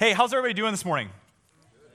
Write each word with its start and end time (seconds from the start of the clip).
Hey, 0.00 0.14
how's 0.14 0.32
everybody 0.32 0.54
doing 0.54 0.70
this 0.70 0.86
morning? 0.86 1.10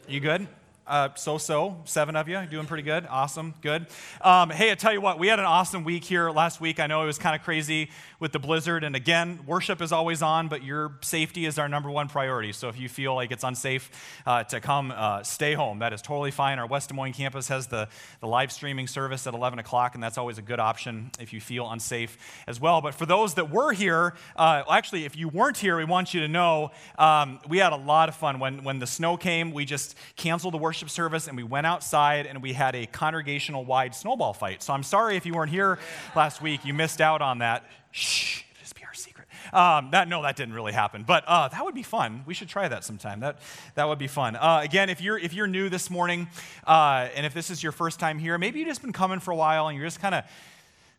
You 0.07 0.19
good? 0.19 0.48
Uh, 0.88 1.10
so 1.16 1.40
so, 1.40 1.82
seven 1.86 2.16
of 2.16 2.29
you, 2.29 2.40
doing 2.46 2.67
pretty 2.67 2.83
good. 2.83 3.08
Awesome, 3.09 3.56
good. 3.62 3.88
Um, 4.22 4.51
hey, 4.51 4.72
I 4.72 4.75
tell 4.75 4.93
you 4.93 5.01
what, 5.01 5.17
we 5.17 5.27
had 5.27 5.40
an 5.40 5.46
awesome 5.46 5.83
week 5.83 6.04
here 6.04 6.30
last 6.30 6.61
week. 6.61 6.80
I 6.80 6.85
know 6.85 7.01
it 7.01 7.08
was 7.08 7.17
kind 7.17 7.35
of 7.35 7.42
crazy 7.42 7.90
with 8.20 8.32
the 8.32 8.38
blizzard. 8.38 8.84
And 8.84 8.95
again, 8.95 9.39
worship 9.48 9.82
is 9.82 9.91
always 9.91 10.21
on, 10.21 10.48
but 10.48 10.63
your 10.63 10.93
safety 11.02 11.48
is 11.48 11.57
our 11.57 11.68
number 11.68 11.89
one 11.89 12.07
priority. 12.07 12.52
So 12.52 12.70
if 12.70 12.79
you 12.79 12.88
feel 12.88 13.16
like 13.16 13.32
it's 13.32 13.43
unsafe 13.43 13.90
uh, 14.28 14.44
to 14.44 14.60
come, 14.60 14.94
uh, 14.96 15.24
stay 15.24 15.56
home. 15.56 15.80
That 15.80 15.92
is 15.92 16.04
totally 16.04 16.30
fine. 16.30 16.60
Our 16.60 16.68
West 16.68 16.90
Des 16.90 16.96
Moines 16.96 17.14
campus 17.14 17.48
has 17.48 17.66
the, 17.66 17.88
the 18.20 18.28
live 18.28 18.52
streaming 18.52 18.86
service 18.86 19.26
at 19.26 19.34
11 19.34 19.58
o'clock, 19.58 19.96
and 19.96 20.04
that's 20.04 20.20
always 20.20 20.38
a 20.38 20.44
good 20.44 20.60
option 20.60 21.10
if 21.20 21.34
you 21.34 21.42
feel 21.42 21.68
unsafe 21.68 22.16
as 22.46 22.60
well. 22.60 22.82
But 22.82 22.94
for 22.94 23.08
those 23.08 23.34
that 23.36 23.50
were 23.50 23.74
here, 23.74 24.14
uh, 24.36 24.62
actually, 24.70 25.06
if 25.06 25.18
you 25.18 25.30
weren't 25.30 25.58
here, 25.58 25.78
we 25.78 25.86
want 25.86 26.14
you 26.14 26.22
to 26.22 26.28
know 26.28 26.72
um, 27.00 27.40
we 27.50 27.58
had 27.58 27.74
a 27.74 27.78
lot 27.78 28.08
of 28.08 28.16
fun. 28.16 28.40
When, 28.40 28.64
when 28.64 28.78
the 28.78 28.88
snow 28.88 29.18
came, 29.18 29.52
we 29.52 29.66
just 29.66 29.96
canceled 30.15 30.54
the 30.54 30.60
worship 30.60 30.75
service 30.75 31.28
and 31.28 31.38
we 31.38 31.43
went 31.43 31.65
outside 31.65 32.25
and 32.25 32.41
we 32.41 32.53
had 32.53 32.75
a 32.75 32.85
congregational 32.85 33.63
wide 33.65 33.95
snowball 33.95 34.34
fight. 34.34 34.61
So 34.61 34.73
I'm 34.73 34.84
sorry 34.84 35.15
if 35.15 35.25
you 35.25 35.34
weren't 35.34 35.51
here 35.51 35.79
last 36.15 36.41
week, 36.41 36.65
you 36.65 36.73
missed 36.73 37.01
out 37.01 37.21
on 37.21 37.39
that. 37.39 37.65
Shh, 37.91 38.43
just 38.59 38.75
be 38.75 38.84
our 38.84 38.93
secret. 38.93 39.27
Um, 39.53 39.89
that, 39.91 40.07
no, 40.07 40.21
that 40.23 40.35
didn't 40.35 40.53
really 40.53 40.73
happen, 40.73 41.03
but 41.03 41.23
uh, 41.27 41.48
that 41.48 41.63
would 41.63 41.75
be 41.75 41.84
fun. 41.84 42.23
We 42.25 42.34
should 42.34 42.49
try 42.49 42.67
that 42.67 42.84
sometime. 42.84 43.21
That, 43.21 43.39
that 43.75 43.88
would 43.88 43.99
be 43.99 44.07
fun. 44.07 44.35
Uh, 44.35 44.61
again, 44.63 44.89
if 44.89 45.01
you're, 45.01 45.17
if 45.17 45.34
you're 45.34 45.48
new 45.48 45.70
this 45.70 45.89
morning, 45.89 46.27
uh, 46.67 47.07
and 47.15 47.26
if 47.26 47.34
this 47.34 47.49
is 47.49 47.63
your 47.63 47.71
first 47.71 47.99
time 47.99 48.20
here, 48.20 48.37
maybe 48.37 48.59
you've 48.59 48.67
just 48.67 48.81
been 48.81 48.93
coming 48.93 49.20
for 49.20 49.31
a 49.31 49.35
while 49.35 49.67
and 49.67 49.77
you're 49.77 49.87
just 49.87 50.01
kind 50.01 50.15
of 50.15 50.26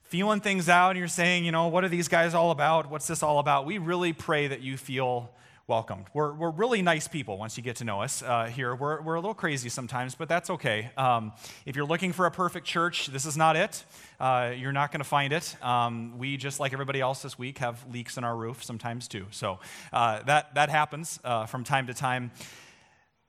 feeling 0.04 0.40
things 0.40 0.68
out 0.68 0.90
and 0.90 0.98
you're 0.98 1.08
saying, 1.08 1.44
you 1.44 1.52
know, 1.52 1.68
what 1.68 1.84
are 1.84 1.88
these 1.88 2.08
guys 2.08 2.34
all 2.34 2.50
about? 2.50 2.90
What's 2.90 3.06
this 3.06 3.22
all 3.22 3.38
about? 3.38 3.66
We 3.66 3.78
really 3.78 4.12
pray 4.12 4.46
that 4.46 4.60
you 4.60 4.76
feel 4.76 5.30
welcomed. 5.68 6.06
We're, 6.14 6.32
we're 6.32 6.50
really 6.50 6.80
nice 6.80 7.08
people 7.08 7.38
once 7.38 7.56
you 7.56 7.62
get 7.62 7.76
to 7.76 7.84
know 7.84 8.00
us 8.00 8.22
uh, 8.22 8.44
here. 8.44 8.74
We're, 8.74 9.00
we're 9.02 9.16
a 9.16 9.20
little 9.20 9.34
crazy 9.34 9.68
sometimes, 9.68 10.14
but 10.14 10.28
that's 10.28 10.48
okay. 10.50 10.90
Um, 10.96 11.32
if 11.64 11.74
you're 11.74 11.86
looking 11.86 12.12
for 12.12 12.26
a 12.26 12.30
perfect 12.30 12.66
church, 12.66 13.08
this 13.08 13.26
is 13.26 13.36
not 13.36 13.56
it. 13.56 13.84
Uh, 14.20 14.52
you're 14.56 14.72
not 14.72 14.92
going 14.92 15.00
to 15.00 15.08
find 15.08 15.32
it. 15.32 15.56
Um, 15.64 16.18
we, 16.18 16.36
just 16.36 16.60
like 16.60 16.72
everybody 16.72 17.00
else 17.00 17.22
this 17.22 17.36
week, 17.36 17.58
have 17.58 17.84
leaks 17.92 18.16
in 18.16 18.22
our 18.22 18.36
roof 18.36 18.62
sometimes 18.62 19.08
too. 19.08 19.26
So 19.32 19.58
uh, 19.92 20.22
that, 20.22 20.54
that 20.54 20.68
happens 20.68 21.18
uh, 21.24 21.46
from 21.46 21.64
time 21.64 21.88
to 21.88 21.94
time. 21.94 22.30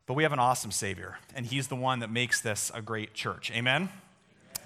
But 0.05 0.13
we 0.13 0.23
have 0.23 0.31
an 0.31 0.39
awesome 0.39 0.71
Savior, 0.71 1.17
and 1.35 1.45
He's 1.45 1.67
the 1.67 1.75
one 1.75 1.99
that 1.99 2.09
makes 2.09 2.39
this 2.39 2.71
a 2.73 2.81
great 2.81 3.13
church. 3.13 3.51
Amen? 3.51 3.89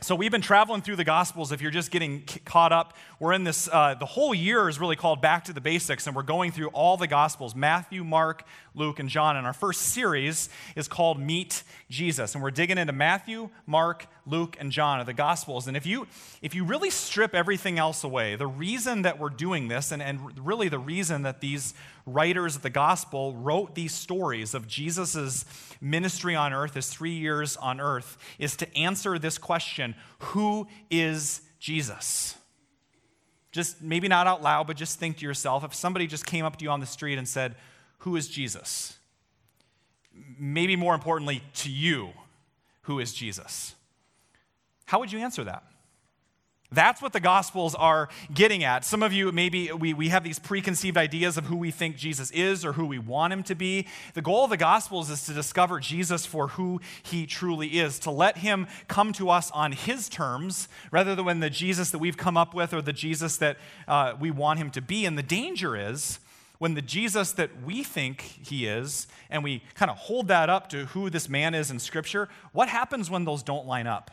So 0.04 0.16
we've 0.16 0.32
been 0.32 0.42
traveling 0.42 0.82
through 0.82 0.96
the 0.96 1.04
Gospels. 1.04 1.52
If 1.52 1.62
you're 1.62 1.70
just 1.70 1.92
getting 1.92 2.24
caught 2.44 2.72
up, 2.72 2.98
we're 3.20 3.34
in 3.34 3.44
this. 3.44 3.70
Uh, 3.72 3.94
the 3.94 4.08
whole 4.08 4.34
year 4.34 4.68
is 4.68 4.80
really 4.80 4.96
called 4.96 5.22
Back 5.22 5.46
to 5.46 5.54
the 5.54 5.62
Basics, 5.62 6.08
and 6.08 6.16
we're 6.16 6.24
going 6.24 6.52
through 6.52 6.70
all 6.70 6.98
the 6.98 7.06
Gospels: 7.06 7.54
Matthew, 7.54 8.04
Mark, 8.04 8.44
Luke, 8.74 8.98
and 8.98 9.10
John. 9.10 9.38
And 9.38 9.46
our 9.46 9.54
first 9.54 9.82
series 9.82 10.50
is 10.76 10.88
called 10.88 11.20
Meet 11.20 11.62
Jesus, 11.92 12.34
and 12.34 12.44
we're 12.44 12.50
digging 12.50 12.80
into 12.80 12.94
Matthew, 12.94 13.52
Mark, 13.68 14.08
Luke, 14.26 14.58
and 14.60 14.72
John 14.72 15.00
of 15.00 15.06
the 15.06 15.14
Gospels. 15.14 15.68
And 15.68 15.78
if 15.78 15.86
you 15.86 16.08
if 16.42 16.56
you 16.56 16.64
really 16.64 16.90
strip 16.90 17.36
everything 17.36 17.78
else 17.78 18.04
away, 18.04 18.36
the 18.36 18.48
reason 18.48 19.04
that 19.04 19.20
we're 19.20 19.30
doing 19.30 19.68
this, 19.68 19.92
and, 19.92 20.02
and 20.02 20.36
really 20.44 20.68
the 20.68 20.80
reason 20.80 21.22
that 21.22 21.42
these 21.42 21.76
writers 22.06 22.56
of 22.56 22.62
the 22.62 22.70
Gospel 22.70 23.36
wrote 23.36 23.76
these 23.76 23.94
stories 23.94 24.54
of 24.54 24.68
Jesus' 24.68 25.46
ministry 25.80 26.36
on 26.36 26.54
earth, 26.54 26.76
his 26.76 26.90
three 26.90 27.14
years 27.14 27.58
on 27.58 27.80
earth, 27.80 28.18
is 28.40 28.56
to 28.58 28.78
answer 28.78 29.20
this 29.20 29.38
question: 29.38 29.96
Who 30.20 30.68
is 30.90 31.42
Jesus? 31.60 32.36
Just 33.52 33.82
maybe 33.82 34.08
not 34.08 34.28
out 34.28 34.42
loud, 34.42 34.68
but 34.68 34.78
just 34.78 34.98
think 34.98 35.18
to 35.18 35.26
yourself 35.26 35.64
if 35.64 35.74
somebody 35.74 36.08
just 36.08 36.26
came 36.26 36.46
up 36.46 36.58
to 36.58 36.64
you 36.64 36.72
on 36.72 36.80
the 36.80 36.86
street 36.86 37.18
and 37.18 37.28
said, 37.28 37.56
Who 38.00 38.16
is 38.16 38.28
Jesus? 38.28 38.98
Maybe 40.38 40.76
more 40.76 40.94
importantly, 40.94 41.44
to 41.56 41.70
you, 41.70 42.10
who 42.84 43.00
is 43.00 43.14
Jesus? 43.14 43.76
How 44.86 45.00
would 45.00 45.12
you 45.12 45.20
answer 45.20 45.44
that? 45.44 45.64
That's 46.74 47.02
what 47.02 47.12
the 47.12 47.20
Gospels 47.20 47.76
are 47.76 48.08
getting 48.34 48.64
at. 48.64 48.86
Some 48.86 49.04
of 49.04 49.12
you, 49.12 49.32
maybe 49.34 49.72
we, 49.74 49.94
we 49.94 50.08
have 50.08 50.24
these 50.24 50.40
preconceived 50.40 50.98
ideas 50.98 51.38
of 51.38 51.46
who 51.46 51.58
we 51.58 51.70
think 51.70 51.98
Jesus 51.98 52.32
is 52.32 52.64
or 52.64 52.74
who 52.74 52.86
we 52.86 52.98
want 52.98 53.34
him 53.34 53.44
to 53.44 53.56
be. 53.56 53.88
The 54.14 54.22
goal 54.22 54.46
of 54.46 54.52
the 54.52 54.58
Gospels 54.58 55.10
is 55.10 55.26
to 55.26 55.34
discover 55.34 55.82
Jesus 55.82 56.26
for 56.26 56.50
who 56.50 56.80
he 57.04 57.26
truly 57.26 57.80
is, 57.80 58.00
to 58.00 58.12
let 58.12 58.38
him 58.38 58.68
come 58.88 59.12
to 59.14 59.30
us 59.30 59.52
on 59.52 59.74
his 59.74 60.08
terms 60.08 60.70
rather 60.92 61.14
than 61.14 61.42
the 61.42 61.50
Jesus 61.50 61.92
that 61.92 62.00
we've 62.00 62.16
come 62.16 62.38
up 62.38 62.54
with 62.54 62.74
or 62.74 62.82
the 62.82 62.94
Jesus 62.94 63.36
that 63.38 63.58
uh, 63.86 64.14
we 64.18 64.32
want 64.32 64.60
him 64.60 64.72
to 64.72 64.82
be. 64.82 65.06
And 65.06 65.18
the 65.18 65.24
danger 65.24 65.76
is 65.76 66.20
when 66.58 66.76
the 66.76 66.82
Jesus 66.82 67.34
that 67.34 67.50
we 67.66 67.84
think 67.84 68.22
he 68.22 68.68
is, 68.68 69.08
and 69.30 69.44
we 69.44 69.62
kind 69.74 69.92
of 69.92 69.98
hold 69.98 70.30
that 70.30 70.50
up 70.50 70.70
to 70.70 70.86
who 70.86 71.10
this 71.10 71.28
man 71.28 71.54
is 71.54 71.70
in 71.70 71.80
Scripture, 71.80 72.30
what 72.54 72.70
happens 72.70 73.10
when 73.10 73.26
those 73.26 73.44
don't 73.44 73.66
line 73.66 73.88
up? 73.88 74.12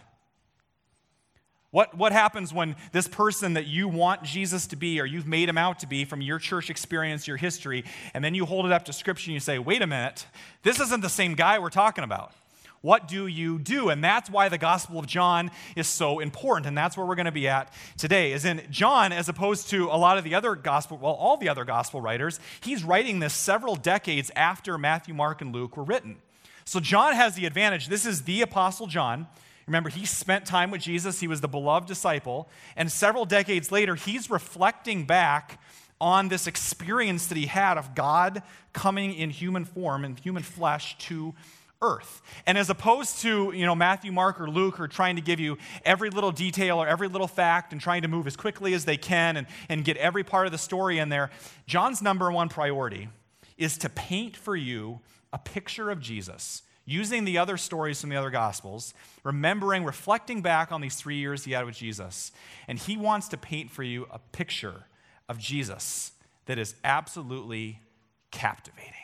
What, 1.70 1.94
what 1.96 2.12
happens 2.12 2.52
when 2.52 2.76
this 2.92 3.06
person 3.06 3.54
that 3.54 3.66
you 3.66 3.88
want 3.88 4.22
Jesus 4.22 4.66
to 4.68 4.76
be 4.76 5.00
or 5.00 5.04
you've 5.04 5.26
made 5.26 5.50
him 5.50 5.58
out 5.58 5.80
to 5.80 5.86
be 5.86 6.06
from 6.06 6.22
your 6.22 6.38
church 6.38 6.70
experience, 6.70 7.28
your 7.28 7.36
history, 7.36 7.84
and 8.14 8.24
then 8.24 8.34
you 8.34 8.46
hold 8.46 8.64
it 8.64 8.72
up 8.72 8.86
to 8.86 8.92
Scripture 8.92 9.30
and 9.30 9.34
you 9.34 9.40
say, 9.40 9.58
wait 9.58 9.82
a 9.82 9.86
minute, 9.86 10.26
this 10.62 10.80
isn't 10.80 11.02
the 11.02 11.10
same 11.10 11.34
guy 11.34 11.58
we're 11.58 11.68
talking 11.68 12.04
about. 12.04 12.32
What 12.80 13.08
do 13.08 13.26
you 13.26 13.58
do? 13.58 13.88
And 13.88 14.02
that's 14.02 14.30
why 14.30 14.48
the 14.48 14.56
Gospel 14.56 15.00
of 15.00 15.06
John 15.06 15.50
is 15.74 15.88
so 15.88 16.20
important. 16.20 16.66
And 16.66 16.78
that's 16.78 16.96
where 16.96 17.04
we're 17.04 17.16
going 17.16 17.26
to 17.26 17.32
be 17.32 17.48
at 17.48 17.72
today. 17.96 18.32
Is 18.32 18.44
in 18.44 18.62
John, 18.70 19.12
as 19.12 19.28
opposed 19.28 19.68
to 19.70 19.86
a 19.86 19.98
lot 19.98 20.16
of 20.16 20.24
the 20.24 20.34
other 20.34 20.54
gospel, 20.54 20.96
well, 20.96 21.14
all 21.14 21.36
the 21.36 21.48
other 21.48 21.64
gospel 21.64 22.00
writers, 22.00 22.38
he's 22.60 22.84
writing 22.84 23.18
this 23.18 23.34
several 23.34 23.74
decades 23.74 24.30
after 24.36 24.78
Matthew, 24.78 25.12
Mark, 25.12 25.40
and 25.40 25.52
Luke 25.52 25.76
were 25.76 25.82
written. 25.82 26.18
So 26.64 26.78
John 26.78 27.14
has 27.14 27.34
the 27.34 27.46
advantage. 27.46 27.88
This 27.88 28.06
is 28.06 28.22
the 28.22 28.42
Apostle 28.42 28.86
John. 28.86 29.26
Remember, 29.68 29.90
he 29.90 30.06
spent 30.06 30.46
time 30.46 30.70
with 30.70 30.80
Jesus, 30.80 31.20
he 31.20 31.28
was 31.28 31.40
the 31.40 31.48
beloved 31.48 31.86
disciple, 31.86 32.48
and 32.74 32.90
several 32.90 33.24
decades 33.26 33.70
later, 33.70 33.94
he's 33.94 34.30
reflecting 34.30 35.04
back 35.04 35.60
on 36.00 36.28
this 36.28 36.46
experience 36.46 37.26
that 37.26 37.36
he 37.36 37.46
had 37.46 37.76
of 37.76 37.94
God 37.94 38.42
coming 38.72 39.14
in 39.14 39.30
human 39.30 39.64
form, 39.64 40.04
in 40.04 40.16
human 40.16 40.42
flesh 40.42 40.96
to 40.98 41.34
earth. 41.82 42.22
And 42.46 42.56
as 42.56 42.70
opposed 42.70 43.20
to, 43.20 43.52
you 43.54 43.66
know, 43.66 43.74
Matthew, 43.74 44.10
Mark, 44.10 44.40
or 44.40 44.48
Luke 44.48 44.80
are 44.80 44.88
trying 44.88 45.16
to 45.16 45.22
give 45.22 45.38
you 45.38 45.58
every 45.84 46.10
little 46.10 46.32
detail 46.32 46.78
or 46.82 46.88
every 46.88 47.08
little 47.08 47.28
fact 47.28 47.72
and 47.72 47.80
trying 47.80 48.02
to 48.02 48.08
move 48.08 48.26
as 48.26 48.36
quickly 48.36 48.74
as 48.74 48.84
they 48.84 48.96
can 48.96 49.36
and, 49.36 49.46
and 49.68 49.84
get 49.84 49.96
every 49.98 50.24
part 50.24 50.46
of 50.46 50.52
the 50.52 50.58
story 50.58 50.98
in 50.98 51.08
there, 51.08 51.30
John's 51.66 52.02
number 52.02 52.32
one 52.32 52.48
priority 52.48 53.08
is 53.56 53.76
to 53.78 53.88
paint 53.88 54.36
for 54.36 54.56
you 54.56 55.00
a 55.32 55.38
picture 55.38 55.90
of 55.90 56.00
Jesus 56.00 56.62
using 56.88 57.26
the 57.26 57.36
other 57.36 57.58
stories 57.58 58.00
from 58.00 58.08
the 58.08 58.16
other 58.16 58.30
Gospels, 58.30 58.94
remembering, 59.22 59.84
reflecting 59.84 60.40
back 60.40 60.72
on 60.72 60.80
these 60.80 60.94
three 60.94 61.16
years 61.16 61.44
he 61.44 61.52
had 61.52 61.66
with 61.66 61.76
Jesus. 61.76 62.32
And 62.66 62.78
he 62.78 62.96
wants 62.96 63.28
to 63.28 63.36
paint 63.36 63.70
for 63.70 63.82
you 63.82 64.06
a 64.10 64.18
picture 64.18 64.86
of 65.28 65.38
Jesus 65.38 66.12
that 66.46 66.58
is 66.58 66.74
absolutely 66.82 67.82
captivating, 68.30 68.94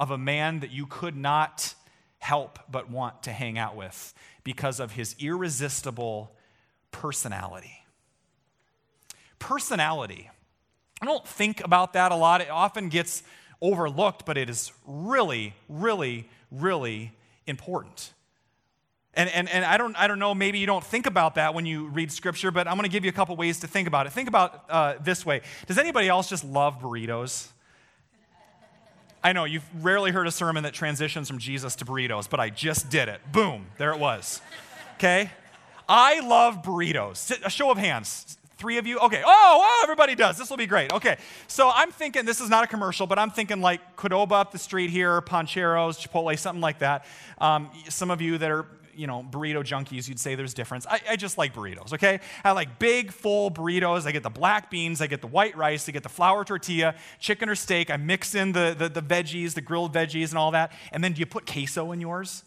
of 0.00 0.10
a 0.10 0.18
man 0.18 0.58
that 0.58 0.72
you 0.72 0.84
could 0.86 1.16
not 1.16 1.74
help 2.18 2.58
but 2.68 2.90
want 2.90 3.22
to 3.22 3.30
hang 3.30 3.56
out 3.56 3.76
with 3.76 4.12
because 4.42 4.80
of 4.80 4.92
his 4.92 5.14
irresistible 5.20 6.34
personality. 6.90 7.84
Personality. 9.38 10.28
I 11.00 11.06
don't 11.06 11.24
think 11.24 11.62
about 11.62 11.92
that 11.92 12.10
a 12.10 12.16
lot. 12.16 12.40
It 12.40 12.50
often 12.50 12.88
gets 12.88 13.22
overlooked, 13.62 14.26
but 14.26 14.36
it 14.36 14.50
is 14.50 14.72
really, 14.84 15.54
really 15.68 16.28
really 16.50 17.12
important. 17.46 18.12
And, 19.14 19.28
and, 19.30 19.48
and 19.48 19.64
I, 19.64 19.76
don't, 19.76 19.96
I 19.96 20.06
don't 20.06 20.18
know, 20.18 20.34
maybe 20.34 20.58
you 20.58 20.66
don't 20.66 20.84
think 20.84 21.06
about 21.06 21.34
that 21.34 21.52
when 21.52 21.66
you 21.66 21.88
read 21.88 22.12
scripture, 22.12 22.50
but 22.50 22.68
I'm 22.68 22.74
going 22.74 22.84
to 22.84 22.92
give 22.92 23.04
you 23.04 23.08
a 23.08 23.12
couple 23.12 23.34
ways 23.34 23.60
to 23.60 23.66
think 23.66 23.88
about 23.88 24.06
it. 24.06 24.12
Think 24.12 24.28
about 24.28 24.64
uh, 24.68 24.94
this 25.02 25.26
way 25.26 25.42
Does 25.66 25.78
anybody 25.78 26.08
else 26.08 26.28
just 26.28 26.44
love 26.44 26.78
burritos? 26.78 27.48
I 29.22 29.32
know 29.32 29.44
you've 29.44 29.68
rarely 29.84 30.12
heard 30.12 30.28
a 30.28 30.30
sermon 30.30 30.62
that 30.62 30.72
transitions 30.72 31.26
from 31.26 31.38
Jesus 31.38 31.74
to 31.76 31.84
burritos, 31.84 32.30
but 32.30 32.38
I 32.38 32.50
just 32.50 32.88
did 32.88 33.08
it. 33.08 33.20
Boom, 33.32 33.66
there 33.76 33.92
it 33.92 33.98
was. 33.98 34.40
Okay? 34.94 35.30
I 35.88 36.20
love 36.20 36.62
burritos. 36.62 37.44
A 37.44 37.50
show 37.50 37.70
of 37.70 37.78
hands. 37.78 38.37
Three 38.58 38.76
of 38.78 38.88
you? 38.88 38.98
Okay. 38.98 39.22
Oh, 39.24 39.60
oh, 39.64 39.80
everybody 39.84 40.16
does. 40.16 40.36
This 40.36 40.50
will 40.50 40.56
be 40.56 40.66
great. 40.66 40.92
Okay. 40.92 41.16
So 41.46 41.70
I'm 41.72 41.92
thinking, 41.92 42.24
this 42.24 42.40
is 42.40 42.50
not 42.50 42.64
a 42.64 42.66
commercial, 42.66 43.06
but 43.06 43.16
I'm 43.16 43.30
thinking 43.30 43.60
like 43.60 43.96
Qdoba 43.96 44.32
up 44.32 44.50
the 44.50 44.58
street 44.58 44.90
here, 44.90 45.22
Pancheros, 45.22 45.96
Chipotle, 45.96 46.36
something 46.36 46.60
like 46.60 46.80
that. 46.80 47.06
Um, 47.40 47.70
some 47.88 48.10
of 48.10 48.20
you 48.20 48.36
that 48.38 48.50
are, 48.50 48.66
you 48.96 49.06
know, 49.06 49.24
burrito 49.30 49.62
junkies, 49.62 50.08
you'd 50.08 50.18
say 50.18 50.34
there's 50.34 50.54
difference. 50.54 50.88
I, 50.88 51.00
I, 51.10 51.14
just 51.14 51.38
like 51.38 51.54
burritos, 51.54 51.92
okay? 51.92 52.18
I 52.42 52.50
like 52.50 52.80
big, 52.80 53.12
full 53.12 53.48
burritos. 53.48 54.06
I 54.06 54.10
get 54.10 54.24
the 54.24 54.28
black 54.28 54.72
beans, 54.72 55.00
I 55.00 55.06
get 55.06 55.20
the 55.20 55.28
white 55.28 55.56
rice, 55.56 55.88
I 55.88 55.92
get 55.92 56.02
the 56.02 56.08
flour 56.08 56.44
tortilla, 56.44 56.96
chicken 57.20 57.48
or 57.48 57.54
steak. 57.54 57.90
I 57.90 57.96
mix 57.96 58.34
in 58.34 58.50
the, 58.50 58.74
the, 58.76 58.88
the 58.88 59.02
veggies, 59.02 59.54
the 59.54 59.60
grilled 59.60 59.94
veggies 59.94 60.30
and 60.30 60.38
all 60.38 60.50
that. 60.50 60.72
And 60.90 61.04
then 61.04 61.12
do 61.12 61.20
you 61.20 61.26
put 61.26 61.46
queso 61.46 61.92
in 61.92 62.00
yours? 62.00 62.42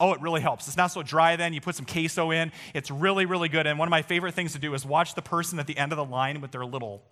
Oh, 0.00 0.14
it 0.14 0.20
really 0.20 0.40
helps. 0.40 0.66
It's 0.66 0.76
not 0.76 0.88
so 0.88 1.02
dry 1.02 1.36
then. 1.36 1.52
You 1.52 1.60
put 1.60 1.74
some 1.76 1.84
queso 1.84 2.30
in. 2.30 2.50
It's 2.72 2.90
really, 2.90 3.26
really 3.26 3.50
good. 3.50 3.66
And 3.66 3.78
one 3.78 3.86
of 3.86 3.90
my 3.90 4.02
favorite 4.02 4.34
things 4.34 4.52
to 4.54 4.58
do 4.58 4.72
is 4.74 4.84
watch 4.84 5.14
the 5.14 5.22
person 5.22 5.58
at 5.58 5.66
the 5.66 5.76
end 5.76 5.92
of 5.92 5.96
the 5.96 6.04
line 6.04 6.40
with 6.40 6.50
their 6.50 6.64
little 6.64 7.02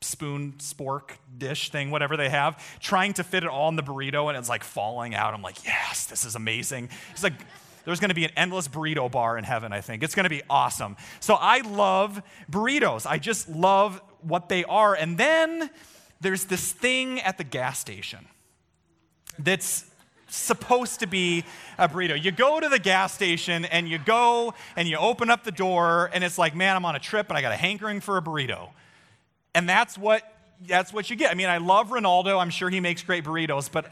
spoon, 0.00 0.54
spork, 0.58 1.10
dish 1.36 1.70
thing, 1.70 1.90
whatever 1.90 2.16
they 2.16 2.30
have, 2.30 2.64
trying 2.80 3.12
to 3.12 3.22
fit 3.22 3.44
it 3.44 3.50
all 3.50 3.68
in 3.68 3.76
the 3.76 3.82
burrito 3.82 4.28
and 4.28 4.38
it's 4.38 4.48
like 4.48 4.64
falling 4.64 5.14
out. 5.14 5.34
I'm 5.34 5.42
like, 5.42 5.62
yes, 5.64 6.06
this 6.06 6.24
is 6.24 6.34
amazing. 6.34 6.88
It's 7.12 7.22
like, 7.22 7.34
there's 7.84 8.00
going 8.00 8.10
to 8.10 8.14
be 8.14 8.24
an 8.24 8.30
endless 8.36 8.68
burrito 8.68 9.10
bar 9.10 9.36
in 9.36 9.44
heaven, 9.44 9.72
I 9.72 9.80
think. 9.80 10.02
It's 10.02 10.14
going 10.14 10.24
to 10.24 10.30
be 10.30 10.42
awesome. 10.48 10.96
So 11.20 11.34
I 11.34 11.60
love 11.60 12.22
burritos. 12.50 13.06
I 13.06 13.18
just 13.18 13.48
love 13.48 14.00
what 14.22 14.48
they 14.48 14.64
are. 14.64 14.94
And 14.94 15.18
then 15.18 15.70
there's 16.20 16.44
this 16.44 16.72
thing 16.72 17.20
at 17.20 17.38
the 17.38 17.44
gas 17.44 17.78
station 17.78 18.26
that's 19.38 19.89
supposed 20.30 21.00
to 21.00 21.06
be 21.06 21.44
a 21.78 21.88
burrito. 21.88 22.22
You 22.22 22.30
go 22.30 22.60
to 22.60 22.68
the 22.68 22.78
gas 22.78 23.12
station 23.12 23.64
and 23.64 23.88
you 23.88 23.98
go 23.98 24.54
and 24.76 24.88
you 24.88 24.96
open 24.96 25.30
up 25.30 25.44
the 25.44 25.52
door 25.52 26.10
and 26.12 26.24
it's 26.24 26.38
like, 26.38 26.54
man, 26.54 26.76
I'm 26.76 26.84
on 26.84 26.96
a 26.96 27.00
trip 27.00 27.28
and 27.28 27.36
I 27.36 27.42
got 27.42 27.52
a 27.52 27.56
hankering 27.56 28.00
for 28.00 28.16
a 28.16 28.22
burrito. 28.22 28.68
And 29.54 29.68
that's 29.68 29.98
what 29.98 30.22
that's 30.66 30.92
what 30.92 31.08
you 31.08 31.16
get. 31.16 31.30
I 31.30 31.34
mean, 31.34 31.48
I 31.48 31.58
love 31.58 31.88
Ronaldo. 31.88 32.38
I'm 32.38 32.50
sure 32.50 32.68
he 32.68 32.80
makes 32.80 33.02
great 33.02 33.24
burritos, 33.24 33.70
but 33.72 33.90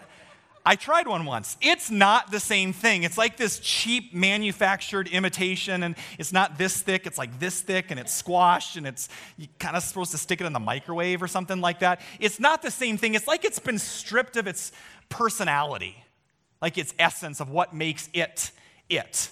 I 0.67 0.77
tried 0.77 1.07
one 1.07 1.25
once. 1.25 1.57
It's 1.63 1.91
not 1.91 2.31
the 2.31 2.41
same 2.41 2.75
thing. 2.75 3.03
It's 3.03 3.17
like 3.17 3.39
this 3.39 3.59
cheap 3.59 4.13
manufactured 4.13 5.09
imitation, 5.09 5.83
and 5.83 5.97
it's 6.19 6.31
not 6.31 6.59
this 6.59 6.83
thick, 6.83 7.07
it's 7.07 7.17
like 7.17 7.39
this 7.39 7.63
thick, 7.63 7.91
and 7.91 7.99
it's 7.99 8.13
squashed, 8.13 8.77
and 8.77 8.87
it's 8.87 9.09
you 9.39 9.47
kind 9.59 9.77
of 9.77 9.83
supposed 9.83 10.11
to 10.11 10.19
stick 10.19 10.43
it 10.43 10.45
in 10.47 10.53
the 10.53 10.61
microwave 10.61 11.23
or 11.23 11.27
something 11.27 11.63
like 11.63 11.81
that. 11.81 12.03
It's 12.21 12.39
not 12.39 12.61
the 12.61 12.71
same 12.71 12.99
thing. 12.99 13.15
It's 13.15 13.27
like 13.27 13.47
it's 13.47 13.59
been 13.59 13.79
stripped 13.79 14.37
of 14.37 14.47
its 14.47 14.73
personality, 15.09 15.97
like 16.61 16.79
its 16.79 16.95
essence 16.99 17.41
of 17.41 17.51
what 17.51 17.75
makes 17.75 18.09
it 18.13 18.51
it. 18.89 19.31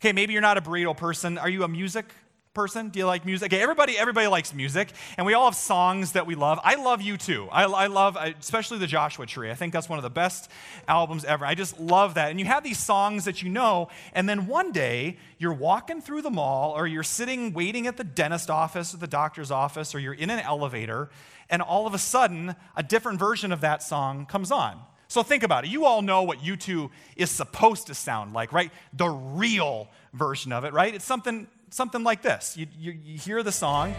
Okay, 0.00 0.12
maybe 0.12 0.32
you're 0.32 0.42
not 0.42 0.58
a 0.58 0.60
burrito 0.60 0.96
person. 0.96 1.38
Are 1.38 1.48
you 1.48 1.64
a 1.64 1.68
music 1.68 2.06
person? 2.54 2.88
Do 2.88 2.98
you 2.98 3.06
like 3.06 3.24
music? 3.24 3.52
Okay, 3.52 3.62
everybody, 3.62 3.98
everybody 3.98 4.26
likes 4.26 4.54
music, 4.54 4.90
and 5.16 5.26
we 5.26 5.34
all 5.34 5.44
have 5.44 5.54
songs 5.54 6.12
that 6.12 6.26
we 6.26 6.34
love. 6.34 6.58
I 6.64 6.76
love 6.76 7.00
U2. 7.00 7.48
I, 7.52 7.64
I 7.64 7.86
love, 7.86 8.16
especially 8.16 8.78
the 8.78 8.86
Joshua 8.86 9.26
Tree. 9.26 9.50
I 9.50 9.54
think 9.54 9.72
that's 9.72 9.88
one 9.88 9.98
of 9.98 10.02
the 10.02 10.10
best 10.10 10.50
albums 10.86 11.24
ever. 11.24 11.44
I 11.44 11.54
just 11.54 11.78
love 11.78 12.14
that. 12.14 12.30
And 12.30 12.40
you 12.40 12.46
have 12.46 12.64
these 12.64 12.78
songs 12.78 13.26
that 13.26 13.42
you 13.42 13.48
know, 13.48 13.88
and 14.12 14.28
then 14.28 14.46
one 14.46 14.72
day 14.72 15.18
you're 15.38 15.54
walking 15.54 16.00
through 16.00 16.22
the 16.22 16.30
mall, 16.30 16.72
or 16.72 16.86
you're 16.86 17.02
sitting 17.02 17.52
waiting 17.52 17.86
at 17.86 17.96
the 17.96 18.04
dentist 18.04 18.50
office 18.50 18.94
or 18.94 18.96
the 18.96 19.06
doctor's 19.06 19.50
office, 19.50 19.94
or 19.94 19.98
you're 19.98 20.14
in 20.14 20.30
an 20.30 20.40
elevator, 20.40 21.10
and 21.50 21.62
all 21.62 21.86
of 21.86 21.94
a 21.94 21.98
sudden, 21.98 22.56
a 22.76 22.82
different 22.82 23.18
version 23.18 23.52
of 23.52 23.60
that 23.60 23.82
song 23.82 24.26
comes 24.26 24.50
on. 24.50 24.80
So 25.08 25.22
think 25.22 25.42
about 25.42 25.64
it. 25.64 25.70
You 25.70 25.86
all 25.86 26.02
know 26.02 26.22
what 26.22 26.40
U2 26.40 26.90
is 27.16 27.30
supposed 27.30 27.86
to 27.86 27.94
sound 27.94 28.34
like, 28.34 28.52
right? 28.52 28.70
The 28.92 29.08
real 29.08 29.88
version 30.12 30.52
of 30.52 30.64
it, 30.64 30.74
right? 30.74 30.94
It's 30.94 31.04
something 31.04 31.46
something 31.70 32.04
like 32.04 32.22
this. 32.22 32.56
You, 32.56 32.66
you, 32.78 32.92
you 32.92 33.18
hear 33.18 33.42
the 33.42 33.52
song. 33.52 33.94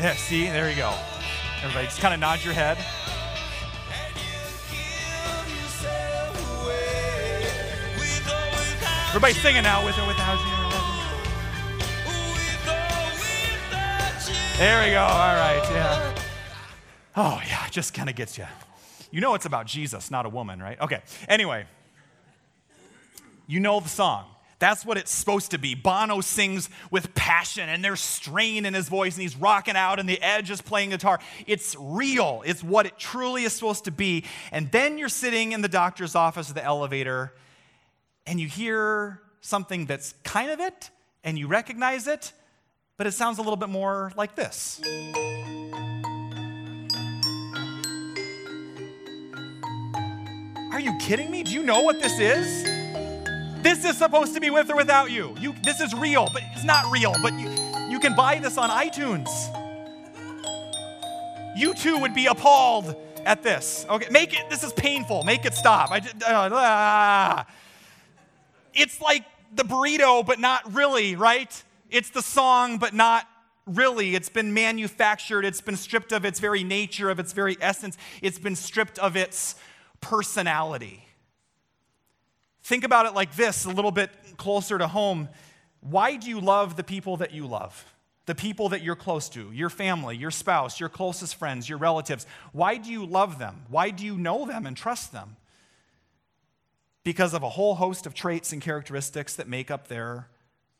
Yeah, 0.00 0.14
see, 0.14 0.44
there 0.44 0.68
you 0.68 0.76
go. 0.76 0.92
Everybody 1.62 1.86
just 1.86 2.00
kind 2.00 2.14
of 2.14 2.20
nod 2.20 2.44
your 2.44 2.54
head. 2.54 2.78
Everybody 9.08 9.34
singing 9.34 9.64
now 9.64 9.84
with 9.84 9.98
or 9.98 10.06
without 10.06 10.38
you. 10.38 10.60
There 14.58 14.84
we 14.84 14.92
go. 14.92 15.00
All 15.00 15.34
right. 15.34 15.62
Yeah. 15.70 16.14
Oh, 17.16 17.40
yeah. 17.46 17.66
It 17.66 17.72
just 17.72 17.92
kind 17.92 18.08
of 18.08 18.14
gets 18.14 18.38
you. 18.38 18.46
You 19.10 19.20
know 19.20 19.34
it's 19.34 19.46
about 19.46 19.66
Jesus, 19.66 20.10
not 20.10 20.26
a 20.26 20.28
woman, 20.28 20.60
right? 20.60 20.80
Okay. 20.80 21.02
Anyway, 21.28 21.66
you 23.46 23.60
know 23.60 23.80
the 23.80 23.88
song. 23.88 24.26
That's 24.60 24.84
what 24.84 24.98
it's 24.98 25.10
supposed 25.10 25.52
to 25.52 25.58
be. 25.58 25.74
Bono 25.74 26.20
sings 26.20 26.68
with 26.90 27.14
passion 27.14 27.68
and 27.70 27.82
there's 27.82 28.00
strain 28.00 28.66
in 28.66 28.74
his 28.74 28.88
voice 28.88 29.14
and 29.14 29.22
he's 29.22 29.34
rocking 29.34 29.74
out 29.74 29.98
and 29.98 30.06
the 30.06 30.20
Edge 30.20 30.50
is 30.50 30.60
playing 30.60 30.90
guitar. 30.90 31.18
It's 31.46 31.74
real. 31.80 32.42
It's 32.44 32.62
what 32.62 32.84
it 32.84 32.98
truly 32.98 33.44
is 33.44 33.54
supposed 33.54 33.84
to 33.84 33.90
be. 33.90 34.24
And 34.52 34.70
then 34.70 34.98
you're 34.98 35.08
sitting 35.08 35.52
in 35.52 35.62
the 35.62 35.68
doctor's 35.68 36.14
office 36.14 36.50
or 36.50 36.54
the 36.54 36.62
elevator 36.62 37.32
and 38.26 38.38
you 38.38 38.46
hear 38.46 39.22
something 39.40 39.86
that's 39.86 40.14
kind 40.24 40.50
of 40.50 40.60
it 40.60 40.90
and 41.24 41.38
you 41.38 41.46
recognize 41.46 42.06
it, 42.06 42.34
but 42.98 43.06
it 43.06 43.12
sounds 43.12 43.38
a 43.38 43.42
little 43.42 43.56
bit 43.56 43.70
more 43.70 44.12
like 44.14 44.36
this. 44.36 44.78
Are 50.80 50.82
you 50.82 50.96
kidding 50.96 51.30
me? 51.30 51.42
Do 51.42 51.52
you 51.52 51.62
know 51.62 51.82
what 51.82 52.00
this 52.00 52.18
is? 52.18 52.64
This 53.62 53.84
is 53.84 53.98
supposed 53.98 54.32
to 54.32 54.40
be 54.40 54.48
with 54.48 54.70
or 54.70 54.76
without 54.76 55.10
you. 55.10 55.36
you 55.38 55.54
this 55.62 55.78
is 55.78 55.92
real, 55.94 56.26
but 56.32 56.42
it's 56.52 56.64
not 56.64 56.90
real. 56.90 57.14
But 57.20 57.34
you, 57.34 57.50
you 57.90 58.00
can 58.00 58.16
buy 58.16 58.38
this 58.38 58.56
on 58.56 58.70
iTunes. 58.70 59.28
U2 61.54 62.00
would 62.00 62.14
be 62.14 62.28
appalled 62.28 62.96
at 63.26 63.42
this. 63.42 63.84
Okay, 63.90 64.08
make 64.10 64.32
it, 64.32 64.48
this 64.48 64.64
is 64.64 64.72
painful. 64.72 65.22
Make 65.22 65.44
it 65.44 65.52
stop. 65.52 65.90
I 65.90 66.00
just, 66.00 66.14
uh, 66.22 66.48
ah. 66.50 67.46
It's 68.72 69.02
like 69.02 69.26
the 69.54 69.64
burrito, 69.64 70.24
but 70.24 70.40
not 70.40 70.74
really, 70.74 71.14
right? 71.14 71.62
It's 71.90 72.08
the 72.08 72.22
song, 72.22 72.78
but 72.78 72.94
not 72.94 73.28
really. 73.66 74.14
It's 74.14 74.30
been 74.30 74.54
manufactured. 74.54 75.44
It's 75.44 75.60
been 75.60 75.76
stripped 75.76 76.12
of 76.12 76.24
its 76.24 76.40
very 76.40 76.64
nature, 76.64 77.10
of 77.10 77.18
its 77.18 77.34
very 77.34 77.58
essence. 77.60 77.98
It's 78.22 78.38
been 78.38 78.56
stripped 78.56 78.98
of 78.98 79.14
its 79.14 79.56
personality. 80.00 81.04
Think 82.62 82.84
about 82.84 83.06
it 83.06 83.14
like 83.14 83.36
this, 83.36 83.64
a 83.64 83.70
little 83.70 83.90
bit 83.90 84.10
closer 84.36 84.78
to 84.78 84.86
home. 84.86 85.28
Why 85.80 86.16
do 86.16 86.28
you 86.28 86.40
love 86.40 86.76
the 86.76 86.84
people 86.84 87.18
that 87.18 87.32
you 87.32 87.46
love? 87.46 87.84
The 88.26 88.34
people 88.34 88.68
that 88.68 88.82
you're 88.82 88.96
close 88.96 89.28
to, 89.30 89.50
your 89.50 89.70
family, 89.70 90.16
your 90.16 90.30
spouse, 90.30 90.78
your 90.78 90.88
closest 90.88 91.36
friends, 91.36 91.68
your 91.68 91.78
relatives. 91.78 92.26
Why 92.52 92.76
do 92.76 92.90
you 92.90 93.04
love 93.04 93.38
them? 93.38 93.62
Why 93.68 93.90
do 93.90 94.04
you 94.04 94.16
know 94.16 94.46
them 94.46 94.66
and 94.66 94.76
trust 94.76 95.12
them? 95.12 95.36
Because 97.02 97.34
of 97.34 97.42
a 97.42 97.48
whole 97.48 97.74
host 97.74 98.06
of 98.06 98.14
traits 98.14 98.52
and 98.52 98.60
characteristics 98.62 99.34
that 99.36 99.48
make 99.48 99.70
up 99.70 99.88
their 99.88 100.28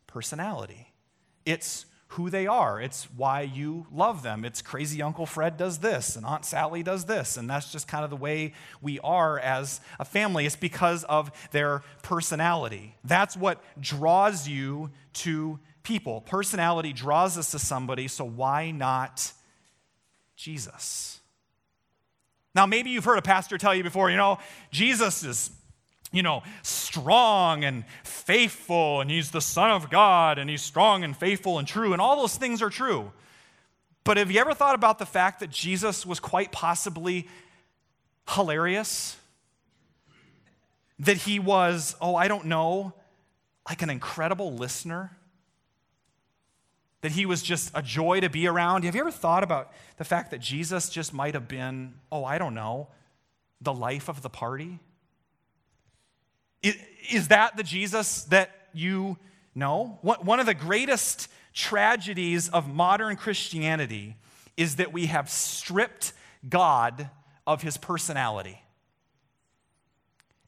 personality. 0.06 0.93
It's 1.46 1.87
who 2.15 2.29
they 2.29 2.47
are. 2.47 2.81
It's 2.81 3.05
why 3.17 3.43
you 3.43 3.87
love 3.93 4.25
them. 4.25 4.45
It's 4.45 4.62
crazy 4.62 5.01
Uncle 5.01 5.27
Fred 5.27 5.57
does 5.57 5.79
this, 5.79 6.17
and 6.17 6.27
Aunt 6.27 6.45
Sally 6.45 6.83
does 6.83 7.05
this, 7.05 7.37
and 7.37 7.49
that's 7.49 7.71
just 7.71 7.87
kind 7.87 8.03
of 8.03 8.11
the 8.11 8.17
way 8.17 8.53
we 8.83 8.99
are 9.01 9.39
as 9.39 9.81
a 10.01 10.05
family. 10.05 10.45
It's 10.45 10.57
because 10.57 11.05
of 11.05 11.31
their 11.53 11.83
personality. 12.03 12.97
That's 13.05 13.37
what 13.37 13.62
draws 13.81 14.49
you 14.49 14.91
to 15.15 15.61
people. 15.85 16.23
Personality 16.23 16.93
draws 16.93 17.39
us 17.39 17.53
to 17.53 17.61
somebody, 17.61 18.09
so 18.09 18.25
why 18.25 18.73
not 18.73 19.33
Jesus? 20.35 21.21
Now, 22.57 22.67
maybe 22.67 22.91
you've 22.91 23.05
heard 23.05 23.19
a 23.19 23.23
pastor 23.23 23.57
tell 23.57 23.75
you 23.75 23.85
before, 23.85 24.11
you 24.11 24.17
know, 24.17 24.41
Jesus 24.73 25.23
is 25.23 25.53
you 26.12 26.23
know, 26.23 26.43
strong 26.62 27.64
and 27.64 27.85
faithful, 28.30 29.00
and 29.00 29.10
he's 29.10 29.32
the 29.32 29.40
Son 29.40 29.72
of 29.72 29.90
God, 29.90 30.38
and 30.38 30.49
he's 30.49 30.62
strong 30.62 31.02
and 31.02 31.16
faithful 31.16 31.58
and 31.58 31.66
true, 31.66 31.92
and 31.92 32.00
all 32.00 32.14
those 32.14 32.37
things 32.37 32.62
are 32.62 32.70
true. 32.70 33.10
But 34.04 34.18
have 34.18 34.30
you 34.30 34.38
ever 34.40 34.54
thought 34.54 34.76
about 34.76 35.00
the 35.00 35.06
fact 35.06 35.40
that 35.40 35.50
Jesus 35.50 36.06
was 36.06 36.20
quite 36.20 36.52
possibly 36.52 37.26
hilarious? 38.28 39.16
That 41.00 41.16
he 41.16 41.40
was, 41.40 41.96
oh, 42.00 42.14
I 42.14 42.28
don't 42.28 42.44
know, 42.44 42.92
like 43.68 43.82
an 43.82 43.90
incredible 43.90 44.52
listener? 44.54 45.10
That 47.00 47.10
he 47.10 47.26
was 47.26 47.42
just 47.42 47.72
a 47.75 47.82
joy 47.82 48.20
to 48.20 48.28
be 48.28 48.46
around? 48.46 48.84
Have 48.84 48.94
you 48.94 49.00
ever 49.00 49.10
thought 49.10 49.42
about 49.42 49.72
the 49.96 50.04
fact 50.04 50.30
that 50.30 50.40
Jesus 50.40 50.88
just 50.88 51.12
might 51.12 51.34
have 51.34 51.49
been, 51.49 51.94
oh, 52.12 52.25
I 52.25 52.38
don't 52.38 52.54
know, 52.54 52.90
the 53.60 53.75
life 53.75 54.08
of 54.08 54.22
the 54.22 54.30
party? 54.30 54.78
Is 56.62 57.29
that 57.29 57.57
the 57.57 57.62
Jesus 57.62 58.25
that 58.25 58.50
you 58.73 59.17
know? 59.55 59.99
One 60.02 60.40
of 60.40 60.47
the 60.47 60.55
greatest 60.55 61.29
tragedies 61.52 62.49
of 62.49 62.69
modern 62.69 63.17
Christianity 63.17 64.17
is 64.57 64.76
that 64.76 64.93
we 64.93 65.07
have 65.07 65.29
stripped 65.31 66.12
God 66.49 67.11
of 67.47 67.62
his 67.62 67.76
personality. 67.76 68.62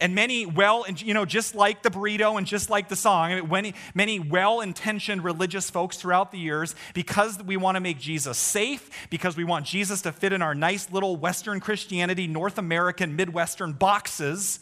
And 0.00 0.16
many 0.16 0.46
well, 0.46 0.84
you 0.96 1.14
know, 1.14 1.24
just 1.24 1.54
like 1.54 1.84
the 1.84 1.88
burrito 1.88 2.36
and 2.36 2.44
just 2.44 2.68
like 2.68 2.88
the 2.88 2.96
song, 2.96 3.32
I 3.32 3.40
mean, 3.40 3.48
many, 3.48 3.74
many 3.94 4.18
well 4.18 4.60
intentioned 4.60 5.22
religious 5.22 5.70
folks 5.70 5.96
throughout 5.96 6.32
the 6.32 6.38
years, 6.38 6.74
because 6.92 7.40
we 7.40 7.56
want 7.56 7.76
to 7.76 7.80
make 7.80 8.00
Jesus 8.00 8.36
safe, 8.36 8.90
because 9.10 9.36
we 9.36 9.44
want 9.44 9.64
Jesus 9.64 10.02
to 10.02 10.10
fit 10.10 10.32
in 10.32 10.42
our 10.42 10.56
nice 10.56 10.90
little 10.90 11.14
Western 11.14 11.60
Christianity, 11.60 12.26
North 12.26 12.58
American, 12.58 13.14
Midwestern 13.14 13.74
boxes, 13.74 14.58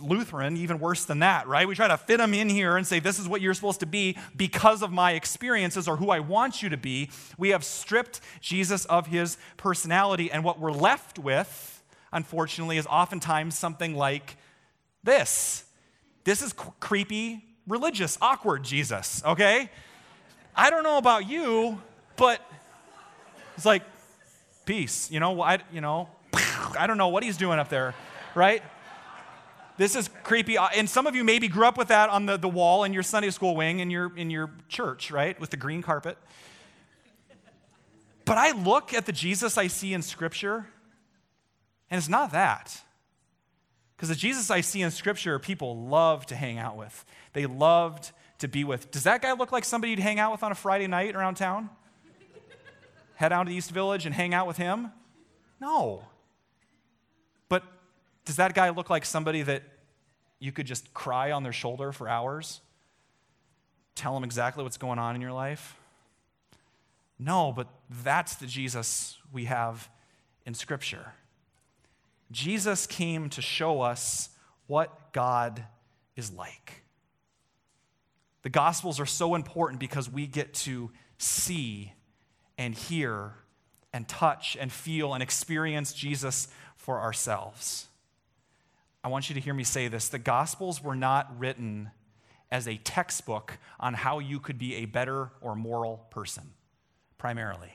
Lutheran, 0.00 0.56
even 0.56 0.78
worse 0.78 1.04
than 1.04 1.20
that, 1.20 1.46
right? 1.48 1.66
We 1.66 1.74
try 1.74 1.88
to 1.88 1.96
fit 1.96 2.18
them 2.18 2.34
in 2.34 2.48
here 2.48 2.76
and 2.76 2.86
say, 2.86 3.00
this 3.00 3.18
is 3.18 3.28
what 3.28 3.40
you're 3.40 3.54
supposed 3.54 3.80
to 3.80 3.86
be 3.86 4.16
because 4.36 4.82
of 4.82 4.92
my 4.92 5.12
experiences 5.12 5.88
or 5.88 5.96
who 5.96 6.10
I 6.10 6.20
want 6.20 6.62
you 6.62 6.68
to 6.68 6.76
be. 6.76 7.10
We 7.38 7.50
have 7.50 7.64
stripped 7.64 8.20
Jesus 8.40 8.84
of 8.86 9.06
his 9.06 9.38
personality. 9.56 10.30
And 10.30 10.44
what 10.44 10.58
we're 10.58 10.72
left 10.72 11.18
with, 11.18 11.82
unfortunately, 12.12 12.76
is 12.76 12.86
oftentimes 12.86 13.56
something 13.56 13.94
like 13.94 14.36
this 15.02 15.64
this 16.24 16.42
is 16.42 16.52
creepy, 16.80 17.44
religious, 17.68 18.18
awkward 18.20 18.64
Jesus, 18.64 19.22
okay? 19.24 19.70
I 20.56 20.70
don't 20.70 20.82
know 20.82 20.98
about 20.98 21.28
you, 21.28 21.80
but 22.16 22.40
It's 23.56 23.64
like, 23.64 23.82
peace. 24.66 25.10
You 25.10 25.20
know, 25.20 25.40
I, 25.40 25.58
you 25.72 25.80
know, 25.80 26.10
I 26.78 26.86
don't 26.86 26.98
know 26.98 27.08
what 27.08 27.22
he's 27.22 27.36
doing 27.36 27.58
up 27.58 27.70
there, 27.70 27.94
right? 28.34 28.62
This 29.76 29.94
is 29.94 30.08
creepy. 30.22 30.56
Uh, 30.56 30.68
and 30.74 30.88
some 30.88 31.06
of 31.06 31.14
you 31.14 31.24
maybe 31.24 31.48
grew 31.48 31.66
up 31.66 31.76
with 31.76 31.88
that 31.88 32.08
on 32.08 32.26
the, 32.26 32.36
the 32.36 32.48
wall 32.48 32.84
in 32.84 32.92
your 32.92 33.02
Sunday 33.02 33.30
school 33.30 33.54
wing 33.54 33.80
in 33.80 33.90
your, 33.90 34.16
in 34.16 34.30
your 34.30 34.50
church, 34.68 35.10
right? 35.10 35.38
With 35.38 35.50
the 35.50 35.56
green 35.56 35.82
carpet. 35.82 36.16
But 38.24 38.38
I 38.38 38.52
look 38.52 38.92
at 38.92 39.06
the 39.06 39.12
Jesus 39.12 39.56
I 39.56 39.68
see 39.68 39.94
in 39.94 40.02
Scripture, 40.02 40.66
and 41.90 41.98
it's 41.98 42.08
not 42.08 42.32
that. 42.32 42.80
Because 43.96 44.08
the 44.08 44.16
Jesus 44.16 44.50
I 44.50 44.60
see 44.62 44.82
in 44.82 44.90
Scripture, 44.90 45.38
people 45.38 45.86
love 45.86 46.26
to 46.26 46.34
hang 46.34 46.58
out 46.58 46.76
with. 46.76 47.04
They 47.34 47.46
loved 47.46 48.10
to 48.38 48.48
be 48.48 48.64
with. 48.64 48.90
Does 48.90 49.04
that 49.04 49.22
guy 49.22 49.32
look 49.32 49.52
like 49.52 49.64
somebody 49.64 49.92
you'd 49.92 50.00
hang 50.00 50.18
out 50.18 50.32
with 50.32 50.42
on 50.42 50.52
a 50.52 50.56
Friday 50.56 50.86
night 50.86 51.14
around 51.14 51.36
town? 51.36 51.70
Head 53.14 53.32
out 53.32 53.44
to 53.44 53.50
the 53.50 53.56
East 53.56 53.70
Village 53.70 54.04
and 54.04 54.14
hang 54.14 54.34
out 54.34 54.46
with 54.46 54.56
him? 54.56 54.90
No. 55.60 56.04
Does 58.26 58.36
that 58.36 58.54
guy 58.54 58.68
look 58.70 58.90
like 58.90 59.06
somebody 59.06 59.40
that 59.42 59.62
you 60.38 60.52
could 60.52 60.66
just 60.66 60.92
cry 60.92 61.30
on 61.30 61.42
their 61.42 61.52
shoulder 61.52 61.92
for 61.92 62.08
hours? 62.08 62.60
Tell 63.94 64.12
them 64.12 64.24
exactly 64.24 64.62
what's 64.62 64.76
going 64.76 64.98
on 64.98 65.14
in 65.14 65.22
your 65.22 65.32
life? 65.32 65.76
No, 67.18 67.52
but 67.52 67.68
that's 68.02 68.34
the 68.34 68.46
Jesus 68.46 69.16
we 69.32 69.46
have 69.46 69.88
in 70.44 70.52
Scripture. 70.52 71.14
Jesus 72.30 72.86
came 72.86 73.30
to 73.30 73.40
show 73.40 73.80
us 73.80 74.28
what 74.66 75.12
God 75.12 75.64
is 76.16 76.32
like. 76.32 76.82
The 78.42 78.50
Gospels 78.50 79.00
are 79.00 79.06
so 79.06 79.34
important 79.34 79.80
because 79.80 80.10
we 80.10 80.26
get 80.26 80.52
to 80.54 80.90
see 81.18 81.92
and 82.58 82.74
hear 82.74 83.34
and 83.92 84.06
touch 84.08 84.56
and 84.60 84.70
feel 84.70 85.14
and 85.14 85.22
experience 85.22 85.92
Jesus 85.92 86.48
for 86.76 87.00
ourselves. 87.00 87.86
I 89.06 89.08
want 89.08 89.28
you 89.28 89.34
to 89.36 89.40
hear 89.40 89.54
me 89.54 89.62
say 89.62 89.86
this. 89.86 90.08
The 90.08 90.18
Gospels 90.18 90.82
were 90.82 90.96
not 90.96 91.38
written 91.38 91.92
as 92.50 92.66
a 92.66 92.76
textbook 92.78 93.56
on 93.78 93.94
how 93.94 94.18
you 94.18 94.40
could 94.40 94.58
be 94.58 94.74
a 94.74 94.84
better 94.86 95.30
or 95.40 95.54
moral 95.54 96.08
person, 96.10 96.42
primarily. 97.16 97.72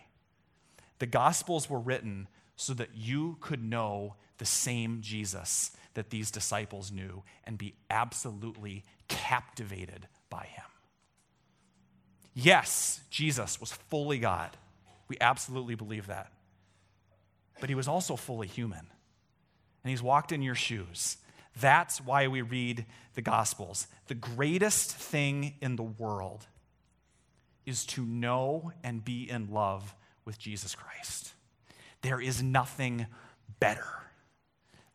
The 0.99 1.05
Gospels 1.05 1.69
were 1.69 1.79
written 1.79 2.27
so 2.57 2.73
that 2.73 2.89
you 2.95 3.37
could 3.39 3.63
know 3.63 4.15
the 4.39 4.45
same 4.45 4.99
Jesus 4.99 5.71
that 5.93 6.09
these 6.09 6.31
disciples 6.31 6.91
knew 6.91 7.23
and 7.45 7.57
be 7.57 7.75
absolutely 7.89 8.83
captivated 9.07 10.09
by 10.29 10.43
him. 10.43 10.65
Yes, 12.33 12.99
Jesus 13.09 13.57
was 13.61 13.71
fully 13.71 14.19
God. 14.19 14.57
We 15.07 15.15
absolutely 15.21 15.75
believe 15.75 16.07
that. 16.07 16.29
But 17.61 17.69
he 17.69 17.75
was 17.75 17.87
also 17.87 18.17
fully 18.17 18.47
human. 18.47 18.87
And 19.83 19.89
he's 19.89 20.03
walked 20.03 20.31
in 20.31 20.41
your 20.41 20.55
shoes. 20.55 21.17
That's 21.59 21.99
why 21.99 22.27
we 22.27 22.41
read 22.41 22.85
the 23.15 23.21
Gospels. 23.21 23.87
The 24.07 24.15
greatest 24.15 24.91
thing 24.95 25.55
in 25.61 25.75
the 25.75 25.83
world 25.83 26.47
is 27.65 27.85
to 27.87 28.05
know 28.05 28.71
and 28.83 29.03
be 29.03 29.29
in 29.29 29.51
love 29.51 29.95
with 30.25 30.39
Jesus 30.39 30.75
Christ. 30.75 31.33
There 32.01 32.21
is 32.21 32.41
nothing 32.41 33.07
better. 33.59 33.87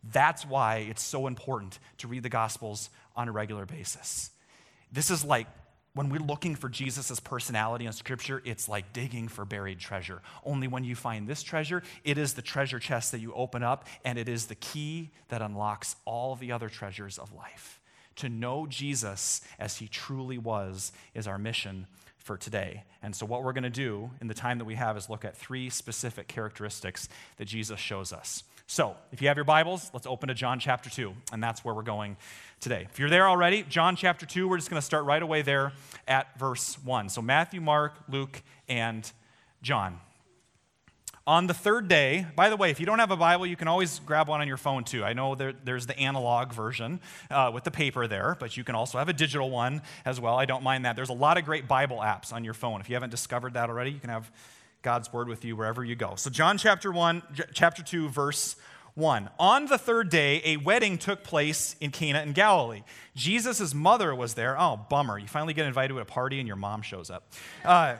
That's 0.02 0.47
why 0.47 0.87
it's 0.88 1.02
so 1.02 1.26
important 1.26 1.78
to 1.99 2.09
read 2.09 2.23
the 2.23 2.28
Gospels 2.28 2.90
on 3.14 3.28
a 3.28 3.33
regular 3.33 3.66
basis. 3.66 4.31
This 4.93 5.11
is 5.11 5.25
like 5.25 5.47
when 5.97 6.11
we're 6.11 6.21
looking 6.21 6.55
for 6.55 6.69
Jesus' 6.69 7.19
personality 7.21 7.87
in 7.87 7.93
Scripture, 7.93 8.43
it's 8.45 8.69
like 8.69 8.93
digging 8.93 9.29
for 9.29 9.47
buried 9.47 9.79
treasure. 9.79 10.21
Only 10.45 10.69
when 10.69 10.85
you 10.85 10.95
find 10.95 11.26
this 11.26 11.43
treasure, 11.43 11.83
it 12.05 12.19
is 12.19 12.35
the 12.35 12.43
treasure 12.43 12.79
chest 12.79 13.12
that 13.12 13.21
you 13.21 13.33
open 13.33 13.62
up, 13.62 13.87
and 14.05 14.19
it 14.19 14.29
is 14.29 14.47
the 14.47 14.57
key 14.57 15.11
that 15.29 15.41
unlocks 15.41 15.97
all 16.05 16.37
the 16.37 16.53
other 16.53 16.69
treasures 16.69 17.19
of 17.19 17.33
life. 17.33 17.81
To 18.17 18.29
know 18.29 18.67
Jesus 18.67 19.41
as 19.59 19.79
he 19.79 19.88
truly 19.88 20.37
was 20.37 20.93
is 21.15 21.26
our 21.26 21.38
mission 21.38 21.87
for 22.26 22.37
today. 22.37 22.83
And 23.02 23.14
so, 23.14 23.25
what 23.25 23.45
we're 23.45 23.52
going 23.52 23.62
to 23.62 23.71
do 23.71 24.11
in 24.21 24.26
the 24.26 24.35
time 24.35 24.59
that 24.59 24.64
we 24.64 24.75
have 24.75 24.97
is 24.97 25.09
look 25.09 25.25
at 25.25 25.37
three 25.37 25.71
specific 25.71 26.26
characteristics 26.26 27.09
that 27.37 27.47
Jesus 27.47 27.78
shows 27.78 28.12
us. 28.12 28.42
So, 28.66 28.97
if 29.12 29.23
you 29.23 29.28
have 29.28 29.37
your 29.37 29.45
Bibles, 29.45 29.90
let's 29.95 30.09
open 30.09 30.28
to 30.28 30.35
John 30.35 30.59
chapter 30.59 30.90
2, 30.90 31.14
and 31.33 31.42
that's 31.42 31.64
where 31.64 31.73
we're 31.73 31.83
going 31.83 32.16
today. 32.61 32.88
If 32.90 32.99
you're 32.99 33.09
there 33.09 33.28
already, 33.28 33.62
John 33.62 33.95
chapter 33.95 34.26
2, 34.26 34.49
we're 34.49 34.56
just 34.56 34.68
going 34.68 34.80
to 34.80 34.85
start 34.85 35.04
right 35.04 35.23
away 35.23 35.42
there 35.42 35.73
at 36.09 36.37
verse 36.37 36.76
1. 36.85 37.09
So, 37.11 37.23
Matthew, 37.23 37.61
Mark, 37.61 37.95
Luke, 38.09 38.42
and 38.68 39.11
John. 39.62 40.00
On 41.28 41.49
the 41.49 41.54
third 41.54 41.88
day, 41.88 42.25
by 42.37 42.50
the 42.50 42.56
way, 42.56 42.71
if 42.71 42.78
you 42.78 42.87
don't 42.87 43.00
have 43.00 43.11
a 43.11 43.16
Bible, 43.16 43.49
you 43.49 43.56
can 43.56 43.66
always 43.66 43.99
grab 43.99 44.28
one 44.28 44.40
on 44.40 44.47
your 44.47 44.56
phone 44.56 44.85
too. 44.85 45.02
I 45.02 45.12
know 45.12 45.35
there, 45.35 45.54
there's 45.64 45.87
the 45.87 45.99
analog 45.99 46.52
version 46.52 47.00
uh, 47.33 47.50
with 47.52 47.64
the 47.64 47.73
paper 47.73 48.06
there, 48.06 48.37
but 48.38 48.56
you 48.56 48.62
can 48.62 48.76
also 48.76 48.99
have 48.99 49.09
a 49.09 49.12
digital 49.12 49.50
one 49.50 49.83
as 50.04 50.21
well. 50.21 50.37
I 50.37 50.45
don't 50.45 50.62
mind 50.62 50.85
that. 50.85 50.95
There's 50.95 51.09
a 51.09 51.14
lot 51.14 51.37
of 51.37 51.45
great 51.45 51.66
Bible 51.66 51.97
apps 51.97 52.33
on 52.33 52.45
your 52.45 52.54
phone. 52.54 52.80
If 52.80 52.88
you 52.88 52.95
haven't 52.95 53.11
discovered 53.11 53.54
that 53.54 53.68
already, 53.71 53.90
you 53.90 53.99
can 53.99 54.11
have 54.11 54.30
God's 54.83 55.12
word 55.12 55.28
with 55.28 55.45
you 55.45 55.56
wherever 55.56 55.85
you 55.85 55.97
go. 55.97 56.14
So 56.14 56.30
John 56.30 56.59
chapter 56.59 56.92
1 56.92 57.23
chapter 57.52 57.83
2 57.83 58.09
verse 58.09 58.54
1. 58.95 59.28
On 59.40 59.66
the 59.66 59.78
third 59.78 60.11
day, 60.11 60.40
a 60.45 60.59
wedding 60.59 60.97
took 60.97 61.25
place 61.25 61.75
in 61.80 61.90
Cana 61.90 62.23
in 62.23 62.35
Galilee. 62.35 62.85
Jesus' 63.16 63.75
mother 63.75 64.14
was 64.14 64.35
there. 64.35 64.56
Oh, 64.59 64.76
bummer. 64.88 65.18
You 65.18 65.26
finally 65.26 65.54
get 65.54 65.66
invited 65.66 65.92
to 65.95 65.99
a 65.99 66.04
party 66.04 66.38
and 66.38 66.47
your 66.47 66.56
mom 66.56 66.83
shows 66.83 67.11
up. 67.11 67.28
Uh, 67.64 67.97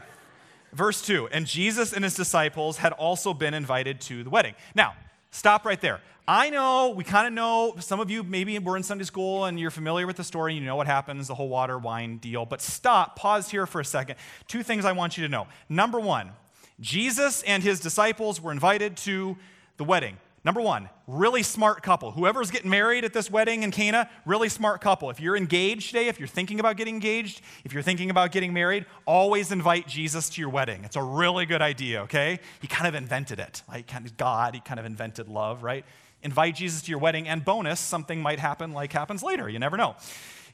verse 0.77 1.03
2. 1.03 1.29
And 1.33 1.47
Jesus 1.47 1.93
and 1.93 2.05
his 2.05 2.15
disciples 2.15 2.77
had 2.77 2.93
also 2.93 3.35
been 3.35 3.55
invited 3.55 4.01
to 4.03 4.23
the 4.23 4.31
wedding. 4.31 4.55
Now, 4.75 4.95
stop 5.31 5.65
right 5.65 5.81
there. 5.81 6.01
I 6.29 6.51
know, 6.51 6.91
we 6.91 7.05
kind 7.05 7.27
of 7.27 7.33
know, 7.33 7.77
some 7.79 8.01
of 8.01 8.11
you 8.11 8.25
maybe 8.25 8.59
were 8.59 8.77
in 8.77 8.83
Sunday 8.83 9.05
school 9.05 9.45
and 9.45 9.61
you're 9.61 9.71
familiar 9.71 10.07
with 10.09 10.17
the 10.17 10.25
story, 10.25 10.55
you 10.55 10.61
know 10.61 10.75
what 10.75 10.89
happens, 10.89 11.29
the 11.29 11.37
whole 11.37 11.49
water 11.49 11.79
wine 11.79 12.19
deal. 12.19 12.45
But 12.45 12.61
stop, 12.61 13.17
pause 13.17 13.49
here 13.49 13.65
for 13.65 13.81
a 13.81 13.85
second. 13.85 14.17
Two 14.49 14.65
things 14.65 14.85
I 14.85 14.93
want 14.93 15.17
you 15.17 15.23
to 15.23 15.29
know. 15.29 15.47
Number 15.69 16.01
one, 16.01 16.33
Jesus 16.81 17.43
and 17.45 17.63
his 17.63 17.79
disciples 17.79 18.41
were 18.41 18.51
invited 18.51 18.97
to 18.99 19.37
the 19.77 19.85
wedding. 19.85 20.19
Number 20.47 20.61
one, 20.61 20.89
really 21.09 21.43
smart 21.43 21.83
couple. 21.83 22.13
Whoever's 22.13 22.53
getting 22.53 22.71
married 22.71 23.05
at 23.05 23.13
this 23.13 23.29
wedding 23.29 23.65
in 23.65 23.73
Cana, 23.73 24.09
really 24.25 24.49
smart 24.49 24.81
couple. 24.81 25.11
If 25.11 25.19
you're 25.19 25.37
engaged 25.37 25.89
today, 25.89 26.07
if 26.07 26.21
you're 26.21 26.29
thinking 26.29 26.61
about 26.61 26.77
getting 26.77 26.95
engaged, 26.95 27.41
if 27.65 27.73
you're 27.73 27.83
thinking 27.83 28.11
about 28.11 28.31
getting 28.31 28.53
married, 28.53 28.87
always 29.07 29.51
invite 29.51 29.89
Jesus 29.89 30.29
to 30.29 30.41
your 30.41 30.51
wedding. 30.51 30.85
It's 30.85 30.95
a 30.95 31.03
really 31.03 31.47
good 31.47 31.63
idea, 31.63 32.03
okay? 32.03 32.39
He 32.61 32.69
kind 32.69 32.87
of 32.87 32.95
invented 32.95 33.41
it. 33.41 33.65
Like 33.69 33.91
God, 34.17 34.55
he 34.55 34.61
kind 34.61 34.79
of 34.79 34.87
invented 34.87 35.27
love, 35.27 35.65
right? 35.65 35.85
Invite 36.23 36.55
Jesus 36.55 36.83
to 36.83 36.91
your 36.91 37.01
wedding, 37.01 37.27
and 37.27 37.45
bonus, 37.45 37.81
something 37.81 38.23
might 38.23 38.39
happen 38.39 38.73
like 38.73 38.93
happens 38.93 39.25
later. 39.25 39.49
You 39.49 39.59
never 39.59 39.77
know. 39.77 39.97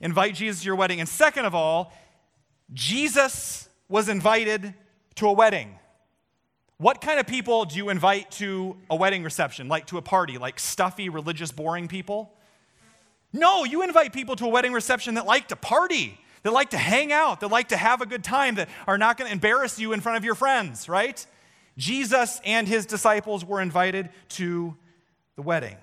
Invite 0.00 0.36
Jesus 0.36 0.62
to 0.62 0.66
your 0.68 0.76
wedding. 0.76 1.00
And 1.00 1.08
second 1.08 1.44
of 1.44 1.54
all, 1.54 1.92
Jesus 2.72 3.68
was 3.90 4.08
invited 4.08 4.72
to 5.16 5.26
a 5.26 5.32
wedding. 5.34 5.78
What 6.82 7.00
kind 7.00 7.20
of 7.20 7.28
people 7.28 7.64
do 7.64 7.76
you 7.76 7.90
invite 7.90 8.32
to 8.32 8.76
a 8.90 8.96
wedding 8.96 9.22
reception, 9.22 9.68
like 9.68 9.86
to 9.86 9.98
a 9.98 10.02
party, 10.02 10.36
like 10.36 10.58
stuffy, 10.58 11.08
religious, 11.08 11.52
boring 11.52 11.86
people? 11.86 12.34
No, 13.32 13.62
you 13.62 13.84
invite 13.84 14.12
people 14.12 14.34
to 14.34 14.46
a 14.46 14.48
wedding 14.48 14.72
reception 14.72 15.14
that 15.14 15.24
like 15.24 15.46
to 15.48 15.54
party, 15.54 16.18
that 16.42 16.52
like 16.52 16.70
to 16.70 16.76
hang 16.76 17.12
out, 17.12 17.38
that 17.38 17.52
like 17.52 17.68
to 17.68 17.76
have 17.76 18.00
a 18.00 18.06
good 18.06 18.24
time, 18.24 18.56
that 18.56 18.68
are 18.88 18.98
not 18.98 19.16
going 19.16 19.28
to 19.28 19.32
embarrass 19.32 19.78
you 19.78 19.92
in 19.92 20.00
front 20.00 20.18
of 20.18 20.24
your 20.24 20.34
friends, 20.34 20.88
right? 20.88 21.24
Jesus 21.78 22.40
and 22.44 22.66
his 22.66 22.84
disciples 22.84 23.44
were 23.44 23.60
invited 23.60 24.08
to 24.30 24.76
the 25.36 25.42
wedding. 25.42 25.76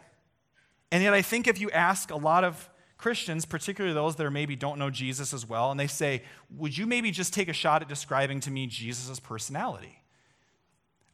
And 0.92 1.02
yet, 1.02 1.14
I 1.14 1.22
think 1.22 1.48
if 1.48 1.62
you 1.62 1.72
ask 1.72 2.12
a 2.12 2.18
lot 2.18 2.44
of 2.44 2.70
Christians, 2.98 3.46
particularly 3.46 3.94
those 3.94 4.18
that 4.18 4.26
are 4.26 4.32
maybe 4.32 4.58
don't 4.58 4.78
know 4.78 4.90
Jesus 4.90 5.34
as 5.34 5.48
well, 5.48 5.72
and 5.72 5.80
they 5.80 5.88
say, 5.88 6.24
Would 6.58 6.78
you 6.78 6.86
maybe 6.86 7.10
just 7.10 7.34
take 7.34 7.48
a 7.48 7.54
shot 7.54 7.82
at 7.82 7.88
describing 7.88 8.42
to 8.42 8.52
me 8.52 8.68
Jesus' 8.68 9.18
personality? 9.22 9.99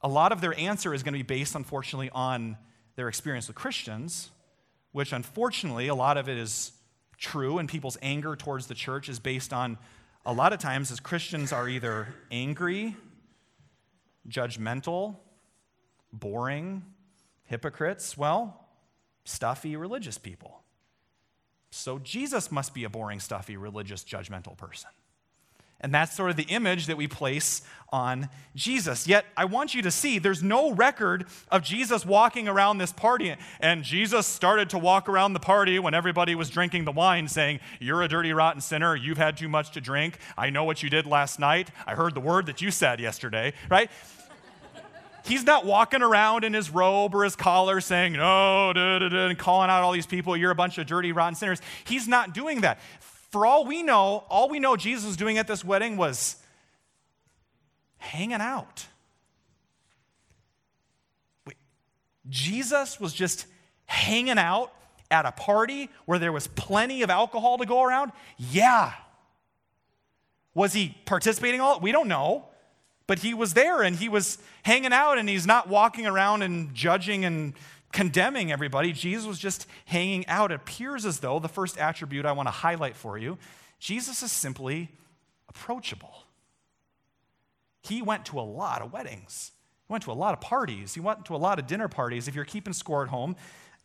A 0.06 0.08
lot 0.08 0.32
of 0.32 0.40
their 0.40 0.58
answer 0.60 0.94
is 0.94 1.02
going 1.02 1.14
to 1.14 1.20
be 1.20 1.24
based, 1.24 1.56
unfortunately, 1.56 2.12
on 2.12 2.58
their 2.96 3.10
experience 3.10 3.48
with 3.48 3.56
Christians, 3.56 4.30
which 4.92 5.12
unfortunately, 5.12 5.88
a 5.88 5.96
lot 5.96 6.16
of 6.16 6.30
it 6.30 6.38
is 6.38 6.74
true, 7.18 7.58
and 7.58 7.68
people's 7.68 7.98
anger 8.04 8.36
towards 8.36 8.68
the 8.68 8.76
church 8.76 9.10
is 9.10 9.20
based 9.20 9.52
on 9.52 9.80
a 10.24 10.32
lot 10.32 10.54
of 10.54 10.60
times 10.60 10.92
as 10.92 11.00
Christians 11.00 11.52
are 11.52 11.68
either 11.68 12.14
angry, 12.30 12.96
judgmental, 14.30 15.16
boring, 16.14 16.84
hypocrites, 17.46 18.16
well, 18.16 18.68
stuffy 19.24 19.76
religious 19.76 20.20
people. 20.20 20.62
So 21.72 21.98
Jesus 21.98 22.52
must 22.52 22.76
be 22.76 22.84
a 22.84 22.90
boring, 22.90 23.20
stuffy, 23.20 23.58
religious, 23.58 24.04
judgmental 24.04 24.56
person. 24.56 24.92
And 25.86 25.94
that's 25.94 26.16
sort 26.16 26.32
of 26.32 26.36
the 26.36 26.46
image 26.46 26.88
that 26.88 26.98
we 26.98 27.08
place 27.08 27.62
on 27.90 28.28
Jesus. 28.56 29.08
Yet, 29.08 29.24
I 29.38 29.46
want 29.46 29.76
you 29.76 29.84
to 29.84 29.92
see 29.92 30.18
there's 30.18 30.42
no 30.42 30.72
record 30.72 31.28
of 31.52 31.62
Jesus 31.62 32.04
walking 32.04 32.48
around 32.48 32.80
this 32.80 32.92
party. 32.92 33.36
And 33.60 33.84
Jesus 33.84 34.26
started 34.26 34.72
to 34.72 34.80
walk 34.80 35.08
around 35.08 35.34
the 35.34 35.40
party 35.40 35.78
when 35.78 35.94
everybody 35.94 36.34
was 36.34 36.50
drinking 36.50 36.86
the 36.86 36.92
wine, 36.92 37.28
saying, 37.28 37.60
You're 37.80 38.02
a 38.02 38.08
dirty, 38.08 38.34
rotten 38.34 38.62
sinner. 38.62 38.96
You've 38.96 39.20
had 39.20 39.38
too 39.38 39.48
much 39.48 39.74
to 39.74 39.80
drink. 39.80 40.18
I 40.36 40.50
know 40.50 40.64
what 40.64 40.82
you 40.82 40.90
did 40.90 41.06
last 41.06 41.38
night. 41.40 41.70
I 41.86 41.94
heard 41.94 42.16
the 42.16 42.20
word 42.20 42.48
that 42.48 42.64
you 42.64 42.72
said 42.72 43.00
yesterday, 43.00 43.54
right? 43.70 43.92
he's 45.28 45.44
not 45.44 45.66
walking 45.66 46.02
around 46.02 46.44
in 46.44 46.54
his 46.54 46.72
robe 46.72 47.14
or 47.14 47.24
his 47.24 47.36
collar 47.36 47.80
saying, 47.80 48.14
no, 48.14 48.74
da, 48.74 49.00
da, 49.00 49.10
da, 49.10 49.28
and 49.28 49.38
calling 49.38 49.70
out 49.70 49.84
all 49.84 49.92
these 49.92 50.06
people, 50.06 50.36
you're 50.36 50.52
a 50.52 50.56
bunch 50.56 50.78
of 50.78 50.88
dirty, 50.88 51.12
rotten 51.12 51.36
sinners. 51.36 51.62
He's 51.84 52.08
not 52.08 52.34
doing 52.34 52.62
that. 52.62 52.80
For 53.36 53.46
all 53.46 53.66
we 53.66 53.84
know, 53.84 54.24
all 54.30 54.48
we 54.48 54.62
know 54.62 54.78
Jesus 54.78 55.06
was 55.06 55.18
doing 55.18 55.38
at 55.38 55.46
this 55.46 55.62
wedding 55.62 55.98
was 55.98 56.38
hanging 57.98 58.40
out. 58.40 58.86
Wait, 61.46 61.58
Jesus 62.30 62.98
was 62.98 63.12
just 63.12 63.46
hanging 63.88 64.38
out 64.38 64.72
at 65.12 65.26
a 65.26 65.34
party 65.34 65.90
where 66.06 66.18
there 66.18 66.32
was 66.32 66.48
plenty 66.48 67.02
of 67.02 67.10
alcohol 67.10 67.58
to 67.58 67.66
go 67.66 67.84
around? 67.84 68.14
Yeah. 68.38 68.94
Was 70.54 70.72
he 70.72 70.98
participating 71.04 71.60
all? 71.60 71.82
We 71.82 71.92
don't 71.92 72.08
know. 72.08 72.46
But 73.06 73.20
he 73.20 73.34
was 73.34 73.54
there 73.54 73.82
and 73.82 73.98
he 73.98 74.08
was 74.08 74.38
hanging 74.64 74.94
out 74.94 75.18
and 75.18 75.28
he's 75.28 75.46
not 75.46 75.68
walking 75.68 76.08
around 76.08 76.42
and 76.42 76.74
judging 76.74 77.26
and 77.26 77.54
condemning 77.96 78.52
everybody. 78.52 78.92
Jesus 78.92 79.26
was 79.26 79.40
just 79.40 79.66
hanging 79.86 80.28
out. 80.28 80.52
It 80.52 80.56
appears 80.56 81.06
as 81.06 81.22
though 81.22 81.40
the 81.40 81.48
first 81.48 81.78
attribute 81.78 82.26
I 82.26 82.34
want 82.34 82.48
to 82.48 82.52
highlight 82.52 82.96
for 82.96 83.18
you 83.18 83.38
Jesus 83.80 84.22
is 84.22 84.32
simply 84.32 84.90
approachable. 85.48 86.24
He 87.82 88.02
went 88.02 88.26
to 88.26 88.40
a 88.40 88.42
lot 88.42 88.82
of 88.82 88.92
weddings, 88.92 89.52
he 89.88 89.94
went 89.94 90.04
to 90.04 90.12
a 90.12 90.14
lot 90.14 90.34
of 90.34 90.42
parties, 90.42 90.94
he 90.94 91.00
went 91.00 91.26
to 91.26 91.36
a 91.36 91.38
lot 91.38 91.58
of 91.58 91.68
dinner 91.68 91.88
parties. 91.88 92.28
If 92.28 92.36
you're 92.36 92.46
keeping 92.46 92.74
score 92.74 93.04
at 93.04 93.10
home, 93.10 93.36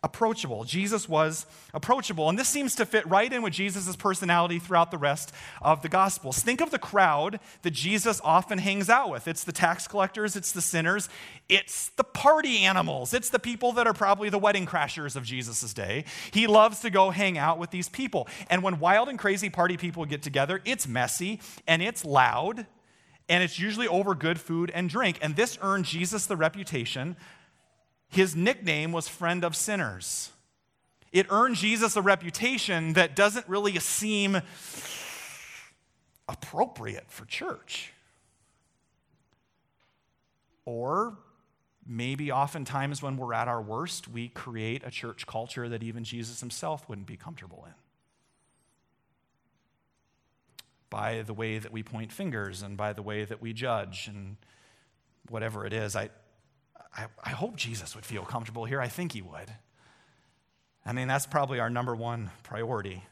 approachable. 0.02 0.64
Jesus 0.64 1.08
was 1.08 1.46
approachable. 1.74 2.28
And 2.28 2.38
this 2.38 2.48
seems 2.48 2.74
to 2.76 2.86
fit 2.86 3.06
right 3.06 3.30
in 3.30 3.42
with 3.42 3.52
Jesus' 3.52 3.94
personality 3.96 4.58
throughout 4.58 4.90
the 4.90 4.98
rest 4.98 5.32
of 5.60 5.82
the 5.82 5.88
Gospels. 5.88 6.42
Think 6.42 6.60
of 6.60 6.70
the 6.70 6.78
crowd 6.78 7.38
that 7.62 7.72
Jesus 7.72 8.20
often 8.24 8.58
hangs 8.58 8.88
out 8.88 9.10
with 9.10 9.28
it's 9.28 9.44
the 9.44 9.52
tax 9.52 9.86
collectors, 9.86 10.36
it's 10.36 10.52
the 10.52 10.62
sinners, 10.62 11.08
it's 11.48 11.90
the 11.90 12.04
party 12.04 12.60
animals, 12.64 13.12
it's 13.12 13.30
the 13.30 13.38
people 13.38 13.72
that 13.72 13.86
are 13.86 13.92
probably 13.92 14.30
the 14.30 14.38
wedding 14.38 14.66
crashers 14.66 15.16
of 15.16 15.24
Jesus' 15.24 15.74
day. 15.74 16.04
He 16.30 16.46
loves 16.46 16.80
to 16.80 16.90
go 16.90 17.10
hang 17.10 17.36
out 17.36 17.58
with 17.58 17.70
these 17.70 17.88
people. 17.88 18.26
And 18.48 18.62
when 18.62 18.80
wild 18.80 19.08
and 19.08 19.18
crazy 19.18 19.50
party 19.50 19.76
people 19.76 20.04
get 20.06 20.22
together, 20.22 20.62
it's 20.64 20.88
messy 20.88 21.40
and 21.66 21.82
it's 21.82 22.04
loud. 22.04 22.66
And 23.28 23.44
it's 23.44 23.60
usually 23.60 23.86
over 23.86 24.16
good 24.16 24.40
food 24.40 24.72
and 24.74 24.88
drink. 24.88 25.18
And 25.22 25.36
this 25.36 25.56
earned 25.62 25.84
Jesus 25.84 26.26
the 26.26 26.36
reputation 26.36 27.16
his 28.10 28.34
nickname 28.34 28.92
was 28.92 29.08
Friend 29.08 29.44
of 29.44 29.56
Sinners. 29.56 30.30
It 31.12 31.26
earned 31.30 31.56
Jesus 31.56 31.96
a 31.96 32.02
reputation 32.02 32.92
that 32.94 33.16
doesn't 33.16 33.48
really 33.48 33.78
seem 33.78 34.40
appropriate 36.28 37.10
for 37.10 37.24
church. 37.24 37.92
Or 40.64 41.16
maybe 41.86 42.30
oftentimes 42.30 43.02
when 43.02 43.16
we're 43.16 43.34
at 43.34 43.48
our 43.48 43.62
worst, 43.62 44.06
we 44.08 44.28
create 44.28 44.82
a 44.84 44.90
church 44.90 45.26
culture 45.26 45.68
that 45.68 45.82
even 45.82 46.04
Jesus 46.04 46.40
himself 46.40 46.88
wouldn't 46.88 47.08
be 47.08 47.16
comfortable 47.16 47.64
in. 47.66 47.74
By 50.90 51.22
the 51.22 51.34
way 51.34 51.58
that 51.58 51.72
we 51.72 51.82
point 51.82 52.12
fingers 52.12 52.62
and 52.62 52.76
by 52.76 52.92
the 52.92 53.02
way 53.02 53.24
that 53.24 53.40
we 53.40 53.52
judge 53.52 54.08
and 54.08 54.36
whatever 55.28 55.64
it 55.66 55.72
is. 55.72 55.96
I, 55.96 56.10
I, 56.96 57.06
I 57.22 57.30
hope 57.30 57.56
Jesus 57.56 57.94
would 57.94 58.04
feel 58.04 58.24
comfortable 58.24 58.64
here. 58.64 58.80
I 58.80 58.88
think 58.88 59.12
he 59.12 59.22
would. 59.22 59.54
I 60.84 60.92
mean, 60.92 61.08
that's 61.08 61.26
probably 61.26 61.60
our 61.60 61.70
number 61.70 61.94
one 61.94 62.30
priority. 62.42 63.04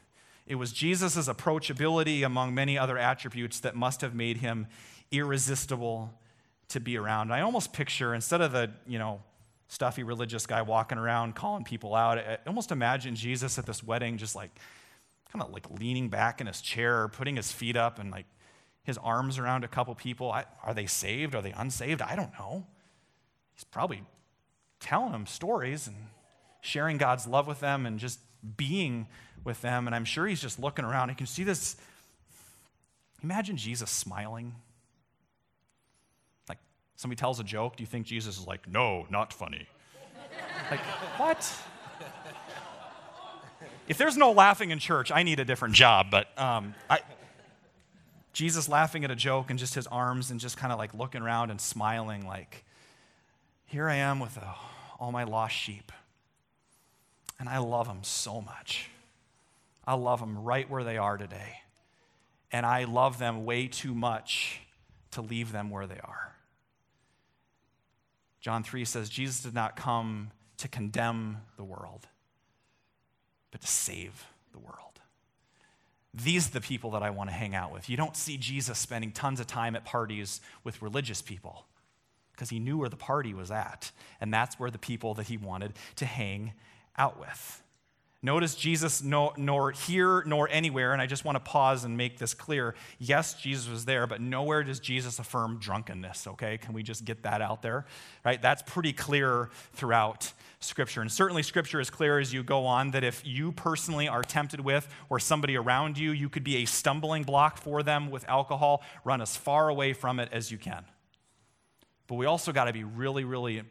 It 0.47 0.55
was 0.55 0.73
Jesus' 0.73 1.27
approachability 1.27 2.25
among 2.25 2.55
many 2.55 2.77
other 2.77 2.97
attributes 2.97 3.59
that 3.59 3.75
must 3.75 4.01
have 4.01 4.15
made 4.15 4.37
him 4.37 4.67
irresistible 5.11 6.13
to 6.69 6.79
be 6.79 6.97
around. 6.97 7.31
I 7.31 7.41
almost 7.41 7.71
picture, 7.71 8.13
instead 8.13 8.41
of 8.41 8.51
the, 8.51 8.71
you 8.87 8.99
know, 8.99 9.21
stuffy 9.67 10.01
religious 10.01 10.47
guy 10.47 10.63
walking 10.63 10.97
around 10.97 11.35
calling 11.35 11.63
people 11.63 11.93
out, 11.93 12.17
I 12.17 12.39
almost 12.47 12.71
imagine 12.71 13.15
Jesus 13.15 13.59
at 13.59 13.67
this 13.67 13.83
wedding 13.83 14.17
just 14.17 14.35
like 14.35 14.49
kind 15.31 15.43
of 15.43 15.51
like 15.51 15.69
leaning 15.79 16.09
back 16.09 16.41
in 16.41 16.47
his 16.47 16.61
chair, 16.61 17.07
putting 17.07 17.35
his 17.35 17.51
feet 17.51 17.77
up 17.77 17.99
and 17.99 18.09
like 18.09 18.25
his 18.83 18.97
arms 18.97 19.37
around 19.37 19.63
a 19.63 19.67
couple 19.67 19.93
people. 19.93 20.31
I, 20.31 20.45
are 20.63 20.73
they 20.73 20.87
saved? 20.87 21.35
Are 21.35 21.41
they 21.41 21.51
unsaved? 21.51 22.01
I 22.01 22.15
don't 22.15 22.33
know. 22.33 22.65
He's 23.59 23.65
probably 23.65 24.03
telling 24.79 25.11
them 25.11 25.25
stories 25.25 25.85
and 25.85 25.97
sharing 26.61 26.97
God's 26.97 27.27
love 27.27 27.45
with 27.45 27.59
them 27.59 27.85
and 27.85 27.99
just 27.99 28.21
being 28.55 29.05
with 29.43 29.61
them. 29.61 29.85
And 29.85 29.93
I'm 29.93 30.05
sure 30.05 30.25
he's 30.25 30.41
just 30.41 30.61
looking 30.61 30.85
around. 30.85 31.09
You 31.09 31.15
can 31.15 31.27
see 31.27 31.43
this. 31.43 31.75
Imagine 33.21 33.57
Jesus 33.57 33.89
smiling. 33.89 34.55
Like 36.47 36.59
somebody 36.95 37.19
tells 37.19 37.41
a 37.41 37.43
joke. 37.43 37.75
Do 37.75 37.83
you 37.83 37.87
think 37.87 38.05
Jesus 38.05 38.37
is 38.37 38.47
like, 38.47 38.65
no, 38.65 39.05
not 39.09 39.33
funny? 39.33 39.67
like, 40.71 40.79
what? 41.17 41.53
If 43.89 43.97
there's 43.97 44.15
no 44.15 44.31
laughing 44.31 44.71
in 44.71 44.79
church, 44.79 45.11
I 45.11 45.23
need 45.23 45.41
a 45.41 45.45
different 45.45 45.75
job. 45.75 46.07
But 46.09 46.27
um, 46.39 46.75
I, 46.89 46.99
Jesus 48.31 48.69
laughing 48.69 49.03
at 49.03 49.11
a 49.11 49.17
joke 49.17 49.49
and 49.49 49.59
just 49.59 49.75
his 49.75 49.85
arms 49.85 50.31
and 50.31 50.39
just 50.39 50.55
kind 50.55 50.71
of 50.71 50.79
like 50.79 50.93
looking 50.93 51.21
around 51.21 51.51
and 51.51 51.59
smiling, 51.59 52.25
like, 52.25 52.63
here 53.69 53.87
I 53.87 53.95
am 53.95 54.19
with 54.19 54.35
uh, 54.37 54.53
all 54.99 55.11
my 55.11 55.25
lost 55.25 55.55
sheep. 55.55 55.91
And 57.39 57.47
I 57.47 57.59
love 57.59 57.87
them 57.87 57.99
so 58.01 58.41
much. 58.41 58.89
I 59.85 59.93
love 59.93 60.19
them 60.19 60.39
right 60.39 60.69
where 60.69 60.83
they 60.83 60.97
are 60.97 61.17
today. 61.17 61.57
And 62.51 62.65
I 62.65 62.85
love 62.85 63.19
them 63.19 63.45
way 63.45 63.67
too 63.67 63.93
much 63.93 64.61
to 65.11 65.21
leave 65.21 65.51
them 65.51 65.69
where 65.69 65.85
they 65.85 65.99
are. 66.03 66.35
John 68.41 68.63
3 68.63 68.85
says 68.85 69.07
Jesus 69.07 69.43
did 69.43 69.53
not 69.53 69.75
come 69.75 70.31
to 70.57 70.67
condemn 70.67 71.37
the 71.55 71.63
world, 71.63 72.07
but 73.51 73.61
to 73.61 73.67
save 73.67 74.25
the 74.51 74.59
world. 74.59 74.99
These 76.11 76.47
are 76.47 76.53
the 76.53 76.61
people 76.61 76.91
that 76.91 77.03
I 77.03 77.11
want 77.11 77.29
to 77.29 77.35
hang 77.35 77.53
out 77.53 77.71
with. 77.71 77.87
You 77.87 77.97
don't 77.97 78.17
see 78.17 78.37
Jesus 78.37 78.79
spending 78.79 79.11
tons 79.11 79.39
of 79.39 79.45
time 79.45 79.75
at 79.75 79.85
parties 79.85 80.41
with 80.63 80.81
religious 80.81 81.21
people 81.21 81.65
because 82.39 82.49
he 82.49 82.57
knew 82.57 82.77
where 82.77 82.87
the 82.87 82.95
party 82.95 83.33
was 83.33 83.51
at. 83.51 83.91
And 84.21 84.33
that's 84.33 84.57
where 84.57 84.71
the 84.71 84.77
people 84.77 85.13
that 85.15 85.27
he 85.27 85.35
wanted 85.35 85.73
to 85.97 86.05
hang 86.05 86.53
out 86.97 87.19
with. 87.19 87.61
Notice 88.21 88.55
Jesus 88.55 89.03
no, 89.03 89.33
nor 89.35 89.71
here 89.71 90.23
nor 90.25 90.47
anywhere, 90.49 90.93
and 90.93 91.01
I 91.01 91.05
just 91.05 91.25
want 91.25 91.35
to 91.35 91.39
pause 91.41 91.83
and 91.83 91.97
make 91.97 92.17
this 92.17 92.33
clear. 92.33 92.75
Yes, 92.97 93.33
Jesus 93.33 93.69
was 93.69 93.83
there, 93.83 94.07
but 94.07 94.21
nowhere 94.21 94.63
does 94.63 94.79
Jesus 94.79 95.19
affirm 95.19 95.57
drunkenness, 95.59 96.27
okay? 96.27 96.57
Can 96.57 96.73
we 96.73 96.81
just 96.81 97.03
get 97.03 97.23
that 97.23 97.41
out 97.41 97.61
there? 97.61 97.85
Right? 98.23 98.41
That's 98.41 98.61
pretty 98.61 98.93
clear 98.93 99.49
throughout 99.73 100.31
Scripture. 100.61 101.01
And 101.01 101.11
certainly, 101.11 101.43
Scripture 101.43 101.81
is 101.81 101.89
clear 101.89 102.19
as 102.19 102.33
you 102.33 102.43
go 102.43 102.65
on 102.65 102.91
that 102.91 103.03
if 103.03 103.21
you 103.25 103.51
personally 103.51 104.07
are 104.07 104.23
tempted 104.23 104.61
with, 104.61 104.87
or 105.09 105.19
somebody 105.19 105.57
around 105.57 105.97
you, 105.97 106.11
you 106.11 106.29
could 106.29 106.43
be 106.45 106.57
a 106.57 106.65
stumbling 106.65 107.23
block 107.23 107.57
for 107.57 107.83
them 107.83 108.11
with 108.11 108.27
alcohol, 108.29 108.81
run 109.03 109.21
as 109.21 109.35
far 109.35 109.67
away 109.67 109.91
from 109.91 110.19
it 110.19 110.29
as 110.31 110.51
you 110.51 110.57
can. 110.57 110.85
But 112.09 112.15
we 112.15 112.25
also 112.25 112.51
got 112.51 112.65
to 112.65 112.73
be 112.73 112.83
really, 112.83 113.23
really 113.23 113.61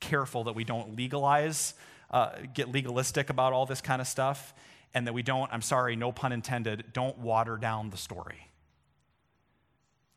careful 0.00 0.44
that 0.44 0.56
we 0.56 0.64
don't 0.64 0.96
legalize, 0.96 1.74
uh, 2.10 2.32
get 2.52 2.72
legalistic 2.72 3.30
about 3.30 3.52
all 3.52 3.66
this 3.66 3.80
kind 3.80 4.02
of 4.02 4.08
stuff, 4.08 4.52
and 4.94 5.06
that 5.06 5.12
we 5.12 5.22
don't, 5.22 5.50
I'm 5.52 5.62
sorry, 5.62 5.94
no 5.94 6.10
pun 6.10 6.32
intended, 6.32 6.92
don't 6.92 7.16
water 7.18 7.56
down 7.56 7.90
the 7.90 7.96
story. 7.96 8.48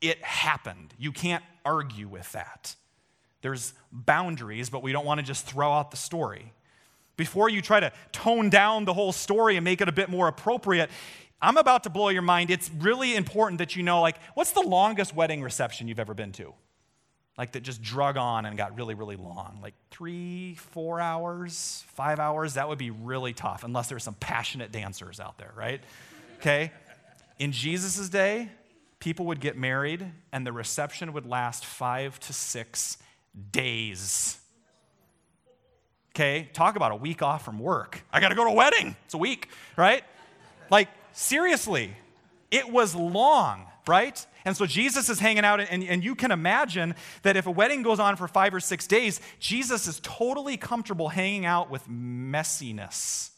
It 0.02 0.24
happened. 0.24 0.96
You 0.98 1.12
can't 1.12 1.44
argue 1.64 2.08
with 2.08 2.32
that. 2.32 2.76
There's 3.44 3.76
boundaries, 3.92 4.72
but 4.72 4.82
we 4.82 4.92
don't 4.92 5.06
want 5.06 5.20
to 5.20 5.26
just 5.26 5.46
throw 5.46 5.72
out 5.72 5.92
the 5.92 5.98
story. 5.98 6.54
Before 7.16 7.48
you 7.48 7.62
try 7.62 7.80
to 7.80 7.92
tone 8.12 8.50
down 8.50 8.86
the 8.86 8.94
whole 8.94 9.12
story 9.12 9.56
and 9.56 9.64
make 9.64 9.82
it 9.82 9.88
a 9.88 9.92
bit 9.92 10.10
more 10.10 10.28
appropriate, 10.28 10.90
I'm 11.40 11.58
about 11.58 11.84
to 11.84 11.92
blow 11.92 12.10
your 12.10 12.24
mind. 12.24 12.50
It's 12.50 12.72
really 12.80 13.16
important 13.16 13.60
that 13.60 13.76
you 13.76 13.84
know, 13.84 14.02
like, 14.02 14.18
what's 14.34 14.52
the 14.52 14.62
longest 14.62 15.16
wedding 15.16 15.44
reception 15.44 15.88
you've 15.88 16.00
ever 16.00 16.16
been 16.16 16.32
to? 16.34 16.56
Like 17.38 17.54
that 17.54 17.64
just 17.64 17.82
drug 17.82 18.18
on 18.18 18.46
and 18.46 18.58
got 18.58 18.76
really, 18.76 18.94
really 18.94 19.16
long. 19.16 19.60
Like 19.62 19.74
three, 19.90 20.56
four 20.56 21.00
hours, 21.00 21.84
five 21.90 22.20
hours, 22.20 22.56
that 22.56 22.68
would 22.68 22.78
be 22.78 22.92
really 22.92 23.34
tough 23.34 23.64
unless 23.64 23.88
there's 23.88 24.04
some 24.04 24.16
passionate 24.16 24.72
dancers 24.72 25.20
out 25.20 25.38
there, 25.38 25.52
right? 25.56 25.82
Okay? 26.40 26.72
In 27.40 27.52
Jesus' 27.52 28.10
day, 28.10 28.50
people 29.00 29.28
would 29.28 29.40
get 29.40 29.58
married 29.58 30.06
and 30.32 30.46
the 30.46 30.52
reception 30.52 31.14
would 31.14 31.26
last 31.26 31.66
five 31.66 32.20
to 32.22 32.34
six 32.34 32.98
days. 33.52 34.38
Okay? 36.14 36.50
Talk 36.54 36.76
about 36.76 36.92
a 36.92 36.96
week 36.96 37.22
off 37.22 37.46
from 37.46 37.60
work. 37.60 38.04
I 38.12 38.20
got 38.20 38.30
to 38.30 38.36
go 38.36 38.44
to 38.44 38.52
a 38.52 38.54
wedding. 38.54 38.96
It's 39.06 39.14
a 39.14 39.18
week, 39.18 39.50
right? 39.78 40.04
Like, 40.70 40.90
seriously, 41.14 41.96
it 42.52 42.70
was 42.70 42.94
long, 42.94 43.66
right? 43.88 44.26
And 44.46 44.58
so 44.58 44.66
Jesus 44.66 45.10
is 45.10 45.20
hanging 45.20 45.46
out, 45.46 45.60
and, 45.60 45.84
and 45.84 46.04
you 46.04 46.16
can 46.16 46.32
imagine 46.32 46.96
that 47.24 47.38
if 47.38 47.46
a 47.48 47.52
wedding 47.52 47.84
goes 47.84 48.00
on 48.00 48.16
for 48.16 48.28
five 48.28 48.54
or 48.54 48.60
six 48.60 48.88
days, 48.88 49.22
Jesus 49.40 49.88
is 49.88 50.00
totally 50.02 50.58
comfortable 50.58 51.10
hanging 51.10 51.46
out 51.46 51.70
with 51.70 51.88
messiness. 51.88 53.30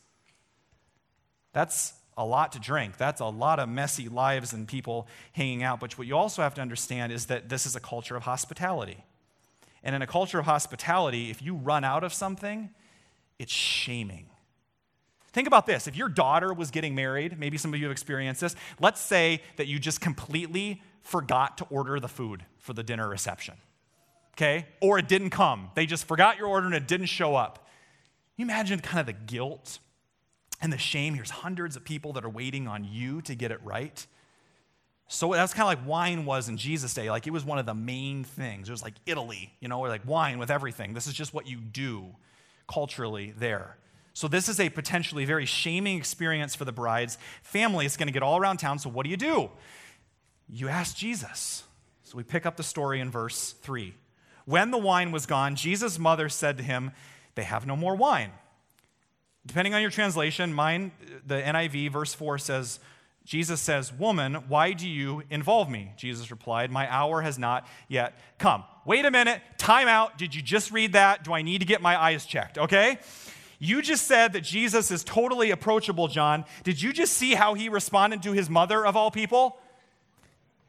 That's 1.52 1.94
a 2.18 2.26
lot 2.26 2.52
to 2.54 2.60
drink. 2.60 2.98
That's 2.98 3.22
a 3.22 3.26
lot 3.26 3.60
of 3.60 3.70
messy 3.70 4.08
lives 4.08 4.54
and 4.54 4.68
people 4.68 5.08
hanging 5.34 5.64
out. 5.64 5.80
But 5.80 5.98
what 5.98 6.08
you 6.08 6.16
also 6.16 6.42
have 6.42 6.54
to 6.56 6.62
understand 6.62 7.12
is 7.12 7.26
that 7.28 7.50
this 7.50 7.66
is 7.66 7.76
a 7.76 7.80
culture 7.80 8.16
of 8.16 8.24
hospitality. 8.24 9.04
And 9.84 9.96
in 9.96 10.02
a 10.02 10.08
culture 10.08 10.40
of 10.40 10.46
hospitality, 10.46 11.30
if 11.30 11.42
you 11.42 11.56
run 11.56 11.84
out 11.84 12.04
of 12.04 12.14
something, 12.14 12.70
it's 13.40 13.52
shaming. 13.52 14.28
Think 15.34 15.48
about 15.48 15.66
this. 15.66 15.88
If 15.88 15.96
your 15.98 16.10
daughter 16.10 16.54
was 16.54 16.70
getting 16.70 16.94
married, 16.94 17.40
maybe 17.40 17.58
some 17.58 17.74
of 17.74 17.80
you 17.80 17.86
have 17.88 17.92
experienced 17.92 18.42
this. 18.42 18.56
Let's 18.80 19.02
say 19.02 19.42
that 19.58 19.66
you 19.68 19.80
just 19.80 20.00
completely 20.00 20.82
forgot 21.02 21.58
to 21.58 21.66
order 21.66 22.00
the 22.00 22.08
food 22.08 22.46
for 22.60 22.74
the 22.74 22.84
dinner 22.84 23.10
reception, 23.10 23.56
okay? 24.36 24.68
Or 24.80 25.00
it 25.00 25.08
didn't 25.08 25.32
come. 25.32 25.72
They 25.74 25.88
just 25.88 26.06
forgot 26.06 26.38
your 26.38 26.48
order 26.48 26.68
and 26.68 26.76
it 26.76 26.88
didn't 26.88 27.08
show 27.08 27.36
up. 27.36 27.68
Can 28.36 28.46
you 28.46 28.46
imagine 28.46 28.80
kind 28.80 29.00
of 29.00 29.08
the 29.08 29.14
guilt 29.14 29.80
and 30.62 30.72
the 30.72 30.78
shame? 30.78 31.16
Here's 31.16 31.32
hundreds 31.32 31.76
of 31.76 31.84
people 31.84 32.14
that 32.14 32.24
are 32.24 32.30
waiting 32.30 32.68
on 32.68 32.84
you 32.84 33.22
to 33.24 33.34
get 33.34 33.52
it 33.52 33.60
right. 33.64 34.06
So 35.08 35.34
that's 35.34 35.54
kind 35.54 35.64
of 35.64 35.80
like 35.80 35.88
wine 35.88 36.26
was 36.26 36.48
in 36.48 36.58
Jesus' 36.58 36.94
day. 36.94 37.10
Like 37.10 37.26
it 37.26 37.34
was 37.34 37.44
one 37.44 37.58
of 37.58 37.66
the 37.66 37.74
main 37.74 38.24
things. 38.24 38.70
It 38.70 38.72
was 38.72 38.84
like 38.84 38.96
Italy, 39.08 39.52
you 39.60 39.68
know, 39.68 39.80
or 39.80 39.88
like 39.88 40.08
wine 40.08 40.38
with 40.38 40.52
everything. 40.52 40.94
This 40.94 41.08
is 41.08 41.14
just 41.14 41.34
what 41.34 41.48
you 41.48 41.58
do 41.58 42.16
culturally 42.68 43.34
there. 43.36 43.78
So 44.14 44.28
this 44.28 44.48
is 44.48 44.60
a 44.60 44.70
potentially 44.70 45.26
very 45.26 45.46
shaming 45.46 45.98
experience 45.98 46.56
for 46.56 46.66
the 46.66 46.72
bride's 46.72 47.18
family. 47.42 47.86
It's 47.86 47.98
going 47.98 48.08
to 48.08 48.14
get 48.14 48.24
all 48.24 48.38
around 48.38 48.58
town. 48.58 48.78
So 48.80 48.90
what 48.90 49.04
do 49.04 49.10
you 49.10 49.18
do? 49.18 49.50
You 50.48 50.70
ask 50.70 50.96
Jesus. 50.96 51.64
So 52.04 52.18
we 52.18 52.24
pick 52.24 52.46
up 52.46 52.56
the 52.56 52.64
story 52.64 53.00
in 53.00 53.10
verse 53.10 53.54
3. 53.64 53.96
When 54.46 54.72
the 54.72 54.78
wine 54.78 55.12
was 55.12 55.26
gone, 55.26 55.56
Jesus' 55.56 55.98
mother 55.98 56.30
said 56.30 56.58
to 56.58 56.64
him, 56.64 56.92
They 57.36 57.44
have 57.44 57.66
no 57.66 57.76
more 57.76 57.96
wine. 57.96 58.32
Depending 59.46 59.74
on 59.74 59.82
your 59.82 59.92
translation, 59.92 60.54
mine, 60.54 60.92
the 61.26 61.42
NIV, 61.42 61.92
verse 61.92 62.14
4 62.14 62.38
says, 62.38 62.80
Jesus 63.26 63.62
says, 63.62 63.92
Woman, 63.92 64.36
why 64.48 64.74
do 64.74 64.88
you 64.88 65.24
involve 65.30 65.70
me? 65.70 65.94
Jesus 65.98 66.30
replied, 66.30 66.72
My 66.72 66.92
hour 66.92 67.22
has 67.22 67.40
not 67.40 67.68
yet 67.88 68.18
come. 68.38 68.64
Wait 68.86 69.06
a 69.06 69.12
minute, 69.12 69.42
time 69.58 69.88
out. 69.88 70.18
Did 70.18 70.36
you 70.36 70.42
just 70.42 70.72
read 70.72 70.94
that? 70.94 71.24
Do 71.24 71.34
I 71.34 71.42
need 71.42 71.60
to 71.60 71.66
get 71.66 71.82
my 71.82 72.00
eyes 72.00 72.26
checked? 72.26 72.58
Okay? 72.58 73.00
You 73.64 73.82
just 73.82 74.08
said 74.08 74.34
that 74.34 74.42
Jesus 74.42 74.92
is 74.92 75.06
totally 75.06 75.52
approachable, 75.52 76.10
John. 76.10 76.44
Did 76.66 76.82
you 76.82 76.92
just 76.92 77.14
see 77.14 77.34
how 77.34 77.54
he 77.54 77.70
responded 77.70 78.22
to 78.24 78.34
his 78.34 78.50
mother, 78.50 78.86
of 78.86 78.98
all 78.98 79.10
people? 79.10 79.58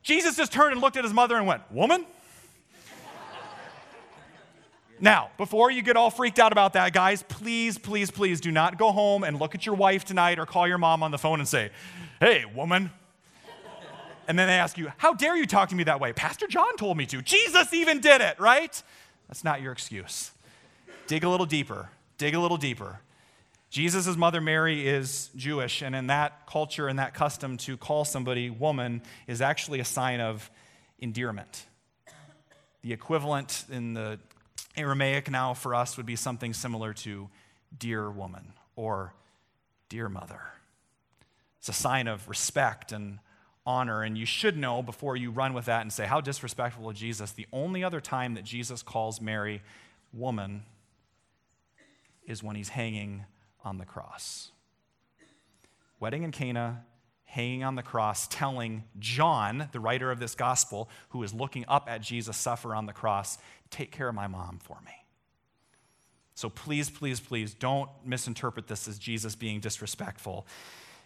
Jesus 0.04 0.36
just 0.36 0.52
turned 0.52 0.70
and 0.70 0.80
looked 0.80 0.96
at 0.96 1.02
his 1.02 1.12
mother 1.12 1.36
and 1.36 1.44
went, 1.44 1.62
Woman? 1.72 2.06
Now, 5.00 5.30
before 5.38 5.72
you 5.72 5.82
get 5.82 5.96
all 5.96 6.08
freaked 6.08 6.38
out 6.38 6.52
about 6.52 6.74
that, 6.74 6.92
guys, 6.92 7.24
please, 7.24 7.78
please, 7.78 8.12
please 8.12 8.40
do 8.40 8.52
not 8.52 8.78
go 8.78 8.92
home 8.92 9.24
and 9.24 9.40
look 9.40 9.56
at 9.56 9.66
your 9.66 9.74
wife 9.74 10.04
tonight 10.04 10.38
or 10.38 10.46
call 10.46 10.68
your 10.68 10.78
mom 10.78 11.02
on 11.02 11.10
the 11.10 11.18
phone 11.18 11.40
and 11.40 11.48
say, 11.48 11.70
Hey, 12.20 12.44
woman. 12.44 12.92
And 14.28 14.38
then 14.38 14.46
they 14.46 14.54
ask 14.54 14.78
you, 14.78 14.92
How 14.98 15.14
dare 15.14 15.36
you 15.36 15.46
talk 15.46 15.70
to 15.70 15.74
me 15.74 15.82
that 15.82 15.98
way? 15.98 16.12
Pastor 16.12 16.46
John 16.46 16.76
told 16.76 16.96
me 16.96 17.06
to. 17.06 17.22
Jesus 17.22 17.74
even 17.74 17.98
did 17.98 18.20
it, 18.20 18.38
right? 18.38 18.80
That's 19.26 19.42
not 19.42 19.60
your 19.60 19.72
excuse. 19.72 20.30
Dig 21.08 21.24
a 21.24 21.28
little 21.28 21.44
deeper. 21.44 21.88
Dig 22.18 22.34
a 22.34 22.40
little 22.40 22.56
deeper. 22.56 23.00
Jesus' 23.70 24.16
mother 24.16 24.40
Mary 24.40 24.86
is 24.86 25.30
Jewish, 25.34 25.82
and 25.82 25.96
in 25.96 26.06
that 26.06 26.46
culture 26.46 26.86
and 26.86 26.98
that 27.00 27.12
custom, 27.12 27.56
to 27.58 27.76
call 27.76 28.04
somebody 28.04 28.48
woman 28.48 29.02
is 29.26 29.40
actually 29.40 29.80
a 29.80 29.84
sign 29.84 30.20
of 30.20 30.48
endearment. 31.00 31.66
The 32.82 32.92
equivalent 32.92 33.64
in 33.70 33.94
the 33.94 34.20
Aramaic 34.76 35.28
now 35.28 35.54
for 35.54 35.74
us 35.74 35.96
would 35.96 36.06
be 36.06 36.14
something 36.14 36.52
similar 36.52 36.92
to 36.94 37.28
dear 37.76 38.08
woman 38.10 38.52
or 38.76 39.12
dear 39.88 40.08
mother. 40.08 40.40
It's 41.58 41.68
a 41.68 41.72
sign 41.72 42.06
of 42.06 42.28
respect 42.28 42.92
and 42.92 43.18
honor, 43.66 44.02
and 44.02 44.16
you 44.16 44.26
should 44.26 44.56
know 44.56 44.82
before 44.82 45.16
you 45.16 45.30
run 45.30 45.52
with 45.54 45.64
that 45.64 45.80
and 45.80 45.92
say, 45.92 46.06
How 46.06 46.20
disrespectful 46.20 46.88
of 46.88 46.94
Jesus. 46.94 47.32
The 47.32 47.46
only 47.52 47.82
other 47.82 48.00
time 48.00 48.34
that 48.34 48.44
Jesus 48.44 48.82
calls 48.82 49.20
Mary 49.20 49.62
woman 50.12 50.62
is 52.26 52.42
when 52.42 52.56
he's 52.56 52.70
hanging 52.70 53.24
on 53.64 53.78
the 53.78 53.84
cross. 53.84 54.50
Wedding 56.00 56.22
in 56.22 56.32
Cana, 56.32 56.84
hanging 57.24 57.64
on 57.64 57.74
the 57.74 57.82
cross, 57.82 58.26
telling 58.28 58.84
John, 58.98 59.68
the 59.72 59.80
writer 59.80 60.10
of 60.10 60.20
this 60.20 60.34
gospel, 60.34 60.88
who 61.10 61.22
is 61.22 61.34
looking 61.34 61.64
up 61.66 61.88
at 61.88 62.00
Jesus 62.00 62.36
suffer 62.36 62.74
on 62.74 62.86
the 62.86 62.92
cross, 62.92 63.38
take 63.70 63.90
care 63.90 64.08
of 64.08 64.14
my 64.14 64.26
mom 64.26 64.58
for 64.62 64.78
me. 64.84 64.92
So 66.34 66.48
please, 66.48 66.90
please, 66.90 67.20
please 67.20 67.54
don't 67.54 67.88
misinterpret 68.04 68.66
this 68.66 68.88
as 68.88 68.98
Jesus 68.98 69.34
being 69.34 69.60
disrespectful. 69.60 70.46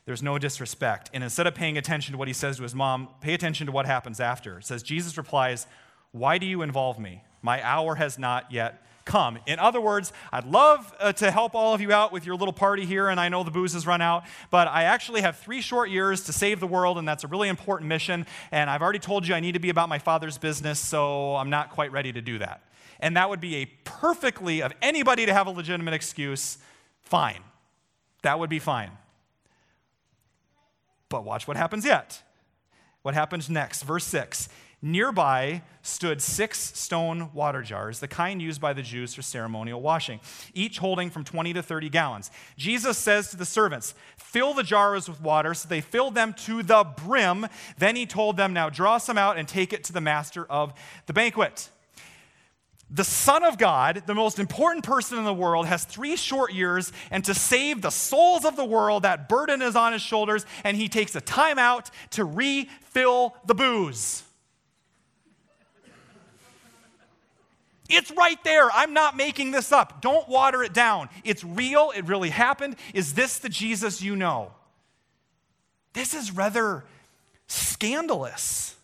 There's 0.07 0.23
no 0.23 0.39
disrespect. 0.39 1.11
And 1.13 1.23
instead 1.23 1.47
of 1.47 1.55
paying 1.55 1.77
attention 1.77 2.13
to 2.13 2.19
what 2.19 2.29
he 2.29 2.35
says 2.35 2.57
to 2.57 2.63
his 2.63 2.75
mom, 2.75 3.09
pay 3.21 3.35
attention 3.35 3.67
to 3.67 3.73
what 3.73 3.85
happens 3.85 4.21
after. 4.21 4.59
It 4.59 4.65
says, 4.65 4.83
Jesus 4.83 5.19
replies, 5.19 5.67
Why 6.13 6.39
do 6.39 6.47
you 6.47 6.63
involve 6.63 6.99
me? 6.99 7.23
My 7.43 7.63
hour 7.63 7.95
has 7.97 8.19
not 8.19 8.51
yet 8.51 8.87
come. 9.09 9.39
In 9.47 9.59
other 9.59 9.81
words, 9.81 10.13
I'd 10.33 10.45
love 10.45 10.95
uh, 11.01 11.13
to 11.15 11.31
help 11.31 11.55
all 11.55 11.75
of 11.75 11.81
you 11.81 11.93
out 11.93 12.13
with 12.13 12.25
your 12.25 12.37
little 12.37 12.53
party 12.53 12.85
here, 12.85 13.09
and 13.09 13.19
I 13.19 13.29
know 13.29 13.43
the 13.43 13.51
booze 13.51 13.73
has 13.73 13.87
run 13.87 14.01
out, 14.01 14.25
but 14.51 14.69
I 14.69 14.85
actually 14.85 15.23
have 15.23 15.39
three 15.39 15.61
short 15.61 15.91
years 15.91 16.25
to 16.25 16.33
save 16.33 16.61
the 16.61 16.67
world, 16.67 16.99
and 16.99 17.09
that's 17.09 17.25
a 17.25 17.27
really 17.27 17.49
important 17.49 17.89
mission. 17.89 18.27
And 18.53 18.71
I've 18.71 18.83
already 18.83 19.01
told 19.01 19.27
you 19.27 19.35
I 19.35 19.41
need 19.41 19.53
to 19.53 19.59
be 19.59 19.71
about 19.71 19.89
my 19.89 19.99
father's 19.99 20.39
business, 20.39 20.79
so 20.79 21.35
I'm 21.35 21.51
not 21.51 21.71
quite 21.71 21.91
ready 21.91 22.13
to 22.13 22.21
do 22.21 22.39
that. 22.39 22.63
And 23.01 23.17
that 23.17 23.31
would 23.31 23.41
be 23.41 23.57
a 23.57 23.67
perfectly, 23.85 24.63
of 24.63 24.73
anybody 24.83 25.27
to 25.27 25.33
have 25.33 25.47
a 25.47 25.51
legitimate 25.51 25.95
excuse, 25.95 26.59
fine. 27.01 27.43
That 28.23 28.39
would 28.39 28.51
be 28.51 28.59
fine. 28.59 28.91
But 31.09 31.25
watch 31.25 31.49
what 31.49 31.57
happens 31.57 31.85
yet. 31.85 32.23
What 33.03 33.15
happens 33.15 33.49
next? 33.49 33.85
Verse 33.85 34.05
6 34.05 34.49
Nearby 34.81 35.63
stood 35.83 36.23
six 36.23 36.79
stone 36.79 37.31
water 37.33 37.63
jars, 37.63 37.99
the 37.99 38.07
kind 38.07 38.41
used 38.41 38.61
by 38.61 38.73
the 38.73 38.83
Jews 38.83 39.13
for 39.13 39.23
ceremonial 39.23 39.81
washing, 39.81 40.21
each 40.55 40.79
holding 40.79 41.11
from 41.11 41.25
20 41.25 41.53
to 41.55 41.63
30 41.63 41.89
gallons. 41.89 42.31
Jesus 42.57 42.97
says 42.97 43.31
to 43.31 43.37
the 43.37 43.45
servants, 43.45 43.95
Fill 44.17 44.55
the 44.55 44.63
jars 44.63 45.09
with 45.09 45.21
water. 45.21 45.53
So 45.55 45.69
they 45.69 45.81
filled 45.81 46.15
them 46.15 46.33
to 46.45 46.63
the 46.63 46.85
brim. 46.85 47.47
Then 47.79 47.97
he 47.97 48.07
told 48.07 48.37
them, 48.37 48.53
Now 48.53 48.71
draw 48.71 48.99
some 48.99 49.19
out 49.19 49.37
and 49.37 49.49
take 49.49 49.73
it 49.73 49.83
to 49.85 49.93
the 49.93 50.01
master 50.01 50.45
of 50.45 50.73
the 51.07 51.13
banquet. 51.13 51.71
The 52.91 53.05
Son 53.05 53.43
of 53.45 53.59
God, 53.59 54.05
the 54.07 54.15
most 54.15 54.39
important 54.39 54.85
person 54.85 55.19
in 55.19 55.25
the 55.25 55.35
world, 55.35 55.67
has 55.67 55.85
three 55.85 56.17
short 56.17 56.53
years, 56.53 56.93
and 57.11 57.25
to 57.25 57.35
save 57.35 57.83
the 57.83 57.91
souls 57.91 58.45
of 58.45 58.57
the 58.57 58.65
world, 58.65 59.03
that 59.03 59.29
burden 59.29 59.61
is 59.61 59.77
on 59.77 59.93
his 59.93 60.01
shoulders, 60.01 60.47
and 60.65 60.77
he 60.77 60.89
takes 60.89 61.15
a 61.15 61.21
time 61.21 61.59
out 61.59 61.91
to 62.11 62.25
refill 62.25 63.35
the 63.45 63.55
booze. 63.55 64.23
It's 67.89 68.11
right 68.11 68.43
there. 68.45 68.71
I'm 68.71 68.93
not 68.93 69.17
making 69.17 69.51
this 69.51 69.73
up. 69.73 70.03
Don't 70.03 70.29
water 70.29 70.63
it 70.63 70.75
down. 70.75 71.09
It's 71.25 71.43
real. 71.43 71.93
It 71.97 72.07
really 72.07 72.31
happened. 72.31 72.77
Is 72.93 73.15
this 73.15 73.39
the 73.39 73.49
Jesus 73.49 74.03
you 74.03 74.15
know? 74.15 74.53
This 75.95 76.15
is 76.15 76.31
rather 76.31 76.85
scandalous. 77.47 78.77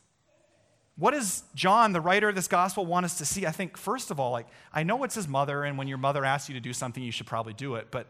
What 0.96 1.10
does 1.10 1.42
John, 1.54 1.92
the 1.92 2.00
writer 2.00 2.28
of 2.28 2.34
this 2.34 2.48
gospel, 2.48 2.86
want 2.86 3.04
us 3.04 3.18
to 3.18 3.24
see? 3.24 3.46
I 3.46 3.50
think, 3.50 3.76
first 3.76 4.10
of 4.10 4.20
all, 4.20 4.30
like, 4.30 4.46
I 4.72 4.84
know 4.84 5.02
it's 5.04 5.16
his 5.16 5.26
mother, 5.26 5.64
and 5.64 5.76
when 5.76 5.88
your 5.88 5.98
mother 5.98 6.24
asks 6.24 6.48
you 6.48 6.54
to 6.54 6.60
do 6.60 6.72
something, 6.72 7.02
you 7.02 7.12
should 7.12 7.26
probably 7.26 7.52
do 7.52 7.74
it, 7.74 7.88
but 7.90 8.06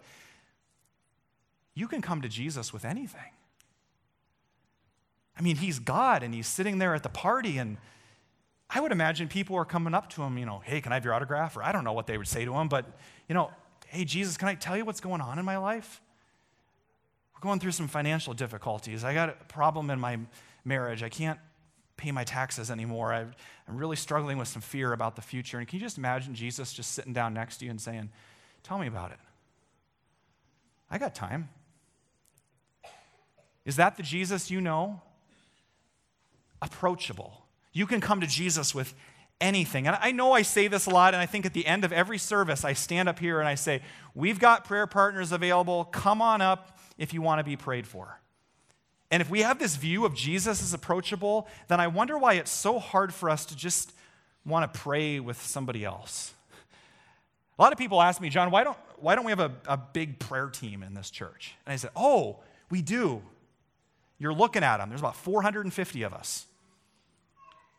you 1.74 1.88
can 1.88 2.02
come 2.02 2.20
to 2.22 2.28
Jesus 2.28 2.72
with 2.72 2.84
anything. 2.84 3.32
I 5.36 5.42
mean, 5.42 5.56
he's 5.56 5.78
God, 5.78 6.22
and 6.22 6.34
he's 6.34 6.46
sitting 6.46 6.78
there 6.78 6.94
at 6.94 7.02
the 7.02 7.08
party, 7.08 7.58
and 7.58 7.78
I 8.70 8.80
would 8.80 8.92
imagine 8.92 9.28
people 9.28 9.56
are 9.56 9.64
coming 9.64 9.94
up 9.94 10.10
to 10.10 10.22
him, 10.22 10.38
you 10.38 10.46
know, 10.46 10.60
hey, 10.64 10.80
can 10.80 10.92
I 10.92 10.96
have 10.96 11.04
your 11.04 11.14
autograph? 11.14 11.56
Or 11.56 11.62
I 11.62 11.72
don't 11.72 11.84
know 11.84 11.92
what 11.92 12.06
they 12.06 12.18
would 12.18 12.28
say 12.28 12.44
to 12.44 12.54
him, 12.54 12.68
but, 12.68 12.86
you 13.28 13.34
know, 13.34 13.50
hey, 13.86 14.04
Jesus, 14.04 14.36
can 14.36 14.48
I 14.48 14.54
tell 14.54 14.76
you 14.76 14.84
what's 14.84 15.00
going 15.00 15.20
on 15.20 15.38
in 15.38 15.44
my 15.44 15.58
life? 15.58 16.00
We're 17.34 17.40
going 17.40 17.60
through 17.60 17.72
some 17.72 17.88
financial 17.88 18.34
difficulties. 18.34 19.04
I 19.04 19.14
got 19.14 19.28
a 19.28 19.44
problem 19.44 19.90
in 19.90 20.00
my 20.00 20.18
marriage. 20.64 21.02
I 21.02 21.08
can't 21.08 21.38
pay 21.96 22.10
my 22.10 22.24
taxes 22.24 22.70
anymore. 22.70 23.12
i 23.12 23.20
am 23.20 23.76
really 23.76 23.96
struggling 23.96 24.38
with 24.38 24.48
some 24.48 24.62
fear 24.62 24.92
about 24.92 25.14
the 25.14 25.22
future. 25.22 25.58
And 25.58 25.68
can 25.68 25.78
you 25.78 25.84
just 25.84 25.98
imagine 25.98 26.34
Jesus 26.34 26.72
just 26.72 26.92
sitting 26.92 27.12
down 27.12 27.34
next 27.34 27.58
to 27.58 27.64
you 27.64 27.70
and 27.70 27.80
saying, 27.80 28.10
Tell 28.62 28.78
me 28.78 28.86
about 28.86 29.12
it? 29.12 29.18
I 30.90 30.96
got 30.96 31.14
time. 31.14 31.50
Is 33.66 33.76
that 33.76 33.96
the 33.96 34.02
Jesus 34.02 34.50
you 34.50 34.60
know? 34.62 35.02
Approachable 36.62 37.43
you 37.74 37.86
can 37.86 38.00
come 38.00 38.22
to 38.22 38.26
Jesus 38.26 38.74
with 38.74 38.94
anything. 39.40 39.86
And 39.86 39.98
I 40.00 40.12
know 40.12 40.32
I 40.32 40.42
say 40.42 40.68
this 40.68 40.86
a 40.86 40.90
lot, 40.90 41.12
and 41.12 41.20
I 41.20 41.26
think 41.26 41.44
at 41.44 41.52
the 41.52 41.66
end 41.66 41.84
of 41.84 41.92
every 41.92 42.16
service, 42.16 42.64
I 42.64 42.72
stand 42.72 43.08
up 43.08 43.18
here 43.18 43.40
and 43.40 43.48
I 43.48 43.56
say, 43.56 43.82
We've 44.14 44.38
got 44.38 44.64
prayer 44.64 44.86
partners 44.86 45.32
available. 45.32 45.84
Come 45.84 46.22
on 46.22 46.40
up 46.40 46.78
if 46.96 47.12
you 47.12 47.20
want 47.20 47.40
to 47.40 47.44
be 47.44 47.56
prayed 47.56 47.86
for. 47.86 48.20
And 49.10 49.20
if 49.20 49.28
we 49.28 49.42
have 49.42 49.58
this 49.58 49.76
view 49.76 50.06
of 50.06 50.14
Jesus 50.14 50.62
as 50.62 50.72
approachable, 50.72 51.46
then 51.68 51.80
I 51.80 51.88
wonder 51.88 52.16
why 52.16 52.34
it's 52.34 52.50
so 52.50 52.78
hard 52.78 53.12
for 53.12 53.28
us 53.28 53.44
to 53.46 53.56
just 53.56 53.92
want 54.46 54.72
to 54.72 54.80
pray 54.80 55.20
with 55.20 55.40
somebody 55.42 55.84
else. 55.84 56.32
A 57.58 57.62
lot 57.62 57.72
of 57.72 57.78
people 57.78 58.00
ask 58.00 58.20
me, 58.20 58.28
John, 58.28 58.50
why 58.50 58.64
don't, 58.64 58.76
why 58.98 59.14
don't 59.14 59.24
we 59.24 59.30
have 59.30 59.40
a, 59.40 59.52
a 59.66 59.76
big 59.76 60.18
prayer 60.18 60.48
team 60.48 60.82
in 60.82 60.94
this 60.94 61.10
church? 61.10 61.54
And 61.66 61.72
I 61.72 61.76
said, 61.76 61.90
Oh, 61.96 62.38
we 62.70 62.82
do. 62.82 63.22
You're 64.18 64.34
looking 64.34 64.62
at 64.62 64.78
them. 64.78 64.88
There's 64.88 65.00
about 65.00 65.16
450 65.16 66.02
of 66.02 66.14
us. 66.14 66.46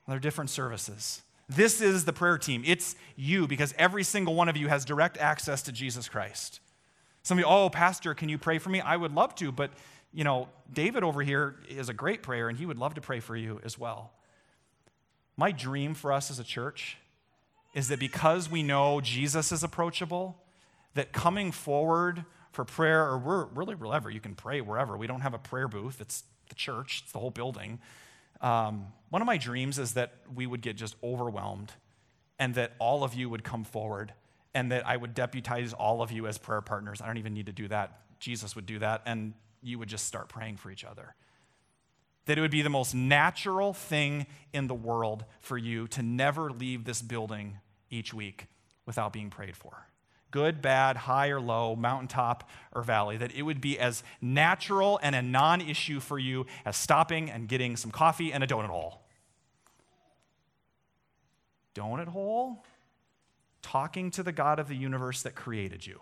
They're 0.07 0.19
different 0.19 0.49
services. 0.49 1.21
This 1.47 1.81
is 1.81 2.05
the 2.05 2.13
prayer 2.13 2.37
team. 2.37 2.63
It's 2.65 2.95
you 3.15 3.47
because 3.47 3.73
every 3.77 4.03
single 4.03 4.35
one 4.35 4.49
of 4.49 4.57
you 4.57 4.67
has 4.67 4.85
direct 4.85 5.17
access 5.17 5.61
to 5.63 5.71
Jesus 5.71 6.09
Christ. 6.09 6.59
Some 7.23 7.37
of 7.37 7.43
you, 7.43 7.47
oh, 7.47 7.69
Pastor, 7.69 8.13
can 8.13 8.29
you 8.29 8.37
pray 8.37 8.57
for 8.57 8.69
me? 8.69 8.81
I 8.81 8.95
would 8.97 9.13
love 9.13 9.35
to, 9.35 9.51
but 9.51 9.71
you 10.13 10.23
know, 10.23 10.47
David 10.71 11.03
over 11.03 11.21
here 11.21 11.55
is 11.67 11.89
a 11.89 11.93
great 11.93 12.23
prayer 12.23 12.49
and 12.49 12.57
he 12.57 12.65
would 12.65 12.77
love 12.77 12.93
to 12.95 13.01
pray 13.01 13.19
for 13.19 13.35
you 13.35 13.59
as 13.63 13.77
well. 13.77 14.11
My 15.37 15.51
dream 15.51 15.93
for 15.93 16.13
us 16.13 16.31
as 16.31 16.39
a 16.39 16.43
church 16.43 16.97
is 17.73 17.89
that 17.89 17.99
because 17.99 18.49
we 18.49 18.63
know 18.63 19.01
Jesus 19.01 19.51
is 19.51 19.63
approachable, 19.63 20.37
that 20.93 21.11
coming 21.11 21.51
forward 21.51 22.23
for 22.53 22.63
prayer, 22.63 23.05
or 23.05 23.17
we're 23.17 23.45
really 23.47 23.75
wherever, 23.75 24.09
you 24.09 24.21
can 24.21 24.33
pray 24.33 24.61
wherever. 24.61 24.95
We 24.95 25.07
don't 25.07 25.21
have 25.21 25.33
a 25.33 25.37
prayer 25.37 25.67
booth, 25.67 25.99
it's 25.99 26.23
the 26.47 26.55
church, 26.55 27.01
it's 27.03 27.11
the 27.11 27.19
whole 27.19 27.31
building. 27.31 27.79
Um, 28.45 28.93
one 29.09 29.23
of 29.23 29.25
my 29.25 29.37
dreams 29.37 29.79
is 29.79 29.93
that 29.93 30.13
we 30.33 30.45
would 30.45 30.61
get 30.61 30.75
just 30.77 30.95
overwhelmed 31.03 31.73
and 32.37 32.53
that 32.55 32.73
all 32.77 33.03
of 33.03 33.15
you 33.15 33.27
would 33.27 33.43
come 33.43 33.63
forward 33.63 34.13
and 34.53 34.71
that 34.71 34.85
I 34.85 34.95
would 34.95 35.15
deputize 35.15 35.73
all 35.73 36.03
of 36.03 36.11
you 36.11 36.27
as 36.27 36.37
prayer 36.37 36.61
partners. 36.61 37.01
I 37.01 37.07
don't 37.07 37.17
even 37.17 37.33
need 37.33 37.47
to 37.47 37.51
do 37.51 37.67
that. 37.69 37.99
Jesus 38.19 38.55
would 38.55 38.67
do 38.67 38.79
that, 38.79 39.01
and 39.05 39.33
you 39.61 39.79
would 39.79 39.89
just 39.89 40.05
start 40.05 40.29
praying 40.29 40.57
for 40.57 40.69
each 40.69 40.85
other. 40.85 41.15
That 42.25 42.37
it 42.37 42.41
would 42.41 42.51
be 42.51 42.61
the 42.61 42.69
most 42.69 42.93
natural 42.93 43.73
thing 43.73 44.27
in 44.53 44.67
the 44.67 44.75
world 44.75 45.25
for 45.39 45.57
you 45.57 45.87
to 45.89 46.03
never 46.03 46.51
leave 46.51 46.85
this 46.85 47.01
building 47.01 47.57
each 47.89 48.13
week 48.13 48.47
without 48.85 49.11
being 49.11 49.29
prayed 49.29 49.57
for 49.57 49.87
good, 50.31 50.61
bad, 50.61 50.97
high 50.97 51.29
or 51.29 51.39
low, 51.39 51.75
mountaintop 51.75 52.49
or 52.73 52.81
valley, 52.81 53.17
that 53.17 53.33
it 53.33 53.43
would 53.43 53.61
be 53.61 53.79
as 53.79 54.03
natural 54.21 54.99
and 55.01 55.15
a 55.15 55.21
non 55.21 55.61
issue 55.61 55.99
for 55.99 56.19
you 56.19 56.45
as 56.65 56.75
stopping 56.75 57.29
and 57.29 57.47
getting 57.47 57.75
some 57.75 57.91
coffee 57.91 58.33
and 58.33 58.43
a 58.43 58.47
donut 58.47 58.69
hole. 58.69 59.01
Donut 61.73 62.07
hole? 62.07 62.63
Talking 63.61 64.11
to 64.11 64.23
the 64.23 64.31
God 64.31 64.59
of 64.59 64.67
the 64.67 64.75
universe 64.75 65.23
that 65.23 65.35
created 65.35 65.85
you. 65.85 65.99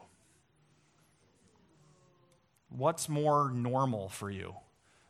What's 2.70 3.08
more 3.08 3.52
normal 3.52 4.10
for 4.10 4.32
you? 4.32 4.56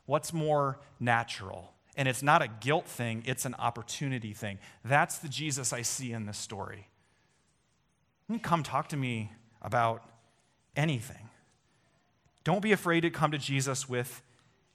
What's 0.05 0.33
more 0.33 0.79
natural? 0.99 1.73
And 1.95 2.07
it's 2.07 2.23
not 2.23 2.41
a 2.41 2.47
guilt 2.47 2.87
thing, 2.87 3.23
it's 3.25 3.45
an 3.45 3.55
opportunity 3.55 4.33
thing. 4.33 4.59
That's 4.83 5.19
the 5.19 5.29
Jesus 5.29 5.71
I 5.71 5.83
see 5.83 6.11
in 6.11 6.25
this 6.25 6.37
story. 6.37 6.87
Come 8.41 8.63
talk 8.63 8.89
to 8.89 8.97
me 8.97 9.31
about 9.61 10.03
anything. 10.75 11.29
Don't 12.43 12.61
be 12.61 12.71
afraid 12.71 13.01
to 13.01 13.09
come 13.09 13.31
to 13.31 13.37
Jesus 13.37 13.87
with 13.87 14.21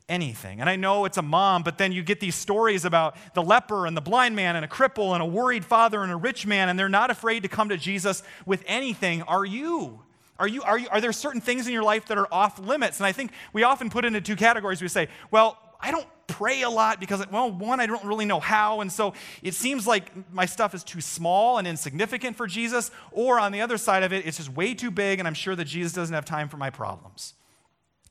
anything. 0.09 0.61
And 0.61 0.71
I 0.71 0.77
know 0.77 1.05
it's 1.05 1.19
a 1.19 1.23
mom, 1.23 1.63
but 1.63 1.77
then 1.77 1.93
you 1.93 2.03
get 2.03 2.21
these 2.21 2.35
stories 2.35 2.85
about 2.85 3.17
the 3.35 3.43
leper 3.43 3.87
and 3.87 3.97
the 3.97 4.01
blind 4.01 4.35
man 4.35 4.57
and 4.57 4.65
a 4.65 4.69
cripple 4.69 5.13
and 5.13 5.23
a 5.23 5.27
worried 5.27 5.65
father 5.65 6.03
and 6.03 6.11
a 6.11 6.17
rich 6.17 6.47
man, 6.47 6.69
and 6.69 6.79
they're 6.79 6.89
not 6.89 7.11
afraid 7.11 7.43
to 7.43 7.49
come 7.49 7.69
to 7.69 7.77
Jesus 7.77 8.23
with 8.47 8.65
anything. 8.67 9.23
Are 9.23 9.45
you? 9.45 10.01
Are, 10.39 10.49
you, 10.49 10.63
are, 10.63 10.79
you, 10.79 10.89
are 10.91 11.01
there 11.01 11.13
certain 11.13 11.41
things 11.41 11.67
in 11.67 11.73
your 11.73 11.83
life 11.83 12.07
that 12.07 12.17
are 12.17 12.29
off 12.33 12.59
limits? 12.59 12.99
And 12.99 13.07
I 13.07 13.13
think 13.13 13.33
we 13.53 13.65
often 13.65 13.91
put 13.91 14.05
into 14.05 14.21
two 14.21 14.37
categories. 14.37 14.81
We 14.81 14.89
say, 14.89 15.09
well, 15.31 15.59
I 15.81 15.91
don't 15.91 16.07
pray 16.29 16.63
a 16.63 16.71
lot 16.71 17.01
because, 17.01 17.27
well, 17.31 17.51
one, 17.51 17.81
I 17.81 17.87
don't 17.87 18.05
really 18.05 18.25
know 18.25 18.39
how. 18.39 18.81
And 18.81 18.93
so 18.93 19.15
it 19.43 19.55
seems 19.55 19.87
like 19.87 20.33
my 20.33 20.47
stuff 20.47 20.75
is 20.75 20.85
too 20.85 21.01
small 21.01 21.59
and 21.59 21.67
insignificant 21.67 22.37
for 22.37 22.47
Jesus. 22.47 22.93
Or 23.11 23.41
on 23.41 23.51
the 23.51 23.61
other 23.61 23.77
side 23.79 24.05
of 24.05 24.13
it, 24.13 24.25
it's 24.27 24.37
just 24.37 24.51
way 24.51 24.75
too 24.75 24.93
big, 24.93 25.19
and 25.19 25.27
I'm 25.27 25.35
sure 25.35 25.57
that 25.57 25.65
Jesus 25.65 25.93
doesn't 25.93 26.15
have 26.15 26.25
time 26.25 26.49
for 26.49 26.57
my 26.57 26.71
problems. 26.71 27.35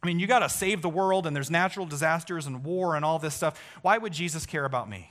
I 0.03 0.07
mean, 0.07 0.19
you 0.19 0.27
got 0.27 0.39
to 0.39 0.49
save 0.49 0.81
the 0.81 0.89
world, 0.89 1.25
and 1.25 1.35
there's 1.35 1.49
natural 1.49 1.85
disasters 1.85 2.45
and 2.45 2.65
war 2.65 2.95
and 2.95 3.05
all 3.05 3.19
this 3.19 3.35
stuff. 3.35 3.61
Why 3.81 3.97
would 3.97 4.13
Jesus 4.13 4.45
care 4.45 4.65
about 4.65 4.89
me? 4.89 5.09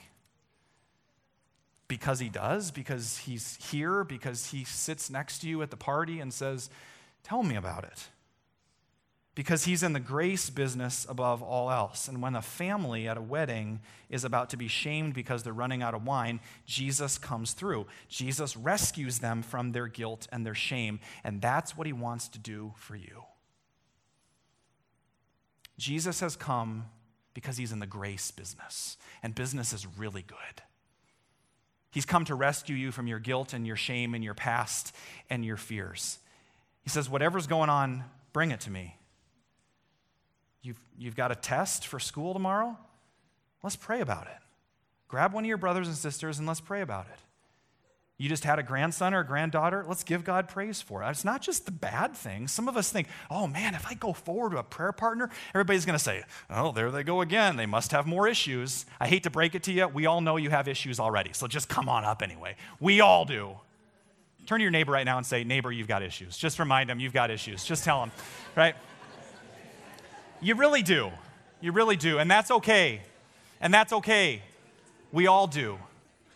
Because 1.88 2.18
he 2.18 2.28
does? 2.28 2.70
Because 2.70 3.18
he's 3.18 3.56
here? 3.70 4.04
Because 4.04 4.46
he 4.46 4.64
sits 4.64 5.08
next 5.08 5.38
to 5.40 5.48
you 5.48 5.62
at 5.62 5.70
the 5.70 5.76
party 5.76 6.20
and 6.20 6.34
says, 6.34 6.68
Tell 7.22 7.42
me 7.42 7.56
about 7.56 7.84
it 7.84 8.08
because 9.36 9.66
he's 9.66 9.82
in 9.82 9.92
the 9.92 10.00
grace 10.00 10.48
business 10.48 11.06
above 11.10 11.42
all 11.42 11.70
else. 11.70 12.08
And 12.08 12.22
when 12.22 12.34
a 12.34 12.42
family 12.42 13.06
at 13.06 13.18
a 13.18 13.22
wedding 13.22 13.80
is 14.08 14.24
about 14.24 14.48
to 14.50 14.56
be 14.56 14.66
shamed 14.66 15.12
because 15.12 15.42
they're 15.42 15.52
running 15.52 15.82
out 15.82 15.92
of 15.94 16.06
wine, 16.06 16.40
Jesus 16.64 17.18
comes 17.18 17.52
through. 17.52 17.86
Jesus 18.08 18.56
rescues 18.56 19.18
them 19.18 19.42
from 19.42 19.72
their 19.72 19.88
guilt 19.88 20.26
and 20.32 20.44
their 20.44 20.54
shame, 20.54 21.00
and 21.22 21.42
that's 21.42 21.76
what 21.76 21.86
he 21.86 21.92
wants 21.92 22.28
to 22.28 22.38
do 22.38 22.72
for 22.78 22.96
you. 22.96 23.24
Jesus 25.78 26.20
has 26.20 26.34
come 26.34 26.86
because 27.34 27.58
he's 27.58 27.72
in 27.72 27.78
the 27.78 27.86
grace 27.86 28.30
business, 28.30 28.96
and 29.22 29.34
business 29.34 29.74
is 29.74 29.86
really 29.98 30.22
good. 30.22 30.62
He's 31.90 32.06
come 32.06 32.24
to 32.24 32.34
rescue 32.34 32.74
you 32.74 32.90
from 32.90 33.06
your 33.06 33.18
guilt 33.18 33.52
and 33.52 33.66
your 33.66 33.76
shame 33.76 34.14
and 34.14 34.24
your 34.24 34.32
past 34.32 34.94
and 35.28 35.44
your 35.44 35.58
fears. 35.58 36.18
He 36.80 36.88
says, 36.88 37.10
Whatever's 37.10 37.46
going 37.46 37.68
on, 37.68 38.04
bring 38.32 38.50
it 38.50 38.60
to 38.60 38.70
me. 38.70 38.96
You've, 40.66 40.80
you've 40.98 41.14
got 41.14 41.30
a 41.30 41.36
test 41.36 41.86
for 41.86 42.00
school 42.00 42.32
tomorrow? 42.32 42.76
Let's 43.62 43.76
pray 43.76 44.00
about 44.00 44.26
it. 44.26 44.38
Grab 45.06 45.32
one 45.32 45.44
of 45.44 45.48
your 45.48 45.58
brothers 45.58 45.86
and 45.86 45.96
sisters 45.96 46.40
and 46.40 46.48
let's 46.48 46.60
pray 46.60 46.80
about 46.80 47.06
it. 47.06 47.20
You 48.18 48.28
just 48.28 48.42
had 48.42 48.58
a 48.58 48.64
grandson 48.64 49.14
or 49.14 49.20
a 49.20 49.26
granddaughter, 49.26 49.84
let's 49.86 50.02
give 50.02 50.24
God 50.24 50.48
praise 50.48 50.82
for 50.82 51.04
it. 51.04 51.10
It's 51.10 51.24
not 51.24 51.40
just 51.40 51.66
the 51.66 51.70
bad 51.70 52.16
things. 52.16 52.50
Some 52.50 52.66
of 52.66 52.76
us 52.76 52.90
think, 52.90 53.06
oh 53.30 53.46
man, 53.46 53.76
if 53.76 53.86
I 53.86 53.94
go 53.94 54.12
forward 54.12 54.52
to 54.52 54.58
a 54.58 54.64
prayer 54.64 54.90
partner, 54.90 55.30
everybody's 55.54 55.84
going 55.84 55.98
to 55.98 56.02
say, 56.02 56.24
oh, 56.50 56.72
there 56.72 56.90
they 56.90 57.04
go 57.04 57.20
again. 57.20 57.56
They 57.56 57.66
must 57.66 57.92
have 57.92 58.06
more 58.06 58.26
issues. 58.26 58.86
I 58.98 59.06
hate 59.06 59.22
to 59.22 59.30
break 59.30 59.54
it 59.54 59.62
to 59.64 59.72
you. 59.72 59.86
We 59.86 60.06
all 60.06 60.20
know 60.20 60.36
you 60.36 60.50
have 60.50 60.66
issues 60.66 60.98
already, 60.98 61.30
so 61.32 61.46
just 61.46 61.68
come 61.68 61.88
on 61.88 62.04
up 62.04 62.22
anyway. 62.22 62.56
We 62.80 63.00
all 63.00 63.24
do. 63.24 63.54
Turn 64.46 64.58
to 64.58 64.62
your 64.62 64.72
neighbor 64.72 64.92
right 64.92 65.04
now 65.04 65.18
and 65.18 65.26
say, 65.26 65.44
neighbor, 65.44 65.70
you've 65.70 65.88
got 65.88 66.02
issues. 66.02 66.36
Just 66.36 66.58
remind 66.58 66.90
them 66.90 66.98
you've 66.98 67.12
got 67.12 67.30
issues. 67.30 67.64
Just 67.64 67.84
tell 67.84 68.00
them, 68.00 68.10
right? 68.56 68.74
You 70.40 70.54
really 70.54 70.82
do. 70.82 71.10
You 71.60 71.72
really 71.72 71.96
do. 71.96 72.18
And 72.18 72.30
that's 72.30 72.50
okay. 72.50 73.02
And 73.60 73.72
that's 73.72 73.92
okay. 73.92 74.42
We 75.12 75.26
all 75.26 75.46
do. 75.46 75.78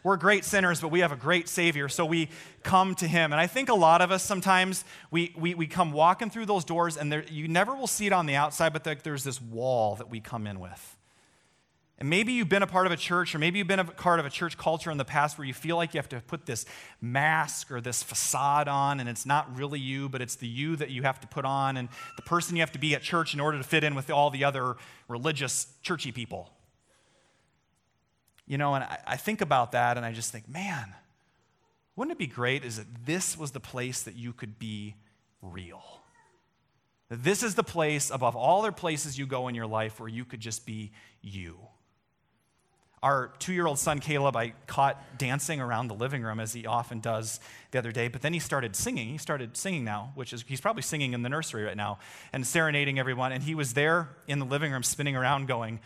We're 0.03 0.17
great 0.17 0.47
sinners, 0.47 0.81
but 0.81 0.89
we 0.89 1.01
have 1.01 1.13
a 1.13 1.17
great 1.17 1.47
Savior, 1.47 1.89
so 1.89 2.07
we 2.07 2.31
come 2.63 2.95
to 2.97 3.07
Him. 3.07 3.33
And 3.33 3.41
I 3.41 3.47
think 3.47 3.69
a 3.69 3.75
lot 3.75 4.01
of 4.01 4.11
us 4.11 4.23
sometimes 4.23 4.85
we, 5.11 5.35
we, 5.37 5.55
we 5.55 5.67
come 5.67 5.93
walking 5.93 6.31
through 6.31 6.47
those 6.47 6.65
doors, 6.65 6.97
and 6.97 7.13
there, 7.13 7.23
you 7.31 7.49
never 7.49 7.75
will 7.75 7.87
see 7.87 8.07
it 8.07 8.13
on 8.13 8.25
the 8.25 8.35
outside, 8.35 8.73
but 8.73 8.83
there's 9.05 9.25
this 9.25 9.43
wall 9.43 9.97
that 9.97 10.09
we 10.09 10.21
come 10.21 10.47
in 10.47 10.59
with. 10.59 10.97
And 12.01 12.09
maybe 12.09 12.33
you've 12.33 12.49
been 12.49 12.63
a 12.63 12.67
part 12.67 12.87
of 12.87 12.93
a 12.93 12.97
church, 12.97 13.35
or 13.35 13.39
maybe 13.39 13.59
you've 13.59 13.69
been 13.69 13.79
a 13.79 13.85
part 13.85 14.21
of 14.21 14.27
a 14.27 14.31
church 14.31 14.57
culture 14.57 14.91
in 14.91 14.97
the 14.97 15.05
past 15.05 15.37
where 15.37 15.47
you 15.47 15.53
feel 15.53 15.77
like 15.77 15.93
you 15.93 15.99
have 15.99 16.09
to 16.09 16.21
put 16.23 16.47
this 16.47 16.65
mask 17.03 17.71
or 17.71 17.83
this 17.83 18.03
facade 18.03 18.69
on, 18.69 19.01
and 19.01 19.09
it's 19.09 19.27
not 19.27 19.55
really 19.55 19.79
you, 19.79 20.09
but 20.09 20.23
it's 20.23 20.37
the 20.37 20.49
you 20.49 20.77
that 20.77 20.89
you 20.89 21.03
have 21.03 21.21
to 21.21 21.27
put 21.27 21.45
on, 21.45 21.77
and 21.77 21.91
the 22.17 22.23
person 22.23 22.57
you 22.57 22.63
have 22.63 22.73
to 22.73 22.79
be 22.79 22.95
at 22.95 23.03
church 23.03 23.35
in 23.35 23.41
order 23.41 23.59
to 23.59 23.65
fit 23.65 23.85
in 23.85 23.95
with 23.95 24.09
all 24.09 24.31
the 24.31 24.45
other 24.45 24.77
religious, 25.09 25.67
churchy 25.83 26.11
people. 26.11 26.51
You 28.47 28.57
know, 28.57 28.75
and 28.75 28.83
I, 28.83 28.99
I 29.07 29.17
think 29.17 29.43
about 29.43 29.73
that, 29.73 29.99
and 29.99 30.07
I 30.07 30.13
just 30.13 30.33
think, 30.33 30.49
man, 30.49 30.95
wouldn't 31.97 32.13
it 32.13 32.19
be 32.19 32.27
great 32.27 32.65
is 32.65 32.79
that 32.79 33.05
this 33.05 33.37
was 33.37 33.51
the 33.51 33.61
place 33.61 34.05
that 34.05 34.17
you 34.17 34.33
could 34.33 34.59
be 34.59 34.95
real? 35.43 35.83
This 37.11 37.43
is 37.43 37.57
the 37.57 37.63
place 37.63 38.11
above 38.11 38.37
all 38.37 38.61
other 38.61 38.73
places 38.73 39.19
you 39.19 39.27
go 39.27 39.49
in 39.49 39.55
your 39.55 39.67
life 39.67 40.01
where 40.01 40.09
you 40.09 40.25
could 40.25 40.41
just 40.41 40.65
be 40.65 40.93
you. 41.21 41.59
Our 43.03 43.33
two 43.39 43.55
year 43.55 43.67
old 43.67 43.79
son, 43.79 43.99
Caleb, 43.99 44.37
I 44.37 44.53
caught 44.67 45.17
dancing 45.17 45.59
around 45.61 45.89
the 45.89 45.95
living 45.95 46.23
room 46.23 46.39
as 46.39 46.53
he 46.53 46.67
often 46.67 47.01
does 47.01 47.41
the 47.71 47.79
other 47.79 47.93
day, 47.93 48.09
but 48.09 48.21
then 48.21 48.35
he 48.35 48.39
started 48.39 48.77
singing. 48.77 49.09
He 49.09 49.17
started 49.17 49.57
singing 49.57 49.85
now, 49.85 50.13
which 50.15 50.35
is, 50.35 50.45
he's 50.47 50.61
probably 50.61 50.83
singing 50.83 51.15
in 51.15 51.23
the 51.23 51.31
nursery 51.31 51.65
right 51.65 51.77
now 51.77 51.99
and 52.33 52.47
serenading 52.47 52.99
everyone. 52.99 53.33
And 53.33 53.43
he 53.43 53.55
was 53.55 53.73
there 53.73 54.11
in 54.27 54.39
the 54.39 54.45
living 54.45 54.71
room 54.71 54.83
spinning 54.83 55.17
around 55.17 55.49
going, 55.49 55.81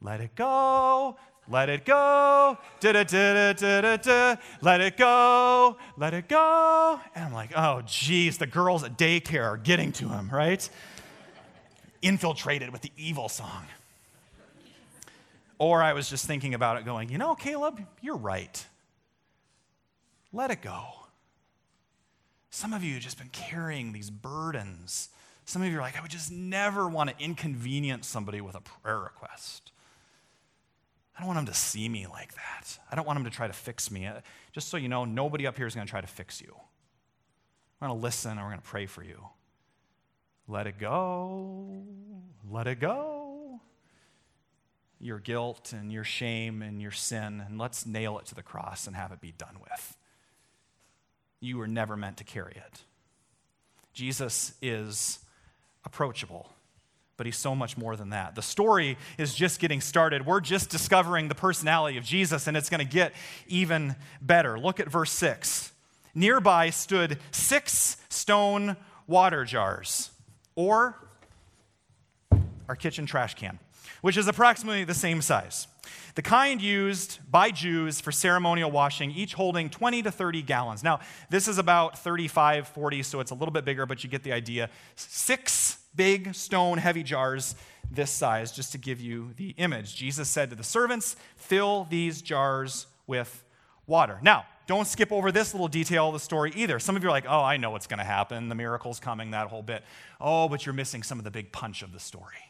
Let 0.00 0.20
it 0.20 0.36
go, 0.36 1.16
let 1.48 1.68
it 1.68 1.84
go, 1.84 2.56
da 2.78 2.92
da 2.92 3.02
da 3.02 3.52
da 3.52 3.80
da 3.80 3.96
da, 3.96 4.36
let 4.60 4.80
it 4.80 4.96
go, 4.96 5.76
let 5.96 6.14
it 6.14 6.28
go. 6.28 7.00
And 7.16 7.24
I'm 7.24 7.32
like, 7.32 7.50
oh, 7.56 7.82
geez, 7.84 8.38
the 8.38 8.46
girls 8.46 8.84
at 8.84 8.96
daycare 8.96 9.44
are 9.44 9.56
getting 9.56 9.90
to 9.92 10.08
him, 10.08 10.30
right? 10.30 10.68
Infiltrated 12.02 12.70
with 12.70 12.82
the 12.82 12.92
evil 12.96 13.28
song. 13.28 13.64
Or 15.60 15.82
I 15.82 15.92
was 15.92 16.08
just 16.08 16.24
thinking 16.24 16.54
about 16.54 16.78
it, 16.78 16.86
going, 16.86 17.10
you 17.10 17.18
know, 17.18 17.34
Caleb, 17.34 17.86
you're 18.00 18.16
right. 18.16 18.66
Let 20.32 20.50
it 20.50 20.62
go. 20.62 20.84
Some 22.48 22.72
of 22.72 22.82
you 22.82 22.94
have 22.94 23.02
just 23.02 23.18
been 23.18 23.28
carrying 23.28 23.92
these 23.92 24.08
burdens. 24.08 25.10
Some 25.44 25.60
of 25.60 25.68
you 25.68 25.76
are 25.76 25.82
like, 25.82 25.98
I 25.98 26.00
would 26.00 26.10
just 26.10 26.32
never 26.32 26.88
want 26.88 27.10
to 27.10 27.22
inconvenience 27.22 28.06
somebody 28.06 28.40
with 28.40 28.54
a 28.54 28.62
prayer 28.62 29.00
request. 29.00 29.72
I 31.14 31.20
don't 31.20 31.26
want 31.26 31.36
them 31.36 31.52
to 31.52 31.54
see 31.54 31.90
me 31.90 32.06
like 32.06 32.34
that. 32.36 32.78
I 32.90 32.96
don't 32.96 33.06
want 33.06 33.18
them 33.18 33.24
to 33.24 33.36
try 33.36 33.46
to 33.46 33.52
fix 33.52 33.90
me. 33.90 34.06
Uh, 34.06 34.22
just 34.52 34.68
so 34.68 34.78
you 34.78 34.88
know, 34.88 35.04
nobody 35.04 35.46
up 35.46 35.58
here 35.58 35.66
is 35.66 35.74
going 35.74 35.86
to 35.86 35.90
try 35.90 36.00
to 36.00 36.06
fix 36.06 36.40
you. 36.40 36.56
We're 37.80 37.88
going 37.88 37.98
to 37.98 38.02
listen 38.02 38.30
and 38.30 38.40
we're 38.40 38.52
going 38.52 38.62
to 38.62 38.66
pray 38.66 38.86
for 38.86 39.04
you. 39.04 39.26
Let 40.48 40.66
it 40.66 40.78
go. 40.78 41.82
Let 42.48 42.66
it 42.66 42.80
go. 42.80 43.29
Your 45.00 45.18
guilt 45.18 45.72
and 45.72 45.90
your 45.90 46.04
shame 46.04 46.62
and 46.62 46.80
your 46.80 46.90
sin, 46.90 47.42
and 47.46 47.58
let's 47.58 47.86
nail 47.86 48.18
it 48.18 48.26
to 48.26 48.34
the 48.34 48.42
cross 48.42 48.86
and 48.86 48.94
have 48.94 49.12
it 49.12 49.20
be 49.20 49.32
done 49.32 49.56
with. 49.60 49.96
You 51.40 51.56
were 51.56 51.66
never 51.66 51.96
meant 51.96 52.18
to 52.18 52.24
carry 52.24 52.52
it. 52.52 52.82
Jesus 53.94 54.52
is 54.60 55.20
approachable, 55.84 56.52
but 57.16 57.24
he's 57.24 57.38
so 57.38 57.54
much 57.54 57.78
more 57.78 57.96
than 57.96 58.10
that. 58.10 58.34
The 58.34 58.42
story 58.42 58.98
is 59.16 59.34
just 59.34 59.58
getting 59.58 59.80
started. 59.80 60.26
We're 60.26 60.40
just 60.40 60.68
discovering 60.68 61.28
the 61.28 61.34
personality 61.34 61.96
of 61.96 62.04
Jesus, 62.04 62.46
and 62.46 62.56
it's 62.56 62.68
going 62.68 62.86
to 62.86 62.92
get 62.92 63.14
even 63.48 63.96
better. 64.20 64.58
Look 64.58 64.80
at 64.80 64.90
verse 64.90 65.12
6. 65.12 65.72
Nearby 66.14 66.70
stood 66.70 67.18
six 67.30 67.96
stone 68.10 68.76
water 69.06 69.44
jars, 69.44 70.10
or 70.56 70.96
our 72.68 72.76
kitchen 72.76 73.06
trash 73.06 73.34
can 73.34 73.58
which 74.00 74.16
is 74.16 74.28
approximately 74.28 74.84
the 74.84 74.94
same 74.94 75.22
size. 75.22 75.66
The 76.14 76.22
kind 76.22 76.60
used 76.60 77.18
by 77.30 77.50
Jews 77.50 78.00
for 78.00 78.12
ceremonial 78.12 78.70
washing, 78.70 79.10
each 79.10 79.34
holding 79.34 79.70
20 79.70 80.02
to 80.02 80.10
30 80.10 80.42
gallons. 80.42 80.82
Now, 80.82 81.00
this 81.30 81.48
is 81.48 81.58
about 81.58 81.98
35, 81.98 82.68
40, 82.68 83.02
so 83.02 83.20
it's 83.20 83.30
a 83.30 83.34
little 83.34 83.52
bit 83.52 83.64
bigger, 83.64 83.86
but 83.86 84.02
you 84.02 84.10
get 84.10 84.22
the 84.22 84.32
idea. 84.32 84.70
Six 84.96 85.78
big 85.94 86.34
stone 86.34 86.78
heavy 86.78 87.02
jars 87.02 87.54
this 87.90 88.10
size, 88.10 88.52
just 88.52 88.72
to 88.72 88.78
give 88.78 89.00
you 89.00 89.32
the 89.36 89.50
image. 89.50 89.96
Jesus 89.96 90.28
said 90.28 90.50
to 90.50 90.56
the 90.56 90.64
servants, 90.64 91.16
Fill 91.36 91.86
these 91.90 92.22
jars 92.22 92.86
with 93.06 93.44
water. 93.86 94.18
Now, 94.22 94.46
don't 94.66 94.86
skip 94.86 95.10
over 95.10 95.32
this 95.32 95.52
little 95.52 95.66
detail 95.66 96.08
of 96.08 96.12
the 96.12 96.20
story 96.20 96.52
either. 96.54 96.78
Some 96.78 96.96
of 96.96 97.02
you 97.02 97.08
are 97.08 97.12
like, 97.12 97.26
oh, 97.28 97.42
I 97.42 97.56
know 97.56 97.70
what's 97.70 97.88
going 97.88 97.98
to 97.98 98.04
happen. 98.04 98.48
The 98.48 98.54
miracle's 98.54 99.00
coming, 99.00 99.32
that 99.32 99.48
whole 99.48 99.62
bit. 99.62 99.82
Oh, 100.20 100.48
but 100.48 100.64
you're 100.64 100.72
missing 100.72 101.02
some 101.02 101.18
of 101.18 101.24
the 101.24 101.30
big 101.32 101.50
punch 101.50 101.82
of 101.82 101.92
the 101.92 101.98
story. 101.98 102.49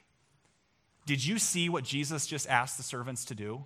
Did 1.07 1.25
you 1.25 1.39
see 1.39 1.69
what 1.69 1.85
Jesus 1.85 2.27
just 2.27 2.49
asked 2.49 2.77
the 2.77 2.83
servants 2.83 3.25
to 3.27 3.35
do? 3.35 3.65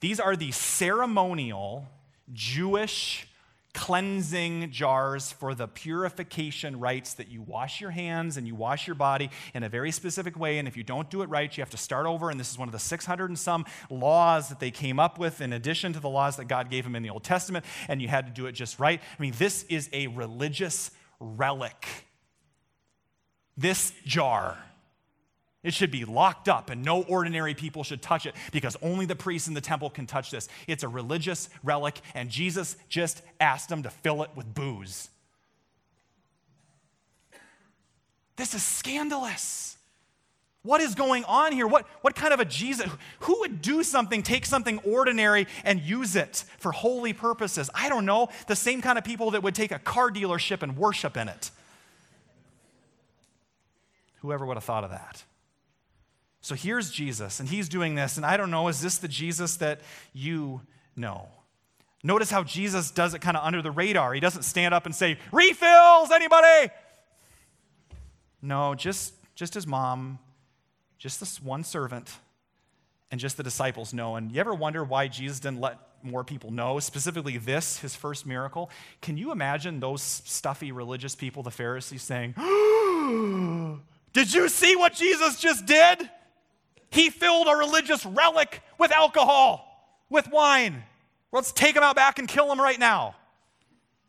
These 0.00 0.20
are 0.20 0.36
the 0.36 0.50
ceremonial 0.50 1.86
Jewish 2.32 3.28
cleansing 3.74 4.70
jars 4.70 5.32
for 5.32 5.54
the 5.54 5.66
purification 5.66 6.78
rites 6.78 7.14
that 7.14 7.28
you 7.28 7.40
wash 7.40 7.80
your 7.80 7.90
hands 7.90 8.36
and 8.36 8.46
you 8.46 8.54
wash 8.54 8.86
your 8.86 8.94
body 8.94 9.30
in 9.54 9.62
a 9.62 9.68
very 9.68 9.90
specific 9.90 10.38
way. 10.38 10.58
And 10.58 10.68
if 10.68 10.76
you 10.76 10.82
don't 10.82 11.08
do 11.08 11.22
it 11.22 11.28
right, 11.30 11.56
you 11.56 11.62
have 11.62 11.70
to 11.70 11.76
start 11.78 12.06
over. 12.06 12.30
And 12.30 12.38
this 12.38 12.50
is 12.50 12.58
one 12.58 12.68
of 12.68 12.72
the 12.72 12.78
600 12.78 13.30
and 13.30 13.38
some 13.38 13.64
laws 13.88 14.48
that 14.50 14.60
they 14.60 14.70
came 14.70 15.00
up 15.00 15.18
with 15.18 15.40
in 15.40 15.52
addition 15.52 15.92
to 15.94 16.00
the 16.00 16.08
laws 16.08 16.36
that 16.36 16.46
God 16.46 16.70
gave 16.70 16.84
them 16.84 16.94
in 16.94 17.02
the 17.02 17.10
Old 17.10 17.24
Testament. 17.24 17.64
And 17.88 18.02
you 18.02 18.08
had 18.08 18.26
to 18.26 18.32
do 18.32 18.46
it 18.46 18.52
just 18.52 18.78
right. 18.78 19.00
I 19.00 19.22
mean, 19.22 19.34
this 19.38 19.64
is 19.64 19.88
a 19.92 20.08
religious 20.08 20.90
relic. 21.18 21.86
This 23.56 23.92
jar 24.04 24.58
it 25.64 25.74
should 25.74 25.90
be 25.92 26.04
locked 26.04 26.48
up, 26.48 26.70
and 26.70 26.84
no 26.84 27.02
ordinary 27.02 27.54
people 27.54 27.84
should 27.84 28.02
touch 28.02 28.26
it 28.26 28.34
because 28.50 28.76
only 28.82 29.06
the 29.06 29.14
priests 29.14 29.46
in 29.46 29.54
the 29.54 29.60
temple 29.60 29.90
can 29.90 30.06
touch 30.06 30.30
this. 30.30 30.48
It's 30.66 30.82
a 30.82 30.88
religious 30.88 31.48
relic, 31.62 32.00
and 32.14 32.30
Jesus 32.30 32.76
just 32.88 33.22
asked 33.40 33.68
them 33.68 33.84
to 33.84 33.90
fill 33.90 34.22
it 34.24 34.30
with 34.34 34.52
booze. 34.52 35.08
This 38.36 38.54
is 38.54 38.62
scandalous. 38.62 39.76
What 40.64 40.80
is 40.80 40.94
going 40.94 41.24
on 41.24 41.52
here? 41.52 41.66
What, 41.66 41.86
what 42.02 42.14
kind 42.14 42.32
of 42.32 42.40
a 42.40 42.44
Jesus? 42.44 42.88
Who 43.20 43.40
would 43.40 43.62
do 43.62 43.82
something, 43.82 44.22
take 44.22 44.46
something 44.46 44.78
ordinary, 44.78 45.46
and 45.64 45.80
use 45.80 46.16
it 46.16 46.44
for 46.58 46.72
holy 46.72 47.12
purposes? 47.12 47.68
I 47.74 47.88
don't 47.88 48.06
know. 48.06 48.28
The 48.46 48.56
same 48.56 48.80
kind 48.80 48.96
of 48.96 49.04
people 49.04 49.32
that 49.32 49.42
would 49.42 49.54
take 49.54 49.70
a 49.70 49.78
car 49.78 50.10
dealership 50.10 50.62
and 50.62 50.76
worship 50.76 51.16
in 51.16 51.28
it. 51.28 51.50
Whoever 54.20 54.46
would 54.46 54.56
have 54.56 54.64
thought 54.64 54.84
of 54.84 54.90
that? 54.90 55.24
So 56.42 56.56
here's 56.56 56.90
Jesus, 56.90 57.38
and 57.38 57.48
he's 57.48 57.68
doing 57.68 57.94
this. 57.94 58.16
And 58.16 58.26
I 58.26 58.36
don't 58.36 58.50
know, 58.50 58.66
is 58.66 58.80
this 58.80 58.98
the 58.98 59.06
Jesus 59.06 59.56
that 59.58 59.80
you 60.12 60.60
know? 60.96 61.28
Notice 62.02 62.32
how 62.32 62.42
Jesus 62.42 62.90
does 62.90 63.14
it 63.14 63.20
kind 63.20 63.36
of 63.36 63.44
under 63.44 63.62
the 63.62 63.70
radar. 63.70 64.12
He 64.12 64.18
doesn't 64.18 64.42
stand 64.42 64.74
up 64.74 64.84
and 64.84 64.94
say, 64.94 65.18
Refills, 65.30 66.10
anybody? 66.10 66.72
No, 68.42 68.74
just, 68.74 69.14
just 69.36 69.54
his 69.54 69.68
mom, 69.68 70.18
just 70.98 71.20
this 71.20 71.40
one 71.40 71.62
servant, 71.62 72.10
and 73.12 73.20
just 73.20 73.36
the 73.36 73.44
disciples 73.44 73.94
know. 73.94 74.16
And 74.16 74.32
you 74.32 74.40
ever 74.40 74.52
wonder 74.52 74.82
why 74.82 75.06
Jesus 75.06 75.38
didn't 75.38 75.60
let 75.60 75.78
more 76.02 76.24
people 76.24 76.50
know, 76.50 76.80
specifically 76.80 77.38
this, 77.38 77.78
his 77.78 77.94
first 77.94 78.26
miracle? 78.26 78.68
Can 79.00 79.16
you 79.16 79.30
imagine 79.30 79.78
those 79.78 80.02
stuffy 80.02 80.72
religious 80.72 81.14
people, 81.14 81.44
the 81.44 81.52
Pharisees, 81.52 82.02
saying, 82.02 82.34
Did 84.12 84.34
you 84.34 84.48
see 84.48 84.74
what 84.74 84.94
Jesus 84.94 85.38
just 85.38 85.66
did? 85.66 86.10
He 86.92 87.08
filled 87.08 87.48
a 87.48 87.56
religious 87.56 88.04
relic 88.04 88.62
with 88.78 88.92
alcohol, 88.92 89.98
with 90.10 90.30
wine. 90.30 90.82
Let's 91.32 91.50
take 91.50 91.74
him 91.74 91.82
out 91.82 91.96
back 91.96 92.18
and 92.18 92.28
kill 92.28 92.52
him 92.52 92.60
right 92.60 92.78
now. 92.78 93.16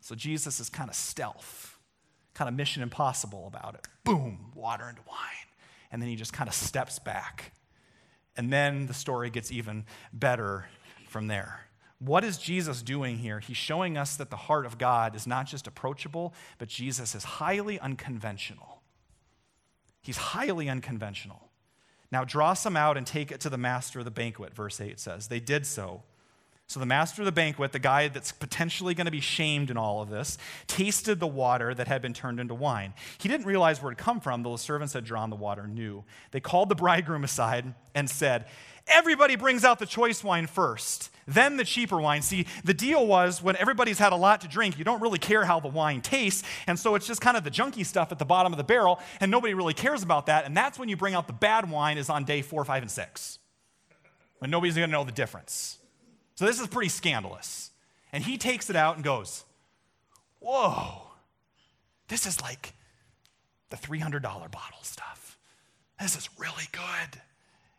So 0.00 0.14
Jesus 0.14 0.60
is 0.60 0.68
kind 0.68 0.90
of 0.90 0.94
stealth, 0.94 1.78
kind 2.34 2.46
of 2.46 2.54
mission 2.54 2.82
impossible 2.82 3.46
about 3.46 3.74
it. 3.74 3.88
Boom, 4.04 4.52
water 4.54 4.86
into 4.86 5.00
wine. 5.08 5.16
And 5.90 6.02
then 6.02 6.10
he 6.10 6.16
just 6.16 6.34
kind 6.34 6.46
of 6.46 6.54
steps 6.54 6.98
back. 6.98 7.52
And 8.36 8.52
then 8.52 8.86
the 8.86 8.92
story 8.92 9.30
gets 9.30 9.50
even 9.50 9.86
better 10.12 10.66
from 11.08 11.28
there. 11.28 11.60
What 12.00 12.22
is 12.22 12.36
Jesus 12.36 12.82
doing 12.82 13.16
here? 13.16 13.40
He's 13.40 13.56
showing 13.56 13.96
us 13.96 14.16
that 14.16 14.28
the 14.28 14.36
heart 14.36 14.66
of 14.66 14.76
God 14.76 15.16
is 15.16 15.26
not 15.26 15.46
just 15.46 15.66
approachable, 15.66 16.34
but 16.58 16.68
Jesus 16.68 17.14
is 17.14 17.24
highly 17.24 17.80
unconventional. 17.80 18.82
He's 20.02 20.18
highly 20.18 20.68
unconventional. 20.68 21.48
Now 22.10 22.24
draw 22.24 22.54
some 22.54 22.76
out 22.76 22.96
and 22.96 23.06
take 23.06 23.32
it 23.32 23.40
to 23.40 23.50
the 23.50 23.58
master 23.58 23.98
of 23.98 24.04
the 24.04 24.10
banquet, 24.10 24.54
verse 24.54 24.80
8 24.80 24.98
says. 25.00 25.28
They 25.28 25.40
did 25.40 25.66
so. 25.66 26.02
So 26.66 26.80
the 26.80 26.86
master 26.86 27.20
of 27.20 27.26
the 27.26 27.32
banquet, 27.32 27.72
the 27.72 27.78
guy 27.78 28.08
that's 28.08 28.32
potentially 28.32 28.94
going 28.94 29.04
to 29.04 29.10
be 29.10 29.20
shamed 29.20 29.70
in 29.70 29.76
all 29.76 30.00
of 30.00 30.08
this, 30.08 30.38
tasted 30.66 31.20
the 31.20 31.26
water 31.26 31.74
that 31.74 31.88
had 31.88 32.00
been 32.00 32.14
turned 32.14 32.40
into 32.40 32.54
wine. 32.54 32.94
He 33.18 33.28
didn't 33.28 33.46
realize 33.46 33.82
where 33.82 33.92
it 33.92 33.98
had 33.98 34.04
come 34.04 34.20
from, 34.20 34.42
though 34.42 34.52
the 34.52 34.58
servants 34.58 34.94
had 34.94 35.04
drawn 35.04 35.28
the 35.28 35.36
water 35.36 35.66
new. 35.66 36.04
They 36.30 36.40
called 36.40 36.70
the 36.70 36.74
bridegroom 36.74 37.22
aside 37.22 37.74
and 37.94 38.08
said, 38.08 38.46
Everybody 38.86 39.36
brings 39.36 39.64
out 39.64 39.78
the 39.78 39.86
choice 39.86 40.24
wine 40.24 40.46
first, 40.46 41.10
then 41.26 41.56
the 41.56 41.64
cheaper 41.64 42.00
wine. 42.00 42.22
See, 42.22 42.46
the 42.64 42.74
deal 42.74 43.06
was 43.06 43.42
when 43.42 43.56
everybody's 43.56 43.98
had 43.98 44.12
a 44.12 44.16
lot 44.16 44.40
to 44.42 44.48
drink, 44.48 44.78
you 44.78 44.84
don't 44.84 45.00
really 45.00 45.18
care 45.18 45.44
how 45.44 45.60
the 45.60 45.68
wine 45.68 46.00
tastes. 46.00 46.42
And 46.66 46.78
so 46.78 46.94
it's 46.94 47.06
just 47.06 47.20
kind 47.20 47.36
of 47.36 47.44
the 47.44 47.50
junky 47.50 47.84
stuff 47.84 48.12
at 48.12 48.18
the 48.18 48.24
bottom 48.24 48.52
of 48.52 48.56
the 48.56 48.64
barrel, 48.64 49.00
and 49.20 49.30
nobody 49.30 49.54
really 49.54 49.74
cares 49.74 50.02
about 50.02 50.26
that. 50.26 50.44
And 50.44 50.56
that's 50.56 50.78
when 50.78 50.88
you 50.88 50.96
bring 50.96 51.14
out 51.14 51.26
the 51.26 51.32
bad 51.32 51.70
wine, 51.70 51.98
is 51.98 52.08
on 52.10 52.24
day 52.24 52.42
four, 52.42 52.64
five, 52.64 52.82
and 52.82 52.90
six, 52.90 53.38
when 54.38 54.50
nobody's 54.50 54.76
going 54.76 54.88
to 54.88 54.92
know 54.92 55.04
the 55.04 55.12
difference. 55.12 55.78
So 56.34 56.46
this 56.46 56.60
is 56.60 56.66
pretty 56.66 56.88
scandalous. 56.88 57.70
And 58.12 58.22
he 58.22 58.38
takes 58.38 58.70
it 58.70 58.76
out 58.76 58.96
and 58.96 59.04
goes, 59.04 59.44
Whoa, 60.40 61.02
this 62.08 62.26
is 62.26 62.40
like 62.40 62.74
the 63.70 63.76
$300 63.76 64.22
bottle 64.22 64.82
stuff. 64.82 65.38
This 65.98 66.16
is 66.16 66.28
really 66.38 66.68
good. 66.70 67.20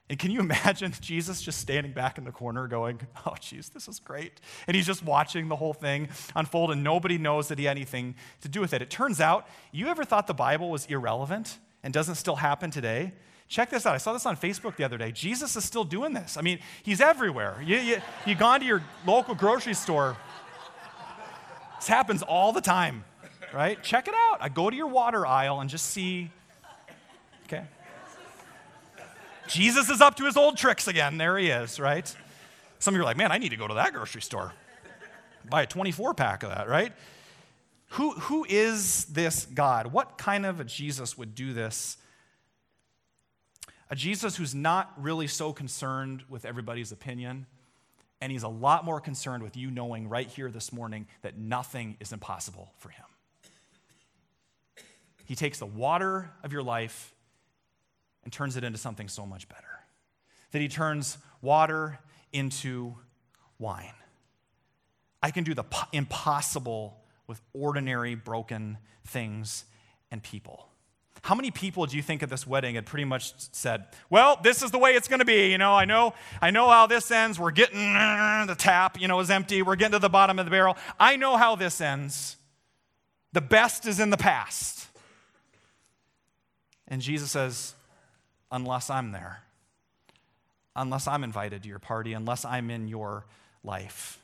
And 0.10 0.20
can 0.20 0.30
you 0.30 0.40
imagine 0.40 0.94
Jesus 1.02 1.42
just 1.42 1.60
standing 1.60 1.92
back 1.92 2.18
in 2.18 2.24
the 2.24 2.32
corner 2.32 2.68
going, 2.68 3.00
Oh, 3.26 3.36
geez, 3.40 3.70
this 3.70 3.88
is 3.88 4.00
great. 4.00 4.40
And 4.68 4.76
he's 4.76 4.86
just 4.86 5.04
watching 5.04 5.48
the 5.48 5.56
whole 5.56 5.74
thing 5.74 6.10
unfold, 6.36 6.72
and 6.72 6.84
nobody 6.84 7.18
knows 7.18 7.48
that 7.48 7.58
he 7.58 7.66
had 7.66 7.72
anything 7.72 8.16
to 8.42 8.48
do 8.48 8.62
with 8.62 8.74
it. 8.74 8.82
It 8.82 8.90
turns 8.90 9.20
out, 9.20 9.48
you 9.72 9.88
ever 9.88 10.04
thought 10.04 10.28
the 10.28 10.34
Bible 10.34 10.70
was 10.70 10.86
irrelevant 10.86 11.58
and 11.84 11.94
doesn't 11.94 12.16
still 12.16 12.36
happen 12.36 12.72
today? 12.72 13.14
Check 13.48 13.70
this 13.70 13.86
out. 13.86 13.94
I 13.94 14.00
saw 14.00 14.14
this 14.14 14.26
on 14.26 14.38
Facebook 14.38 14.76
the 14.76 14.84
other 14.84 14.98
day. 14.98 15.12
Jesus 15.12 15.56
is 15.56 15.64
still 15.64 15.84
doing 15.84 16.14
this. 16.14 16.36
I 16.36 16.42
mean, 16.42 16.60
he's 16.82 17.00
everywhere. 17.00 17.62
You, 17.64 17.78
you, 17.78 18.02
you 18.26 18.36
gone 18.36 18.60
to 18.60 18.66
your 18.66 18.84
local 19.06 19.36
grocery 19.36 19.76
store. 19.76 20.18
This 21.78 21.88
happens 21.88 22.24
all 22.24 22.54
the 22.54 22.62
time, 22.62 23.04
right? 23.54 23.82
Check 23.84 24.08
it 24.08 24.16
out. 24.16 24.38
I 24.42 24.50
go 24.50 24.70
to 24.70 24.76
your 24.76 24.88
water 24.88 25.28
aisle 25.28 25.60
and 25.60 25.70
just 25.70 25.86
see, 25.88 26.32
okay? 27.46 27.66
Jesus 29.48 29.90
is 29.90 30.02
up 30.02 30.16
to 30.16 30.26
his 30.26 30.38
old 30.38 30.58
tricks 30.58 30.88
again. 30.88 31.18
There 31.18 31.38
he 31.38 31.50
is, 31.50 31.80
right? 31.80 32.14
Some 32.80 32.94
of 32.94 32.98
you 32.98 33.02
are 33.02 33.06
like, 33.06 33.18
man, 33.18 33.32
I 33.32 33.38
need 33.38 33.50
to 33.50 33.58
go 33.58 33.68
to 33.68 33.76
that 33.76 33.94
grocery 33.94 34.22
store. 34.22 34.54
Buy 35.50 35.64
a 35.64 35.68
24 35.68 36.14
pack 36.14 36.44
of 36.44 36.50
that, 36.50 36.68
right? 36.68 36.92
Who, 37.90 38.12
who 38.12 38.46
is 38.50 39.06
this 39.06 39.46
God? 39.46 39.88
What 39.88 40.18
kind 40.18 40.46
of 40.46 40.60
a 40.60 40.64
Jesus 40.64 41.18
would 41.18 41.36
do 41.36 41.54
this? 41.54 41.98
A 43.90 43.96
Jesus 43.96 44.36
who's 44.36 44.56
not 44.56 44.92
really 44.98 45.28
so 45.28 45.54
concerned 45.54 46.24
with 46.28 46.46
everybody's 46.46 46.92
opinion, 46.92 47.46
and 48.20 48.32
he's 48.32 48.44
a 48.44 48.48
lot 48.48 48.84
more 48.84 49.00
concerned 49.00 49.44
with 49.44 49.56
you 49.56 49.70
knowing 49.70 50.10
right 50.10 50.28
here 50.28 50.50
this 50.50 50.74
morning 50.74 51.08
that 51.22 51.38
nothing 51.38 51.96
is 52.00 52.12
impossible 52.12 52.74
for 52.78 52.90
him. 52.90 53.06
He 55.26 55.36
takes 55.36 55.60
the 55.60 55.66
water 55.66 56.32
of 56.44 56.52
your 56.52 56.64
life 56.64 57.15
and 58.26 58.34
turns 58.34 58.58
it 58.58 58.66
into 58.66 58.78
something 58.78 59.08
so 59.08 59.26
much 59.26 59.48
better. 59.48 59.62
That 60.52 60.62
he 60.62 60.68
turns 60.68 61.18
water 61.42 62.00
into 62.34 62.96
wine. 63.58 63.94
I 65.24 65.32
can 65.32 65.44
do 65.44 65.54
the 65.54 65.64
impossible 65.94 66.98
with 67.28 67.42
ordinary 67.54 68.16
broken 68.16 68.78
things 69.06 69.66
and 70.12 70.22
people. 70.22 70.68
How 71.22 71.34
many 71.34 71.50
people 71.50 71.86
do 71.88 71.98
you 71.98 72.04
think 72.04 72.22
at 72.22 72.30
this 72.30 72.46
wedding 72.46 72.76
had 72.76 72.86
pretty 72.86 73.06
much 73.06 73.34
said, 73.52 73.86
"Well, 74.12 74.40
this 74.44 74.62
is 74.62 74.70
the 74.70 74.78
way 74.78 74.92
it's 74.92 75.08
going 75.08 75.20
to 75.20 75.26
be. 75.26 75.50
You 75.50 75.58
know, 75.58 75.74
I 75.74 75.86
know, 75.86 76.14
I 76.42 76.52
know 76.52 76.70
how 76.70 76.86
this 76.86 77.10
ends. 77.10 77.40
We're 77.40 77.52
getting 77.52 77.94
the 78.46 78.56
tap, 78.56 79.00
you 79.00 79.08
know, 79.08 79.20
is 79.20 79.32
empty. 79.32 79.64
We're 79.64 79.76
getting 79.76 79.94
to 79.94 80.00
the 80.00 80.10
bottom 80.10 80.38
of 80.38 80.46
the 80.46 80.52
barrel. 80.52 80.78
I 81.00 81.16
know 81.16 81.38
how 81.38 81.56
this 81.56 81.82
ends. 81.82 82.38
The 83.34 83.42
best 83.42 83.88
is 83.88 84.00
in 84.00 84.12
the 84.12 84.18
past." 84.18 84.88
And 86.88 87.02
Jesus 87.02 87.32
says, 87.32 87.75
"Unless 88.56 88.90
I'm 88.90 89.12
there, 89.12 89.44
unless 90.76 91.08
I'm 91.08 91.24
invited 91.24 91.64
to 91.64 91.70
your 91.70 91.80
party, 91.80 92.14
unless 92.14 92.46
I'm 92.46 92.72
in 92.72 92.88
your 92.88 93.26
life." 93.64 94.20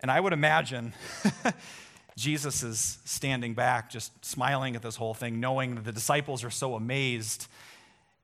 And 0.00 0.10
I 0.10 0.20
would 0.20 0.32
imagine 0.32 0.94
Jesus 2.16 2.64
is 2.64 2.98
standing 3.04 3.54
back, 3.54 3.90
just 3.90 4.24
smiling 4.24 4.74
at 4.74 4.82
this 4.82 4.96
whole 4.96 5.14
thing, 5.14 5.38
knowing 5.38 5.76
that 5.76 5.84
the 5.84 5.92
disciples 5.92 6.42
are 6.42 6.50
so 6.50 6.74
amazed. 6.74 7.46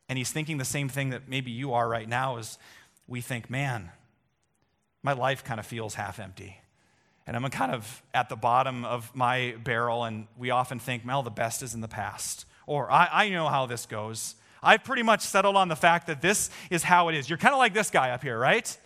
And 0.09 0.19
he's 0.19 0.33
thinking 0.33 0.59
the 0.59 0.65
same 0.65 0.89
thing 0.89 1.11
that 1.11 1.29
maybe 1.29 1.53
you 1.53 1.75
are 1.75 1.89
right 1.89 2.09
now 2.09 2.39
is 2.39 2.59
we 3.07 3.21
think, 3.21 3.49
man, 3.49 3.91
my 5.03 5.13
life 5.13 5.45
kind 5.45 5.61
of 5.61 5.67
feels 5.67 5.95
half 5.95 6.19
empty. 6.19 6.59
And 7.27 7.37
I'm 7.37 7.49
kind 7.51 7.73
of 7.73 8.03
at 8.13 8.29
the 8.29 8.37
bottom 8.37 8.85
of 8.85 9.15
my 9.15 9.55
barrel, 9.63 10.05
and 10.05 10.27
we 10.37 10.51
often 10.51 10.79
think, 10.79 11.05
well, 11.07 11.23
the 11.23 11.31
best 11.31 11.63
is 11.63 11.73
in 11.73 11.81
the 11.81 11.89
past. 11.89 12.47
Or 12.67 12.91
I, 12.91 13.09
I 13.13 13.29
know 13.31 13.49
how 13.49 13.67
this 13.67 13.87
goes. 13.87 14.35
I've 14.65 14.83
pretty 14.83 15.03
much 15.03 15.21
settled 15.21 15.57
on 15.57 15.69
the 15.69 15.77
fact 15.77 16.07
that 16.07 16.23
this 16.23 16.51
is 16.71 16.83
how 16.83 17.09
it 17.09 17.15
is. 17.15 17.29
You're 17.29 17.39
kind 17.39 17.55
of 17.55 17.59
like 17.59 17.75
this 17.75 17.91
guy 17.91 18.11
up 18.11 18.23
here, 18.23 18.39
right? 18.39 18.77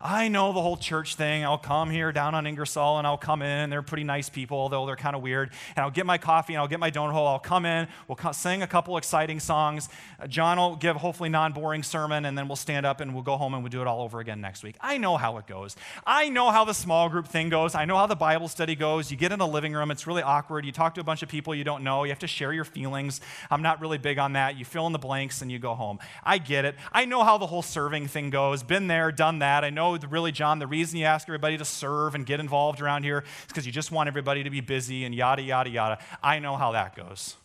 I 0.00 0.28
know 0.28 0.52
the 0.52 0.60
whole 0.60 0.76
church 0.76 1.14
thing. 1.14 1.42
I'll 1.44 1.56
come 1.56 1.88
here 1.90 2.12
down 2.12 2.34
on 2.34 2.46
Ingersoll 2.46 2.98
and 2.98 3.06
I'll 3.06 3.16
come 3.16 3.40
in. 3.40 3.70
They're 3.70 3.80
pretty 3.82 4.04
nice 4.04 4.28
people, 4.28 4.58
although 4.58 4.84
they're 4.84 4.94
kind 4.94 5.16
of 5.16 5.22
weird. 5.22 5.50
And 5.74 5.84
I'll 5.84 5.90
get 5.90 6.04
my 6.04 6.18
coffee 6.18 6.52
and 6.52 6.60
I'll 6.60 6.68
get 6.68 6.80
my 6.80 6.90
donut 6.90 7.12
hole. 7.12 7.26
I'll 7.26 7.38
come 7.38 7.64
in. 7.64 7.88
We'll 8.06 8.18
sing 8.32 8.62
a 8.62 8.66
couple 8.66 8.98
exciting 8.98 9.40
songs. 9.40 9.88
Uh, 10.20 10.26
John 10.26 10.58
will 10.58 10.76
give 10.76 10.96
hopefully 10.96 11.30
non 11.30 11.52
boring 11.52 11.82
sermon 11.82 12.26
and 12.26 12.36
then 12.36 12.46
we'll 12.46 12.56
stand 12.56 12.84
up 12.84 13.00
and 13.00 13.14
we'll 13.14 13.22
go 13.22 13.38
home 13.38 13.54
and 13.54 13.62
we'll 13.62 13.70
do 13.70 13.80
it 13.80 13.86
all 13.86 14.02
over 14.02 14.20
again 14.20 14.40
next 14.40 14.62
week. 14.62 14.76
I 14.82 14.98
know 14.98 15.16
how 15.16 15.38
it 15.38 15.46
goes. 15.46 15.76
I 16.06 16.28
know 16.28 16.50
how 16.50 16.64
the 16.64 16.74
small 16.74 17.08
group 17.08 17.26
thing 17.26 17.48
goes. 17.48 17.74
I 17.74 17.86
know 17.86 17.96
how 17.96 18.06
the 18.06 18.16
Bible 18.16 18.48
study 18.48 18.74
goes. 18.74 19.10
You 19.10 19.16
get 19.16 19.32
in 19.32 19.40
a 19.40 19.48
living 19.48 19.72
room, 19.72 19.90
it's 19.90 20.06
really 20.06 20.22
awkward. 20.22 20.66
You 20.66 20.72
talk 20.72 20.94
to 20.96 21.00
a 21.00 21.04
bunch 21.04 21.22
of 21.22 21.30
people 21.30 21.54
you 21.54 21.64
don't 21.64 21.82
know. 21.82 22.04
You 22.04 22.10
have 22.10 22.18
to 22.18 22.26
share 22.26 22.52
your 22.52 22.64
feelings. 22.64 23.22
I'm 23.50 23.62
not 23.62 23.80
really 23.80 23.98
big 23.98 24.18
on 24.18 24.34
that. 24.34 24.58
You 24.58 24.66
fill 24.66 24.86
in 24.86 24.92
the 24.92 24.98
blanks 24.98 25.40
and 25.40 25.50
you 25.50 25.58
go 25.58 25.74
home. 25.74 25.98
I 26.22 26.36
get 26.36 26.66
it. 26.66 26.74
I 26.92 27.06
know 27.06 27.24
how 27.24 27.38
the 27.38 27.46
whole 27.46 27.62
serving 27.62 28.08
thing 28.08 28.28
goes. 28.28 28.62
Been 28.62 28.88
there, 28.88 29.10
done 29.10 29.38
that. 29.38 29.64
I 29.64 29.70
know 29.70 29.85
really, 29.92 30.32
John, 30.32 30.58
the 30.58 30.66
the 30.66 30.70
reason 30.70 30.98
you 30.98 31.04
ask 31.04 31.28
everybody 31.28 31.56
to 31.58 31.64
serve 31.64 32.16
and 32.16 32.26
get 32.26 32.40
involved 32.40 32.80
around 32.80 33.04
here 33.04 33.20
is 33.20 33.46
because 33.46 33.66
you 33.66 33.70
just 33.70 33.92
want 33.92 34.08
everybody 34.08 34.42
to 34.42 34.50
be 34.50 34.60
busy 34.60 35.04
and 35.04 35.14
yada, 35.14 35.40
yada, 35.40 35.70
yada. 35.70 35.98
I 36.24 36.40
know 36.40 36.56
how 36.56 36.72
that 36.72 36.96
goes. 36.96 37.36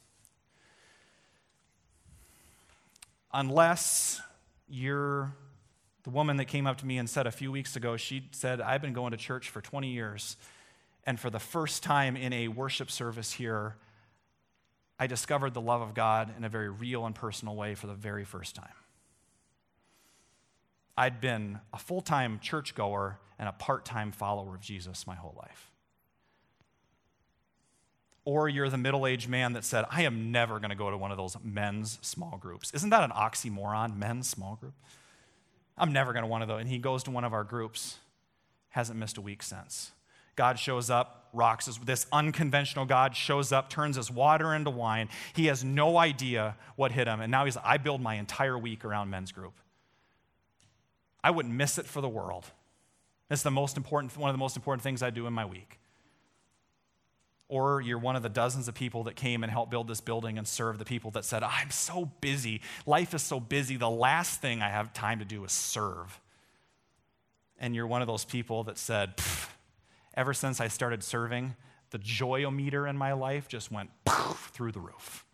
Unless 3.32 4.22
you're 4.68 5.36
the 6.04 6.10
woman 6.10 6.38
that 6.38 6.46
came 6.46 6.66
up 6.66 6.80
to 6.80 6.86
me 6.88 6.98
and 6.98 7.08
said 7.08 7.28
a 7.28 7.32
few 7.32 7.52
weeks 7.52 7.76
ago, 7.76 7.96
she 7.96 8.28
said, 8.32 8.60
I've 8.60 8.82
been 8.82 8.94
going 8.94 9.12
to 9.12 9.18
church 9.18 9.52
for 9.52 9.62
20 9.62 9.90
years, 9.90 10.36
and 11.04 11.20
for 11.20 11.30
the 11.30 11.40
first 11.40 11.84
time 11.84 12.16
in 12.16 12.34
a 12.34 12.48
worship 12.48 12.90
service 12.90 13.34
here, 13.34 13.76
I 14.98 15.06
discovered 15.06 15.54
the 15.54 15.62
love 15.62 15.82
of 15.82 15.94
God 15.94 16.34
in 16.36 16.44
a 16.44 16.50
very 16.50 16.70
real 16.70 17.06
and 17.06 17.14
personal 17.14 17.56
way 17.56 17.76
for 17.76 17.86
the 17.86 17.94
very 17.94 18.26
first 18.26 18.56
time. 18.56 18.81
I'd 21.02 21.20
been 21.20 21.60
a 21.74 21.80
full 21.80 22.02
time 22.02 22.38
churchgoer 22.44 23.18
and 23.40 23.50
a 23.50 23.54
part 23.54 23.86
time 23.86 24.12
follower 24.12 24.54
of 24.54 24.62
Jesus 24.62 25.08
my 25.08 25.16
whole 25.16 25.34
life. 25.36 25.72
Or 28.24 28.48
you're 28.48 28.70
the 28.70 28.78
middle 28.78 29.08
aged 29.08 29.28
man 29.28 29.54
that 29.54 29.66
said, 29.66 29.86
I 29.90 30.04
am 30.04 30.32
never 30.32 30.60
going 30.60 30.70
to 30.70 30.76
go 30.76 30.92
to 30.92 30.98
one 30.98 31.10
of 31.10 31.18
those 31.18 31.36
men's 31.44 31.98
small 32.04 32.38
groups. 32.38 32.72
Isn't 32.76 32.92
that 32.92 33.04
an 33.04 33.10
oxymoron, 33.10 33.98
men's 33.98 34.30
small 34.30 34.58
group? 34.58 34.76
I'm 35.76 35.92
never 35.92 36.14
going 36.14 36.22
to 36.22 36.28
one 36.28 36.44
of 36.44 36.48
those. 36.48 36.62
And 36.62 36.70
he 36.70 36.78
goes 36.78 37.02
to 37.06 37.12
one 37.12 37.24
of 37.24 37.34
our 37.34 37.44
groups, 37.44 37.98
hasn't 38.70 39.00
missed 39.00 39.18
a 39.18 39.22
week 39.22 39.42
since. 39.42 39.94
God 40.36 40.60
shows 40.60 40.92
up, 40.92 41.30
rocks 41.34 41.66
his, 41.66 41.80
this 41.80 42.06
unconventional 42.14 42.86
God 42.86 43.16
shows 43.16 43.52
up, 43.52 43.72
turns 43.72 43.96
his 43.96 44.12
water 44.12 44.54
into 44.54 44.70
wine. 44.70 45.10
He 45.34 45.48
has 45.48 45.64
no 45.64 45.98
idea 45.98 46.58
what 46.76 46.92
hit 46.92 47.08
him. 47.08 47.22
And 47.22 47.32
now 47.32 47.46
he's, 47.46 47.58
I 47.58 47.78
build 47.78 48.02
my 48.02 48.16
entire 48.16 48.56
week 48.56 48.86
around 48.86 49.10
men's 49.10 49.32
group. 49.32 49.54
I 51.24 51.32
wouldn't 51.32 51.54
miss 51.54 51.78
it 51.78 51.86
for 51.86 52.02
the 52.02 52.10
world. 52.10 52.46
It's 53.30 53.44
the 53.44 53.52
most 53.52 53.78
important, 53.78 54.16
one 54.18 54.30
of 54.30 54.34
the 54.34 54.40
most 54.40 54.56
important 54.56 54.84
things 54.84 55.02
I 55.02 55.10
do 55.10 55.28
in 55.28 55.34
my 55.34 55.46
week. 55.46 55.80
Or 57.48 57.82
you're 57.82 58.00
one 58.00 58.16
of 58.16 58.24
the 58.24 58.30
dozens 58.30 58.68
of 58.68 58.76
people 58.76 59.04
that 59.04 59.16
came 59.16 59.44
and 59.44 59.52
helped 59.52 59.72
build 59.72 59.88
this 59.88 60.02
building 60.02 60.38
and 60.38 60.48
serve 60.48 60.78
the 60.78 60.86
people 60.86 61.12
that 61.12 61.26
said, 61.26 61.44
I'm 61.44 61.70
so 61.70 62.06
busy. 62.22 62.62
Life 62.86 63.14
is 63.14 63.22
so 63.22 63.40
busy. 63.40 63.78
The 63.78 63.90
last 63.90 64.42
thing 64.42 64.62
I 64.62 64.70
have 64.70 64.94
time 64.94 65.20
to 65.20 65.26
do 65.26 65.44
is 65.44 65.52
serve. 65.52 66.20
And 67.60 67.76
you're 67.76 67.88
one 67.88 68.02
of 68.02 68.08
those 68.08 68.26
people 68.26 68.64
that 68.66 68.78
said, 68.78 69.16
ever 70.14 70.34
since 70.34 70.60
I 70.60 70.68
started 70.68 71.04
serving, 71.04 71.56
the 71.92 72.00
joyometer 72.00 72.90
in 72.90 72.98
my 72.98 73.14
life 73.14 73.48
just 73.48 73.72
went 73.72 73.92
through 74.08 74.72
the 74.72 74.80
roof. 74.80 75.26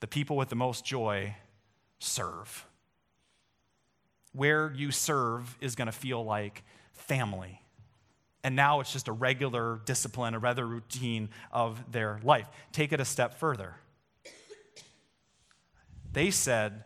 The 0.00 0.06
people 0.06 0.36
with 0.36 0.48
the 0.48 0.56
most 0.56 0.84
joy 0.84 1.36
serve 1.98 2.66
where 4.34 4.72
you 4.74 4.90
serve 4.90 5.56
is 5.60 5.74
going 5.74 5.86
to 5.86 5.92
feel 5.92 6.24
like 6.24 6.62
family. 6.92 7.60
And 8.42 8.54
now 8.54 8.80
it's 8.80 8.92
just 8.92 9.08
a 9.08 9.12
regular 9.12 9.80
discipline, 9.86 10.34
a 10.34 10.38
rather 10.38 10.66
routine 10.66 11.30
of 11.50 11.90
their 11.90 12.20
life. 12.22 12.46
Take 12.72 12.92
it 12.92 13.00
a 13.00 13.04
step 13.04 13.38
further. 13.38 13.76
They 16.12 16.30
said 16.30 16.84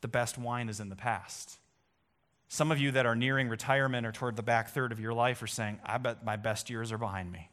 the 0.00 0.08
best 0.08 0.36
wine 0.36 0.68
is 0.68 0.80
in 0.80 0.88
the 0.88 0.96
past. 0.96 1.58
Some 2.48 2.72
of 2.72 2.78
you 2.78 2.90
that 2.90 3.06
are 3.06 3.14
nearing 3.14 3.48
retirement 3.48 4.06
or 4.06 4.12
toward 4.12 4.36
the 4.36 4.42
back 4.42 4.70
third 4.70 4.92
of 4.92 5.00
your 5.00 5.14
life 5.14 5.42
are 5.42 5.46
saying, 5.46 5.78
I 5.84 5.96
bet 5.98 6.24
my 6.24 6.36
best 6.36 6.68
years 6.68 6.92
are 6.92 6.98
behind 6.98 7.32
me. 7.32 7.48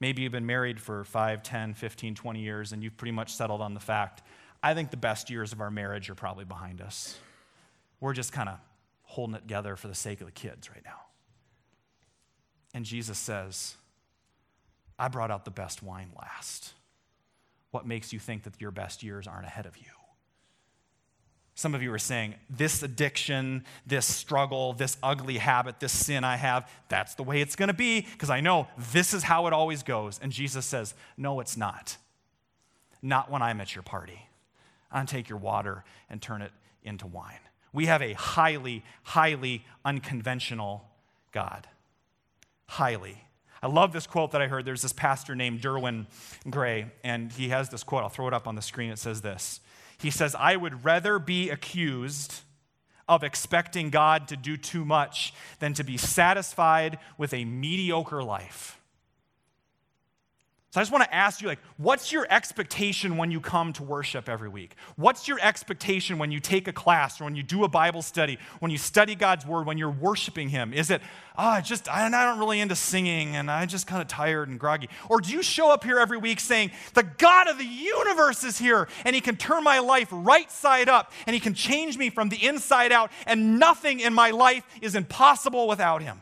Maybe 0.00 0.22
you've 0.22 0.32
been 0.32 0.46
married 0.46 0.80
for 0.80 1.04
5, 1.04 1.42
10, 1.42 1.74
15, 1.74 2.14
20 2.14 2.40
years, 2.40 2.72
and 2.72 2.82
you've 2.82 2.96
pretty 2.96 3.12
much 3.12 3.34
settled 3.34 3.60
on 3.60 3.74
the 3.74 3.80
fact, 3.80 4.22
I 4.62 4.72
think 4.74 4.90
the 4.90 4.96
best 4.96 5.28
years 5.28 5.52
of 5.52 5.60
our 5.60 5.70
marriage 5.70 6.08
are 6.08 6.14
probably 6.14 6.44
behind 6.44 6.80
us. 6.80 7.18
We're 8.04 8.12
just 8.12 8.32
kind 8.32 8.50
of 8.50 8.58
holding 9.04 9.34
it 9.34 9.38
together 9.38 9.76
for 9.76 9.88
the 9.88 9.94
sake 9.94 10.20
of 10.20 10.26
the 10.26 10.32
kids 10.32 10.68
right 10.68 10.82
now. 10.84 11.06
And 12.74 12.84
Jesus 12.84 13.16
says, 13.16 13.76
I 14.98 15.08
brought 15.08 15.30
out 15.30 15.46
the 15.46 15.50
best 15.50 15.82
wine 15.82 16.10
last. 16.14 16.74
What 17.70 17.86
makes 17.86 18.12
you 18.12 18.18
think 18.18 18.42
that 18.42 18.60
your 18.60 18.72
best 18.72 19.02
years 19.02 19.26
aren't 19.26 19.46
ahead 19.46 19.64
of 19.64 19.78
you? 19.78 19.86
Some 21.54 21.74
of 21.74 21.82
you 21.82 21.90
are 21.94 21.98
saying, 21.98 22.34
this 22.50 22.82
addiction, 22.82 23.64
this 23.86 24.04
struggle, 24.04 24.74
this 24.74 24.98
ugly 25.02 25.38
habit, 25.38 25.80
this 25.80 25.92
sin 25.92 26.24
I 26.24 26.36
have, 26.36 26.70
that's 26.90 27.14
the 27.14 27.22
way 27.22 27.40
it's 27.40 27.56
going 27.56 27.68
to 27.68 27.72
be 27.72 28.02
because 28.02 28.28
I 28.28 28.42
know 28.42 28.68
this 28.92 29.14
is 29.14 29.22
how 29.22 29.46
it 29.46 29.54
always 29.54 29.82
goes. 29.82 30.20
And 30.22 30.30
Jesus 30.30 30.66
says, 30.66 30.92
no, 31.16 31.40
it's 31.40 31.56
not. 31.56 31.96
Not 33.00 33.30
when 33.30 33.40
I'm 33.40 33.62
at 33.62 33.74
your 33.74 33.82
party. 33.82 34.28
I'll 34.92 35.06
take 35.06 35.30
your 35.30 35.38
water 35.38 35.84
and 36.10 36.20
turn 36.20 36.42
it 36.42 36.52
into 36.82 37.06
wine. 37.06 37.38
We 37.74 37.86
have 37.86 38.00
a 38.00 38.14
highly, 38.14 38.84
highly 39.02 39.64
unconventional 39.84 40.88
God. 41.32 41.66
Highly. 42.66 43.24
I 43.62 43.66
love 43.66 43.92
this 43.92 44.06
quote 44.06 44.30
that 44.30 44.40
I 44.40 44.46
heard. 44.46 44.64
There's 44.64 44.82
this 44.82 44.92
pastor 44.92 45.34
named 45.34 45.60
Derwin 45.60 46.06
Gray, 46.48 46.86
and 47.02 47.32
he 47.32 47.48
has 47.48 47.70
this 47.70 47.82
quote. 47.82 48.02
I'll 48.02 48.08
throw 48.08 48.28
it 48.28 48.34
up 48.34 48.46
on 48.46 48.54
the 48.54 48.62
screen. 48.62 48.90
It 48.90 48.98
says 48.98 49.22
this 49.22 49.60
He 49.98 50.10
says, 50.10 50.36
I 50.38 50.56
would 50.56 50.84
rather 50.84 51.18
be 51.18 51.50
accused 51.50 52.42
of 53.08 53.24
expecting 53.24 53.90
God 53.90 54.28
to 54.28 54.36
do 54.36 54.56
too 54.56 54.84
much 54.84 55.34
than 55.58 55.74
to 55.74 55.84
be 55.84 55.96
satisfied 55.96 56.98
with 57.18 57.34
a 57.34 57.44
mediocre 57.44 58.22
life. 58.22 58.78
So 60.74 60.80
I 60.80 60.82
just 60.82 60.90
want 60.90 61.04
to 61.04 61.14
ask 61.14 61.40
you 61.40 61.46
like 61.46 61.60
what's 61.76 62.10
your 62.10 62.26
expectation 62.28 63.16
when 63.16 63.30
you 63.30 63.38
come 63.38 63.72
to 63.74 63.84
worship 63.84 64.28
every 64.28 64.48
week? 64.48 64.74
What's 64.96 65.28
your 65.28 65.38
expectation 65.40 66.18
when 66.18 66.32
you 66.32 66.40
take 66.40 66.66
a 66.66 66.72
class 66.72 67.20
or 67.20 67.24
when 67.26 67.36
you 67.36 67.44
do 67.44 67.62
a 67.62 67.68
Bible 67.68 68.02
study, 68.02 68.40
when 68.58 68.72
you 68.72 68.78
study 68.78 69.14
God's 69.14 69.46
word, 69.46 69.68
when 69.68 69.78
you're 69.78 69.88
worshiping 69.88 70.48
him? 70.48 70.74
Is 70.74 70.90
it, 70.90 71.00
oh, 71.38 71.44
I 71.44 71.60
just 71.60 71.88
I'm 71.88 72.10
not 72.10 72.40
really 72.40 72.58
into 72.58 72.74
singing 72.74 73.36
and 73.36 73.52
I'm 73.52 73.68
just 73.68 73.86
kind 73.86 74.02
of 74.02 74.08
tired 74.08 74.48
and 74.48 74.58
groggy? 74.58 74.88
Or 75.08 75.20
do 75.20 75.30
you 75.30 75.44
show 75.44 75.70
up 75.70 75.84
here 75.84 76.00
every 76.00 76.18
week 76.18 76.40
saying, 76.40 76.72
"The 76.94 77.04
God 77.04 77.46
of 77.46 77.56
the 77.56 77.64
universe 77.64 78.42
is 78.42 78.58
here 78.58 78.88
and 79.04 79.14
he 79.14 79.20
can 79.20 79.36
turn 79.36 79.62
my 79.62 79.78
life 79.78 80.08
right 80.10 80.50
side 80.50 80.88
up 80.88 81.12
and 81.28 81.34
he 81.34 81.38
can 81.38 81.54
change 81.54 81.96
me 81.96 82.10
from 82.10 82.30
the 82.30 82.44
inside 82.44 82.90
out 82.90 83.12
and 83.28 83.60
nothing 83.60 84.00
in 84.00 84.12
my 84.12 84.32
life 84.32 84.66
is 84.82 84.96
impossible 84.96 85.68
without 85.68 86.02
him?" 86.02 86.20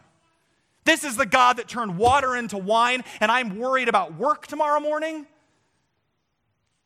This 0.84 1.04
is 1.04 1.16
the 1.16 1.26
God 1.26 1.58
that 1.58 1.68
turned 1.68 1.96
water 1.96 2.36
into 2.36 2.58
wine, 2.58 3.04
and 3.20 3.30
I'm 3.30 3.58
worried 3.58 3.88
about 3.88 4.14
work 4.14 4.46
tomorrow 4.46 4.80
morning. 4.80 5.26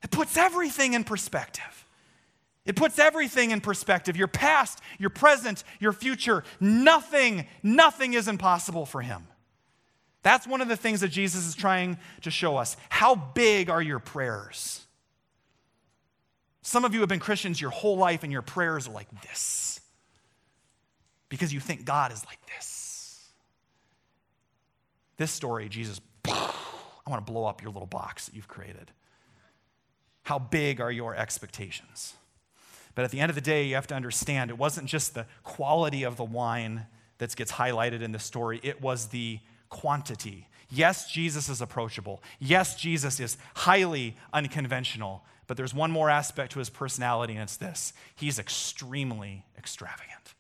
It 0.02 0.10
puts 0.10 0.36
everything 0.36 0.94
in 0.94 1.04
perspective. 1.04 1.86
It 2.66 2.76
puts 2.76 2.98
everything 2.98 3.52
in 3.52 3.60
perspective 3.60 4.16
your 4.16 4.28
past, 4.28 4.80
your 4.98 5.10
present, 5.10 5.62
your 5.78 5.92
future. 5.92 6.44
Nothing, 6.60 7.46
nothing 7.62 8.14
is 8.14 8.28
impossible 8.28 8.86
for 8.86 9.00
Him. 9.00 9.26
That's 10.22 10.46
one 10.46 10.60
of 10.60 10.68
the 10.68 10.76
things 10.76 11.00
that 11.00 11.08
Jesus 11.08 11.46
is 11.46 11.54
trying 11.54 11.98
to 12.22 12.30
show 12.32 12.56
us. 12.56 12.76
How 12.88 13.14
big 13.14 13.70
are 13.70 13.80
your 13.80 14.00
prayers? 14.00 14.84
Some 16.62 16.84
of 16.84 16.92
you 16.92 17.00
have 17.00 17.08
been 17.08 17.20
Christians 17.20 17.60
your 17.60 17.70
whole 17.70 17.96
life, 17.96 18.24
and 18.24 18.32
your 18.32 18.42
prayers 18.42 18.88
are 18.88 18.92
like 18.92 19.08
this 19.22 19.80
because 21.28 21.52
you 21.54 21.60
think 21.60 21.84
God 21.84 22.12
is 22.12 22.24
like 22.26 22.40
this. 22.46 22.85
This 25.16 25.30
story, 25.30 25.68
Jesus, 25.68 26.00
I 26.26 26.52
want 27.06 27.24
to 27.24 27.32
blow 27.32 27.44
up 27.44 27.62
your 27.62 27.70
little 27.70 27.86
box 27.86 28.26
that 28.26 28.34
you've 28.34 28.48
created. 28.48 28.90
How 30.24 30.38
big 30.38 30.80
are 30.80 30.90
your 30.90 31.14
expectations? 31.14 32.14
But 32.94 33.04
at 33.04 33.10
the 33.10 33.20
end 33.20 33.30
of 33.30 33.36
the 33.36 33.42
day, 33.42 33.64
you 33.64 33.74
have 33.74 33.86
to 33.88 33.94
understand 33.94 34.50
it 34.50 34.58
wasn't 34.58 34.88
just 34.88 35.14
the 35.14 35.26
quality 35.44 36.02
of 36.02 36.16
the 36.16 36.24
wine 36.24 36.86
that 37.18 37.34
gets 37.36 37.52
highlighted 37.52 38.02
in 38.02 38.12
the 38.12 38.18
story, 38.18 38.60
it 38.62 38.82
was 38.82 39.08
the 39.08 39.38
quantity. 39.68 40.48
Yes, 40.68 41.10
Jesus 41.10 41.48
is 41.48 41.60
approachable. 41.60 42.22
Yes, 42.38 42.76
Jesus 42.76 43.20
is 43.20 43.36
highly 43.54 44.16
unconventional. 44.32 45.24
But 45.46 45.56
there's 45.56 45.72
one 45.72 45.90
more 45.90 46.10
aspect 46.10 46.52
to 46.52 46.58
his 46.58 46.70
personality, 46.70 47.34
and 47.34 47.42
it's 47.42 47.56
this 47.56 47.92
he's 48.16 48.38
extremely 48.38 49.44
extravagant. 49.56 50.34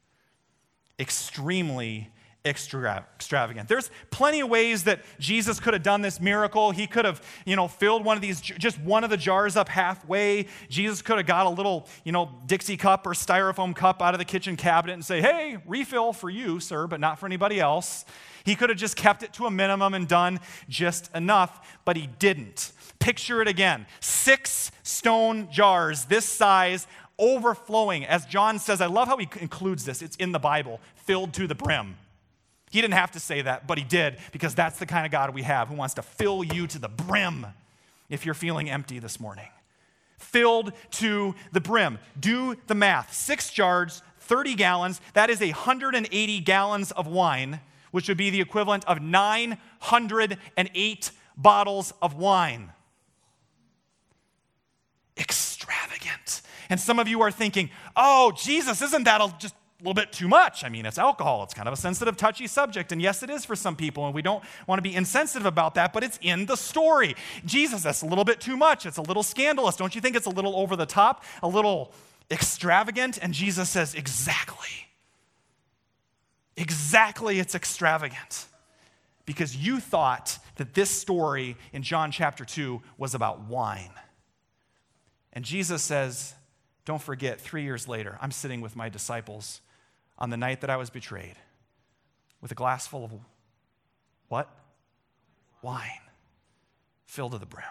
Extremely 0.98 2.10
extravagant. 2.46 3.68
There's 3.68 3.90
plenty 4.10 4.40
of 4.40 4.48
ways 4.48 4.84
that 4.84 5.00
Jesus 5.18 5.58
could 5.58 5.74
have 5.74 5.82
done 5.82 6.02
this 6.02 6.20
miracle. 6.20 6.70
He 6.70 6.86
could 6.86 7.04
have, 7.04 7.20
you 7.44 7.56
know, 7.56 7.68
filled 7.68 8.04
one 8.04 8.16
of 8.16 8.22
these, 8.22 8.40
just 8.40 8.80
one 8.80 9.04
of 9.04 9.10
the 9.10 9.16
jars 9.16 9.56
up 9.56 9.68
halfway. 9.68 10.46
Jesus 10.68 11.02
could 11.02 11.16
have 11.16 11.26
got 11.26 11.46
a 11.46 11.50
little, 11.50 11.88
you 12.04 12.12
know, 12.12 12.30
Dixie 12.46 12.76
cup 12.76 13.06
or 13.06 13.10
styrofoam 13.10 13.74
cup 13.74 14.00
out 14.00 14.14
of 14.14 14.18
the 14.18 14.24
kitchen 14.24 14.56
cabinet 14.56 14.94
and 14.94 15.04
say, 15.04 15.20
hey, 15.20 15.58
refill 15.66 16.12
for 16.12 16.30
you, 16.30 16.60
sir, 16.60 16.86
but 16.86 17.00
not 17.00 17.18
for 17.18 17.26
anybody 17.26 17.60
else. 17.60 18.04
He 18.44 18.54
could 18.54 18.70
have 18.70 18.78
just 18.78 18.96
kept 18.96 19.24
it 19.24 19.32
to 19.34 19.46
a 19.46 19.50
minimum 19.50 19.92
and 19.92 20.06
done 20.06 20.38
just 20.68 21.14
enough, 21.14 21.78
but 21.84 21.96
he 21.96 22.06
didn't. 22.06 22.72
Picture 23.00 23.42
it 23.42 23.48
again 23.48 23.86
six 24.00 24.70
stone 24.82 25.48
jars 25.50 26.04
this 26.04 26.24
size 26.24 26.86
overflowing. 27.18 28.04
As 28.04 28.24
John 28.26 28.58
says, 28.58 28.80
I 28.80 28.86
love 28.86 29.08
how 29.08 29.16
he 29.16 29.28
includes 29.40 29.84
this, 29.84 30.02
it's 30.02 30.16
in 30.16 30.32
the 30.32 30.38
Bible, 30.38 30.80
filled 30.94 31.32
to 31.34 31.46
the 31.46 31.54
brim. 31.54 31.96
He 32.70 32.80
didn't 32.80 32.94
have 32.94 33.12
to 33.12 33.20
say 33.20 33.42
that, 33.42 33.66
but 33.66 33.78
he 33.78 33.84
did 33.84 34.18
because 34.32 34.54
that's 34.54 34.78
the 34.78 34.86
kind 34.86 35.06
of 35.06 35.12
God 35.12 35.34
we 35.34 35.42
have 35.42 35.68
who 35.68 35.74
wants 35.74 35.94
to 35.94 36.02
fill 36.02 36.42
you 36.42 36.66
to 36.66 36.78
the 36.78 36.88
brim 36.88 37.46
if 38.08 38.24
you're 38.24 38.34
feeling 38.34 38.68
empty 38.68 38.98
this 38.98 39.20
morning. 39.20 39.48
Filled 40.18 40.72
to 40.92 41.34
the 41.52 41.60
brim. 41.60 41.98
Do 42.18 42.56
the 42.66 42.74
math. 42.74 43.12
Six 43.12 43.50
jars, 43.50 44.02
30 44.20 44.54
gallons. 44.54 45.00
That 45.14 45.30
is 45.30 45.40
180 45.40 46.40
gallons 46.40 46.90
of 46.92 47.06
wine, 47.06 47.60
which 47.92 48.08
would 48.08 48.16
be 48.16 48.30
the 48.30 48.40
equivalent 48.40 48.84
of 48.86 49.00
908 49.00 51.10
bottles 51.36 51.92
of 52.02 52.14
wine. 52.14 52.72
Extravagant. 55.18 56.42
And 56.68 56.80
some 56.80 56.98
of 56.98 57.08
you 57.08 57.22
are 57.22 57.30
thinking, 57.30 57.70
oh, 57.94 58.32
Jesus, 58.36 58.82
isn't 58.82 59.04
that 59.04 59.38
just 59.38 59.54
a 59.78 59.82
little 59.82 59.94
bit 59.94 60.10
too 60.10 60.26
much. 60.26 60.64
I 60.64 60.70
mean, 60.70 60.86
it's 60.86 60.96
alcohol. 60.96 61.42
It's 61.42 61.52
kind 61.52 61.68
of 61.68 61.74
a 61.74 61.76
sensitive, 61.76 62.16
touchy 62.16 62.46
subject. 62.46 62.92
And 62.92 63.02
yes, 63.02 63.22
it 63.22 63.28
is 63.28 63.44
for 63.44 63.54
some 63.54 63.76
people. 63.76 64.06
And 64.06 64.14
we 64.14 64.22
don't 64.22 64.42
want 64.66 64.78
to 64.78 64.82
be 64.82 64.94
insensitive 64.94 65.44
about 65.44 65.74
that, 65.74 65.92
but 65.92 66.02
it's 66.02 66.18
in 66.22 66.46
the 66.46 66.56
story. 66.56 67.14
Jesus, 67.44 67.82
that's 67.82 68.00
a 68.00 68.06
little 68.06 68.24
bit 68.24 68.40
too 68.40 68.56
much. 68.56 68.86
It's 68.86 68.96
a 68.96 69.02
little 69.02 69.22
scandalous. 69.22 69.76
Don't 69.76 69.94
you 69.94 70.00
think 70.00 70.16
it's 70.16 70.26
a 70.26 70.30
little 70.30 70.56
over 70.56 70.76
the 70.76 70.86
top, 70.86 71.24
a 71.42 71.48
little 71.48 71.92
extravagant? 72.30 73.18
And 73.20 73.34
Jesus 73.34 73.68
says, 73.68 73.94
exactly. 73.94 74.88
Exactly, 76.56 77.38
it's 77.38 77.54
extravagant. 77.54 78.46
Because 79.26 79.56
you 79.56 79.78
thought 79.78 80.38
that 80.56 80.72
this 80.72 80.88
story 80.88 81.56
in 81.74 81.82
John 81.82 82.10
chapter 82.10 82.46
2 82.46 82.80
was 82.96 83.14
about 83.14 83.42
wine. 83.42 83.90
And 85.34 85.44
Jesus 85.44 85.82
says, 85.82 86.32
don't 86.86 87.02
forget, 87.02 87.40
three 87.40 87.64
years 87.64 87.86
later, 87.86 88.16
I'm 88.22 88.30
sitting 88.30 88.62
with 88.62 88.74
my 88.74 88.88
disciples 88.88 89.60
on 90.18 90.30
the 90.30 90.36
night 90.36 90.60
that 90.60 90.70
I 90.70 90.76
was 90.76 90.90
betrayed 90.90 91.36
with 92.40 92.50
a 92.52 92.54
glass 92.54 92.86
full 92.86 93.04
of 93.04 93.12
what? 94.28 94.50
Wine 95.62 95.90
filled 97.06 97.32
to 97.32 97.38
the 97.38 97.46
brim. 97.46 97.64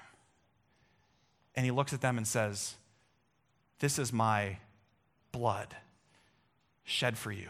And 1.55 1.65
he 1.65 1.71
looks 1.71 1.93
at 1.93 2.01
them 2.01 2.17
and 2.17 2.27
says, 2.27 2.75
This 3.79 3.97
is 3.99 4.11
my 4.11 4.57
blood 5.31 5.75
shed 6.83 7.17
for 7.17 7.31
you. 7.31 7.49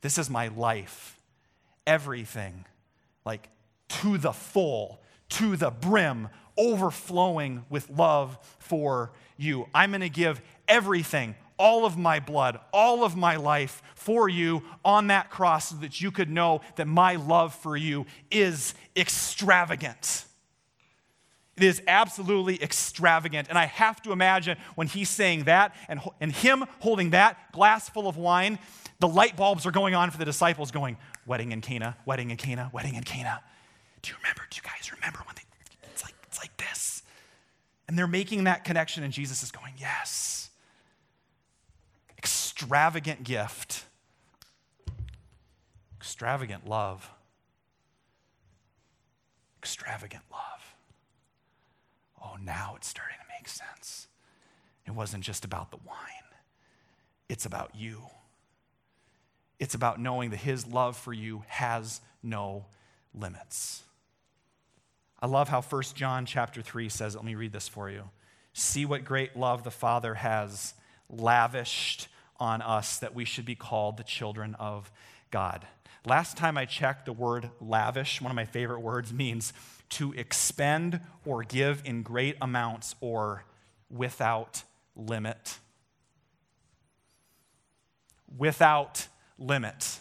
This 0.00 0.18
is 0.18 0.30
my 0.30 0.48
life. 0.48 1.18
Everything, 1.86 2.64
like 3.24 3.48
to 3.88 4.18
the 4.18 4.32
full, 4.32 5.00
to 5.30 5.56
the 5.56 5.70
brim, 5.70 6.28
overflowing 6.56 7.64
with 7.68 7.88
love 7.90 8.38
for 8.58 9.12
you. 9.36 9.66
I'm 9.74 9.90
going 9.90 10.00
to 10.00 10.08
give 10.08 10.40
everything 10.68 11.34
all 11.58 11.84
of 11.84 11.96
my 11.96 12.20
blood, 12.20 12.60
all 12.72 13.04
of 13.04 13.16
my 13.16 13.36
life 13.36 13.82
for 13.94 14.28
you 14.28 14.62
on 14.84 15.08
that 15.08 15.30
cross 15.30 15.70
so 15.70 15.76
that 15.76 16.00
you 16.00 16.10
could 16.10 16.30
know 16.30 16.60
that 16.76 16.86
my 16.86 17.16
love 17.16 17.54
for 17.54 17.76
you 17.76 18.06
is 18.30 18.74
extravagant. 18.96 20.24
It 21.56 21.62
is 21.62 21.82
absolutely 21.88 22.62
extravagant. 22.62 23.48
And 23.48 23.58
I 23.58 23.64
have 23.64 24.02
to 24.02 24.12
imagine 24.12 24.58
when 24.74 24.86
he's 24.86 25.08
saying 25.08 25.44
that 25.44 25.74
and, 25.88 26.00
and 26.20 26.30
him 26.30 26.66
holding 26.80 27.10
that 27.10 27.52
glass 27.52 27.88
full 27.88 28.08
of 28.08 28.16
wine, 28.18 28.58
the 29.00 29.08
light 29.08 29.36
bulbs 29.36 29.64
are 29.64 29.70
going 29.70 29.94
on 29.94 30.10
for 30.10 30.18
the 30.18 30.24
disciples, 30.24 30.70
going, 30.70 30.96
Wedding 31.24 31.50
in 31.50 31.60
Cana, 31.60 31.96
wedding 32.06 32.30
in 32.30 32.36
Cana, 32.36 32.70
wedding 32.72 32.94
in 32.94 33.02
Cana. 33.02 33.42
Do 34.02 34.10
you 34.10 34.16
remember? 34.22 34.42
Do 34.48 34.56
you 34.56 34.62
guys 34.62 34.92
remember 34.92 35.18
when 35.26 35.34
they, 35.34 35.42
it's 35.90 36.04
like, 36.04 36.14
it's 36.22 36.38
like 36.38 36.56
this? 36.56 37.02
And 37.88 37.98
they're 37.98 38.06
making 38.06 38.44
that 38.44 38.62
connection, 38.62 39.02
and 39.02 39.12
Jesus 39.12 39.42
is 39.42 39.50
going, 39.50 39.72
Yes 39.76 40.35
extravagant 42.66 43.22
gift, 43.22 43.84
extravagant 45.96 46.68
love. 46.68 47.08
Extravagant 49.60 50.24
love. 50.32 50.74
Oh, 52.20 52.36
now 52.42 52.74
it's 52.76 52.88
starting 52.88 53.18
to 53.20 53.26
make 53.38 53.46
sense. 53.46 54.08
It 54.84 54.90
wasn't 54.90 55.22
just 55.22 55.44
about 55.44 55.70
the 55.70 55.76
wine, 55.86 55.96
it's 57.28 57.46
about 57.46 57.70
you. 57.76 58.02
It's 59.60 59.76
about 59.76 60.00
knowing 60.00 60.30
that 60.30 60.38
His 60.38 60.66
love 60.66 60.96
for 60.96 61.12
you 61.12 61.44
has 61.46 62.00
no 62.20 62.66
limits. 63.14 63.84
I 65.22 65.28
love 65.28 65.48
how 65.48 65.62
1 65.62 65.82
John 65.94 66.26
chapter 66.26 66.62
3 66.62 66.88
says, 66.88 67.14
let 67.14 67.24
me 67.24 67.36
read 67.36 67.52
this 67.52 67.68
for 67.68 67.88
you. 67.88 68.10
See 68.54 68.84
what 68.84 69.04
great 69.04 69.36
love 69.36 69.62
the 69.62 69.70
Father 69.70 70.14
has 70.14 70.74
lavished 71.08 72.08
on 72.38 72.62
us 72.62 72.98
that 72.98 73.14
we 73.14 73.24
should 73.24 73.44
be 73.44 73.54
called 73.54 73.96
the 73.96 74.04
children 74.04 74.54
of 74.58 74.90
God. 75.30 75.66
Last 76.04 76.36
time 76.36 76.56
I 76.56 76.66
checked, 76.66 77.06
the 77.06 77.12
word 77.12 77.50
lavish, 77.60 78.20
one 78.20 78.30
of 78.30 78.36
my 78.36 78.44
favorite 78.44 78.80
words, 78.80 79.12
means 79.12 79.52
to 79.90 80.12
expend 80.12 81.00
or 81.24 81.42
give 81.42 81.82
in 81.84 82.02
great 82.02 82.36
amounts 82.40 82.94
or 83.00 83.44
without 83.90 84.62
limit. 84.94 85.58
Without 88.36 89.08
limit. 89.38 89.98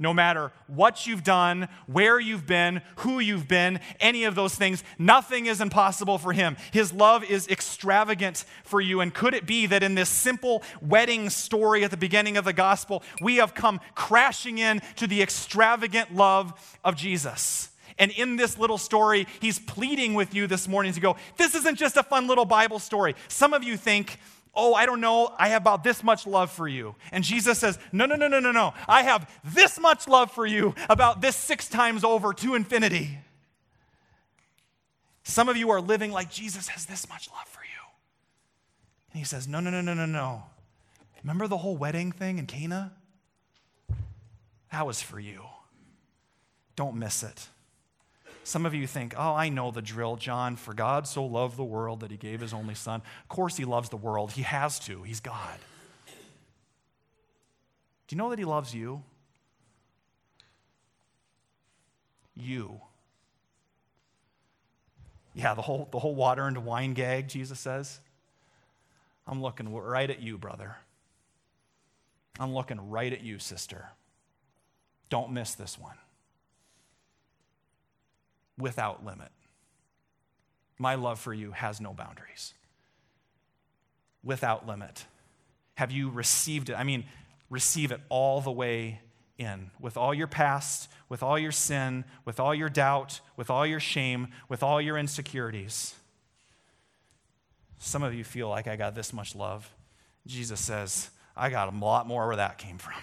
No 0.00 0.14
matter 0.14 0.50
what 0.66 1.06
you've 1.06 1.22
done, 1.22 1.68
where 1.86 2.18
you've 2.18 2.46
been, 2.46 2.80
who 2.96 3.18
you've 3.18 3.46
been, 3.46 3.80
any 4.00 4.24
of 4.24 4.34
those 4.34 4.54
things, 4.54 4.82
nothing 4.98 5.44
is 5.44 5.60
impossible 5.60 6.16
for 6.16 6.32
him. 6.32 6.56
His 6.72 6.90
love 6.90 7.22
is 7.22 7.46
extravagant 7.48 8.46
for 8.64 8.80
you. 8.80 9.02
And 9.02 9.12
could 9.12 9.34
it 9.34 9.44
be 9.44 9.66
that 9.66 9.82
in 9.82 9.94
this 9.94 10.08
simple 10.08 10.62
wedding 10.80 11.28
story 11.28 11.84
at 11.84 11.90
the 11.90 11.98
beginning 11.98 12.38
of 12.38 12.46
the 12.46 12.54
gospel, 12.54 13.02
we 13.22 13.36
have 13.36 13.54
come 13.54 13.78
crashing 13.94 14.56
in 14.56 14.80
to 14.96 15.06
the 15.06 15.20
extravagant 15.20 16.14
love 16.14 16.78
of 16.82 16.96
Jesus? 16.96 17.68
And 17.98 18.10
in 18.12 18.36
this 18.36 18.56
little 18.56 18.78
story, 18.78 19.26
he's 19.40 19.58
pleading 19.58 20.14
with 20.14 20.34
you 20.34 20.46
this 20.46 20.66
morning 20.66 20.94
to 20.94 21.00
go, 21.00 21.16
this 21.36 21.54
isn't 21.54 21.76
just 21.76 21.98
a 21.98 22.02
fun 22.02 22.26
little 22.26 22.46
Bible 22.46 22.78
story. 22.78 23.14
Some 23.28 23.52
of 23.52 23.62
you 23.62 23.76
think, 23.76 24.18
oh, 24.54 24.74
I 24.74 24.86
don't 24.86 25.00
know, 25.00 25.34
I 25.38 25.48
have 25.48 25.62
about 25.62 25.84
this 25.84 26.02
much 26.02 26.26
love 26.26 26.50
for 26.50 26.66
you. 26.66 26.94
And 27.12 27.22
Jesus 27.22 27.58
says, 27.58 27.78
no, 27.92 28.06
no, 28.06 28.16
no, 28.16 28.28
no, 28.28 28.40
no, 28.40 28.52
no. 28.52 28.74
I 28.88 29.02
have 29.02 29.30
this 29.44 29.78
much 29.78 30.08
love 30.08 30.32
for 30.32 30.46
you, 30.46 30.74
about 30.88 31.20
this 31.20 31.36
six 31.36 31.68
times 31.68 32.04
over 32.04 32.32
to 32.34 32.54
infinity. 32.54 33.18
Some 35.22 35.48
of 35.48 35.56
you 35.56 35.70
are 35.70 35.80
living 35.80 36.10
like 36.12 36.30
Jesus 36.30 36.68
has 36.68 36.86
this 36.86 37.08
much 37.08 37.28
love 37.30 37.46
for 37.46 37.62
you. 37.62 37.68
And 39.12 39.18
he 39.18 39.24
says, 39.24 39.46
no, 39.46 39.60
no, 39.60 39.70
no, 39.70 39.80
no, 39.80 39.94
no, 39.94 40.06
no. 40.06 40.42
Remember 41.22 41.46
the 41.46 41.58
whole 41.58 41.76
wedding 41.76 42.12
thing 42.12 42.38
in 42.38 42.46
Cana? 42.46 42.92
That 44.72 44.86
was 44.86 45.02
for 45.02 45.20
you. 45.20 45.42
Don't 46.76 46.96
miss 46.96 47.22
it. 47.22 47.48
Some 48.42 48.66
of 48.66 48.74
you 48.74 48.86
think, 48.86 49.14
oh, 49.16 49.34
I 49.34 49.48
know 49.48 49.70
the 49.70 49.82
drill, 49.82 50.16
John. 50.16 50.56
For 50.56 50.74
God 50.74 51.06
so 51.06 51.24
loved 51.24 51.56
the 51.56 51.64
world 51.64 52.00
that 52.00 52.10
he 52.10 52.16
gave 52.16 52.40
his 52.40 52.52
only 52.52 52.74
son. 52.74 53.02
Of 53.22 53.28
course, 53.28 53.56
he 53.56 53.64
loves 53.64 53.90
the 53.90 53.96
world. 53.96 54.32
He 54.32 54.42
has 54.42 54.78
to, 54.80 55.02
he's 55.02 55.20
God. 55.20 55.58
Do 58.08 58.16
you 58.16 58.18
know 58.18 58.30
that 58.30 58.38
he 58.38 58.44
loves 58.44 58.74
you? 58.74 59.02
you. 62.34 62.80
Yeah, 65.34 65.54
the 65.54 65.62
whole, 65.62 65.88
the 65.92 65.98
whole 65.98 66.14
water 66.14 66.48
into 66.48 66.60
wine 66.60 66.94
gag, 66.94 67.28
Jesus 67.28 67.60
says. 67.60 68.00
I'm 69.26 69.40
looking 69.40 69.72
right 69.72 70.10
at 70.10 70.20
you, 70.20 70.38
brother. 70.38 70.76
I'm 72.38 72.52
looking 72.52 72.90
right 72.90 73.12
at 73.12 73.22
you, 73.22 73.38
sister. 73.38 73.90
Don't 75.08 75.30
miss 75.32 75.54
this 75.54 75.78
one. 75.78 75.96
Without 78.60 79.04
limit. 79.04 79.30
My 80.78 80.94
love 80.94 81.18
for 81.18 81.34
you 81.34 81.52
has 81.52 81.80
no 81.80 81.92
boundaries. 81.92 82.54
Without 84.22 84.66
limit. 84.66 85.04
Have 85.74 85.90
you 85.90 86.10
received 86.10 86.70
it? 86.70 86.74
I 86.74 86.84
mean, 86.84 87.04
receive 87.48 87.90
it 87.92 88.00
all 88.08 88.40
the 88.40 88.50
way 88.50 89.00
in 89.38 89.70
with 89.80 89.96
all 89.96 90.14
your 90.14 90.26
past, 90.26 90.88
with 91.08 91.22
all 91.22 91.38
your 91.38 91.52
sin, 91.52 92.04
with 92.24 92.38
all 92.38 92.54
your 92.54 92.68
doubt, 92.68 93.20
with 93.36 93.50
all 93.50 93.66
your 93.66 93.80
shame, 93.80 94.28
with 94.48 94.62
all 94.62 94.80
your 94.80 94.96
insecurities. 94.96 95.94
Some 97.78 98.02
of 98.02 98.14
you 98.14 98.24
feel 98.24 98.48
like 98.48 98.68
I 98.68 98.76
got 98.76 98.94
this 98.94 99.12
much 99.12 99.34
love. 99.34 99.70
Jesus 100.26 100.60
says, 100.60 101.10
I 101.36 101.48
got 101.48 101.72
a 101.72 101.76
lot 101.76 102.06
more 102.06 102.26
where 102.26 102.36
that 102.36 102.58
came 102.58 102.76
from. 102.76 102.94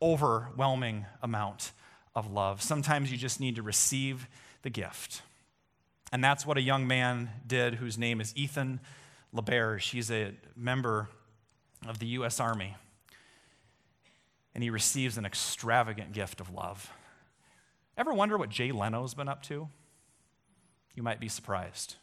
Overwhelming 0.00 1.04
amount 1.22 1.72
of 2.14 2.30
love. 2.30 2.62
Sometimes 2.62 3.10
you 3.10 3.18
just 3.18 3.40
need 3.40 3.56
to 3.56 3.62
receive 3.62 4.28
the 4.62 4.70
gift. 4.70 5.22
And 6.12 6.22
that's 6.22 6.46
what 6.46 6.56
a 6.56 6.62
young 6.62 6.86
man 6.86 7.30
did 7.46 7.74
whose 7.74 7.98
name 7.98 8.20
is 8.20 8.32
Ethan 8.36 8.80
LaBerge. 9.34 9.90
He's 9.90 10.10
a 10.10 10.32
member 10.54 11.08
of 11.86 11.98
the 11.98 12.06
U.S. 12.06 12.40
Army 12.40 12.76
and 14.54 14.62
he 14.62 14.70
receives 14.70 15.18
an 15.18 15.26
extravagant 15.26 16.12
gift 16.12 16.40
of 16.40 16.50
love. 16.50 16.92
Ever 17.96 18.12
wonder 18.12 18.36
what 18.36 18.48
Jay 18.48 18.70
Leno's 18.70 19.14
been 19.14 19.28
up 19.28 19.42
to? 19.44 19.68
You 20.94 21.02
might 21.02 21.18
be 21.18 21.28
surprised. 21.28 21.96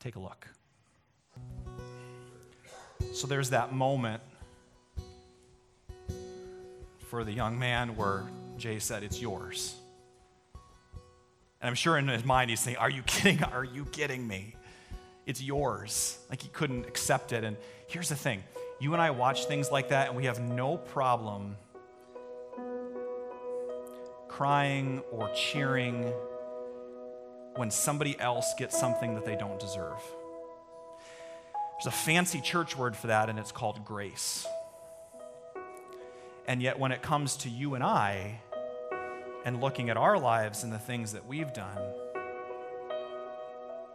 Take 0.00 0.16
a 0.16 0.20
look. 0.20 0.48
So 3.12 3.26
there's 3.26 3.50
that 3.50 3.72
moment 3.72 4.22
for 7.08 7.22
the 7.22 7.32
young 7.32 7.58
man 7.58 7.96
where 7.96 8.24
Jay 8.56 8.78
said, 8.78 9.02
It's 9.02 9.20
yours. 9.20 9.74
And 11.60 11.68
I'm 11.68 11.74
sure 11.74 11.96
in 11.96 12.08
his 12.08 12.24
mind 12.24 12.50
he's 12.50 12.60
saying, 12.60 12.76
Are 12.76 12.90
you 12.90 13.02
kidding? 13.06 13.42
Are 13.42 13.64
you 13.64 13.84
kidding 13.86 14.26
me? 14.26 14.56
It's 15.26 15.42
yours. 15.42 16.18
Like 16.28 16.42
he 16.42 16.48
couldn't 16.48 16.86
accept 16.86 17.32
it. 17.32 17.44
And 17.44 17.56
here's 17.86 18.08
the 18.08 18.16
thing 18.16 18.42
you 18.80 18.92
and 18.92 19.00
I 19.00 19.10
watch 19.10 19.46
things 19.46 19.70
like 19.70 19.88
that, 19.88 20.08
and 20.08 20.16
we 20.16 20.26
have 20.26 20.40
no 20.40 20.76
problem 20.76 21.56
crying 24.28 25.00
or 25.12 25.30
cheering 25.32 26.12
when 27.54 27.70
somebody 27.70 28.18
else 28.18 28.52
gets 28.58 28.76
something 28.78 29.14
that 29.14 29.24
they 29.24 29.36
don't 29.36 29.60
deserve. 29.60 30.02
There's 31.74 31.86
a 31.86 31.96
fancy 31.96 32.40
church 32.40 32.76
word 32.76 32.96
for 32.96 33.06
that, 33.06 33.28
and 33.28 33.38
it's 33.38 33.52
called 33.52 33.84
grace. 33.84 34.46
And 36.46 36.60
yet, 36.62 36.78
when 36.78 36.92
it 36.92 37.00
comes 37.00 37.36
to 37.38 37.48
you 37.48 37.74
and 37.74 37.82
I 37.82 38.40
and 39.44 39.60
looking 39.60 39.90
at 39.90 39.96
our 39.96 40.18
lives 40.18 40.62
and 40.62 40.72
the 40.72 40.78
things 40.78 41.12
that 41.12 41.26
we've 41.26 41.52
done, 41.52 41.78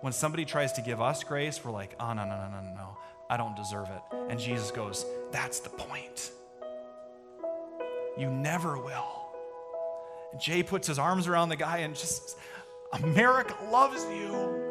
when 0.02 0.14
somebody 0.14 0.46
tries 0.46 0.74
to 0.74 0.82
give 0.82 1.02
us 1.02 1.24
grace, 1.24 1.64
we're 1.64 1.72
like, 1.72 1.96
oh, 2.00 2.14
no, 2.14 2.26
no, 2.26 2.36
no, 2.36 2.50
no, 2.50 2.62
no, 2.62 2.74
no, 2.74 2.98
I 3.30 3.38
don't 3.38 3.56
deserve 3.56 3.90
it. 3.90 4.02
And 4.30 4.40
Jesus 4.40 4.72
goes, 4.72 5.06
that's 5.32 5.60
the 5.60 5.70
point. 5.70 6.32
You 8.18 8.30
never 8.30 8.78
will. 8.78 9.08
And 10.32 10.42
Jay 10.42 10.64
puts 10.64 10.88
his 10.88 10.98
arms 11.00 11.28
around 11.28 11.50
the 11.50 11.56
guy 11.56 11.80
and 11.80 11.96
just, 11.96 12.38
America 12.94 13.56
loves 13.72 14.04
you. 14.06 14.68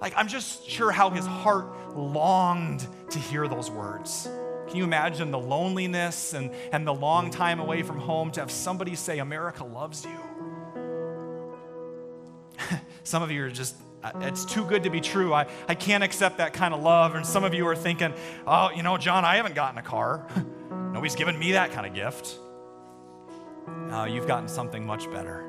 Like, 0.00 0.12
I'm 0.16 0.28
just 0.28 0.68
sure 0.68 0.92
how 0.92 1.10
his 1.10 1.26
heart 1.26 1.96
longed 1.96 2.86
to 3.10 3.18
hear 3.18 3.48
those 3.48 3.70
words. 3.70 4.28
Can 4.68 4.76
you 4.76 4.84
imagine 4.84 5.30
the 5.30 5.38
loneliness 5.38 6.34
and, 6.34 6.50
and 6.72 6.86
the 6.86 6.92
long 6.92 7.30
time 7.30 7.58
away 7.58 7.82
from 7.82 7.98
home 7.98 8.30
to 8.32 8.40
have 8.40 8.50
somebody 8.50 8.94
say, 8.94 9.18
America 9.18 9.64
loves 9.64 10.04
you? 10.04 10.18
Some 13.02 13.22
of 13.22 13.30
you 13.30 13.44
are 13.44 13.50
just, 13.50 13.76
uh, 14.04 14.12
it's 14.20 14.44
too 14.44 14.66
good 14.66 14.82
to 14.82 14.90
be 14.90 15.00
true. 15.00 15.32
I, 15.32 15.46
I 15.68 15.74
can't 15.74 16.04
accept 16.04 16.36
that 16.38 16.52
kind 16.52 16.74
of 16.74 16.82
love. 16.82 17.14
And 17.14 17.24
some 17.24 17.44
of 17.44 17.54
you 17.54 17.66
are 17.66 17.76
thinking, 17.76 18.12
oh, 18.46 18.70
you 18.70 18.82
know, 18.82 18.98
John, 18.98 19.24
I 19.24 19.36
haven't 19.36 19.54
gotten 19.54 19.78
a 19.78 19.82
car. 19.82 20.28
Nobody's 20.70 21.16
given 21.16 21.38
me 21.38 21.52
that 21.52 21.72
kind 21.72 21.86
of 21.86 21.94
gift. 21.94 22.38
Uh, 23.90 24.04
you've 24.04 24.26
gotten 24.26 24.48
something 24.48 24.84
much 24.84 25.10
better 25.10 25.44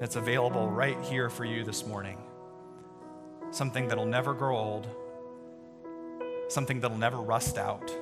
that's 0.00 0.16
available 0.16 0.68
right 0.68 0.98
here 1.02 1.28
for 1.28 1.44
you 1.44 1.64
this 1.64 1.86
morning. 1.86 2.18
Something 3.50 3.88
that'll 3.88 4.06
never 4.06 4.34
grow 4.34 4.56
old, 4.56 4.88
something 6.48 6.80
that'll 6.80 6.98
never 6.98 7.18
rust 7.18 7.58
out, 7.58 7.94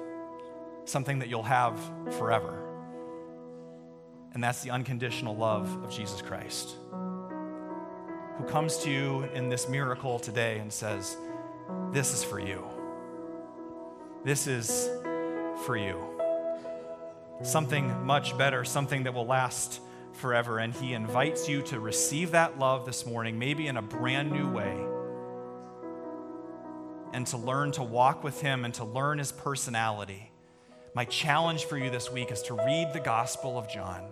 something 0.85 1.19
that 1.21 1.29
you'll 1.29 1.43
have 1.43 1.79
forever. 2.19 2.59
And 4.35 4.43
that's 4.43 4.63
the 4.63 4.71
unconditional 4.71 5.37
love 5.37 5.83
of 5.85 5.91
Jesus 5.91 6.23
Christ, 6.23 6.77
who 6.91 8.45
comes 8.49 8.79
to 8.79 8.91
you 8.91 9.25
in 9.35 9.49
this 9.49 9.69
miracle 9.69 10.19
today 10.19 10.59
and 10.59 10.73
says, 10.73 11.17
This 11.91 12.15
is 12.15 12.25
for 12.25 12.41
you. 12.41 12.65
This 14.25 14.47
is 14.47 14.89
for 15.67 15.77
you 15.77 16.13
something 17.43 18.05
much 18.05 18.37
better, 18.39 18.65
something 18.65 19.03
that 19.05 19.15
will 19.15 19.27
last 19.27 19.81
forever. 20.13 20.59
And 20.59 20.73
He 20.75 20.95
invites 20.95 21.49
you 21.49 21.63
to 21.63 21.81
receive 21.81 22.33
that 22.33 22.59
love 22.59 22.87
this 22.87 23.07
morning, 23.07 23.39
maybe 23.39 23.67
in 23.67 23.77
a 23.77 23.83
brand 23.83 24.31
new 24.31 24.51
way, 24.51 24.79
and 27.13 27.27
to 27.29 27.37
learn 27.37 27.73
to 27.73 27.83
walk 27.83 28.25
with 28.25 28.41
Him 28.41 28.65
and 28.65 28.73
to 28.75 28.85
learn 28.85 29.19
His 29.19 29.33
personality. 29.33 30.31
My 30.95 31.05
challenge 31.05 31.65
for 31.65 31.79
you 31.79 31.91
this 31.91 32.11
week 32.11 32.31
is 32.31 32.43
to 32.43 32.55
read 32.55 32.93
the 32.93 33.01
Gospel 33.01 33.59
of 33.59 33.69
John 33.69 34.11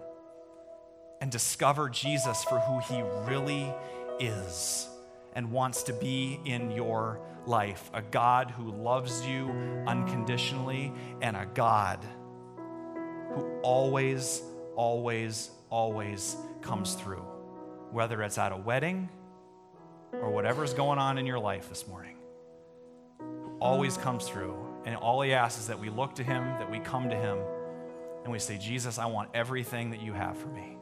and 1.20 1.30
discover 1.30 1.88
Jesus 1.88 2.44
for 2.44 2.58
who 2.60 2.80
He 2.94 3.02
really 3.30 3.72
is 4.18 4.88
and 5.34 5.50
wants 5.50 5.82
to 5.84 5.92
be 5.92 6.40
in 6.44 6.70
your 6.70 7.20
life 7.46 7.90
a 7.94 8.02
God 8.02 8.50
who 8.50 8.70
loves 8.70 9.24
you 9.26 9.50
unconditionally 9.86 10.92
and 11.22 11.36
a 11.36 11.46
God 11.46 12.04
who 13.34 13.60
always, 13.62 14.42
always, 14.76 15.50
always 15.70 16.36
comes 16.62 16.94
through, 16.94 17.24
whether 17.92 18.22
it's 18.22 18.38
at 18.38 18.52
a 18.52 18.56
wedding 18.56 19.08
or 20.12 20.30
whatever's 20.30 20.74
going 20.74 20.98
on 20.98 21.18
in 21.18 21.26
your 21.26 21.38
life 21.38 21.68
this 21.68 21.86
morning. 21.86 22.16
Always 23.60 23.96
comes 23.96 24.26
through. 24.26 24.56
And 24.84 24.96
all 24.96 25.20
he 25.20 25.34
asks 25.34 25.60
is 25.60 25.66
that 25.66 25.78
we 25.78 25.90
look 25.90 26.14
to 26.16 26.24
him, 26.24 26.44
that 26.44 26.70
we 26.70 26.78
come 26.78 27.10
to 27.10 27.16
him, 27.16 27.38
and 28.24 28.32
we 28.32 28.38
say, 28.38 28.58
Jesus, 28.58 28.98
I 28.98 29.06
want 29.06 29.30
everything 29.34 29.90
that 29.90 30.00
you 30.00 30.12
have 30.12 30.36
for 30.36 30.48
me. 30.48 30.78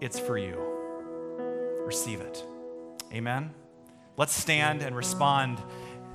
It's 0.00 0.18
for 0.18 0.36
you. 0.38 0.56
Receive 1.84 2.20
it. 2.20 2.44
Amen. 3.12 3.54
Let's 4.16 4.34
stand 4.34 4.82
and 4.82 4.96
respond 4.96 5.58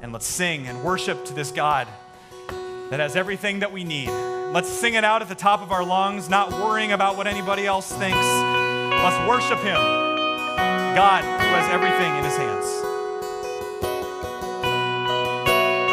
and 0.01 0.11
let's 0.13 0.26
sing 0.26 0.68
and 0.68 0.84
worship 0.84 1.26
to 1.26 1.34
this 1.34 1.51
God 1.51 1.88
that 2.89 2.99
has 2.99 3.16
everything 3.16 3.59
that 3.59 3.72
we 3.72 3.84
need. 3.84 4.09
Let's 4.09 4.70
sing 4.70 4.93
it 4.93 5.03
out 5.03 5.22
at 5.22 5.30
the 5.30 5.36
top 5.36 5.61
of 5.61 5.72
our 5.72 5.84
lungs, 5.84 6.30
not 6.30 6.51
worrying 6.51 6.91
about 6.91 7.18
what 7.18 7.28
anybody 7.28 7.66
else 7.66 7.91
thinks. 7.91 8.16
Let's 8.16 9.30
worship 9.30 9.59
Him, 9.59 9.76
God 10.95 11.24
who 11.24 11.47
has 11.47 11.70
everything 11.74 12.16
in 12.16 12.24
His 12.24 12.38
hands. 12.38 12.94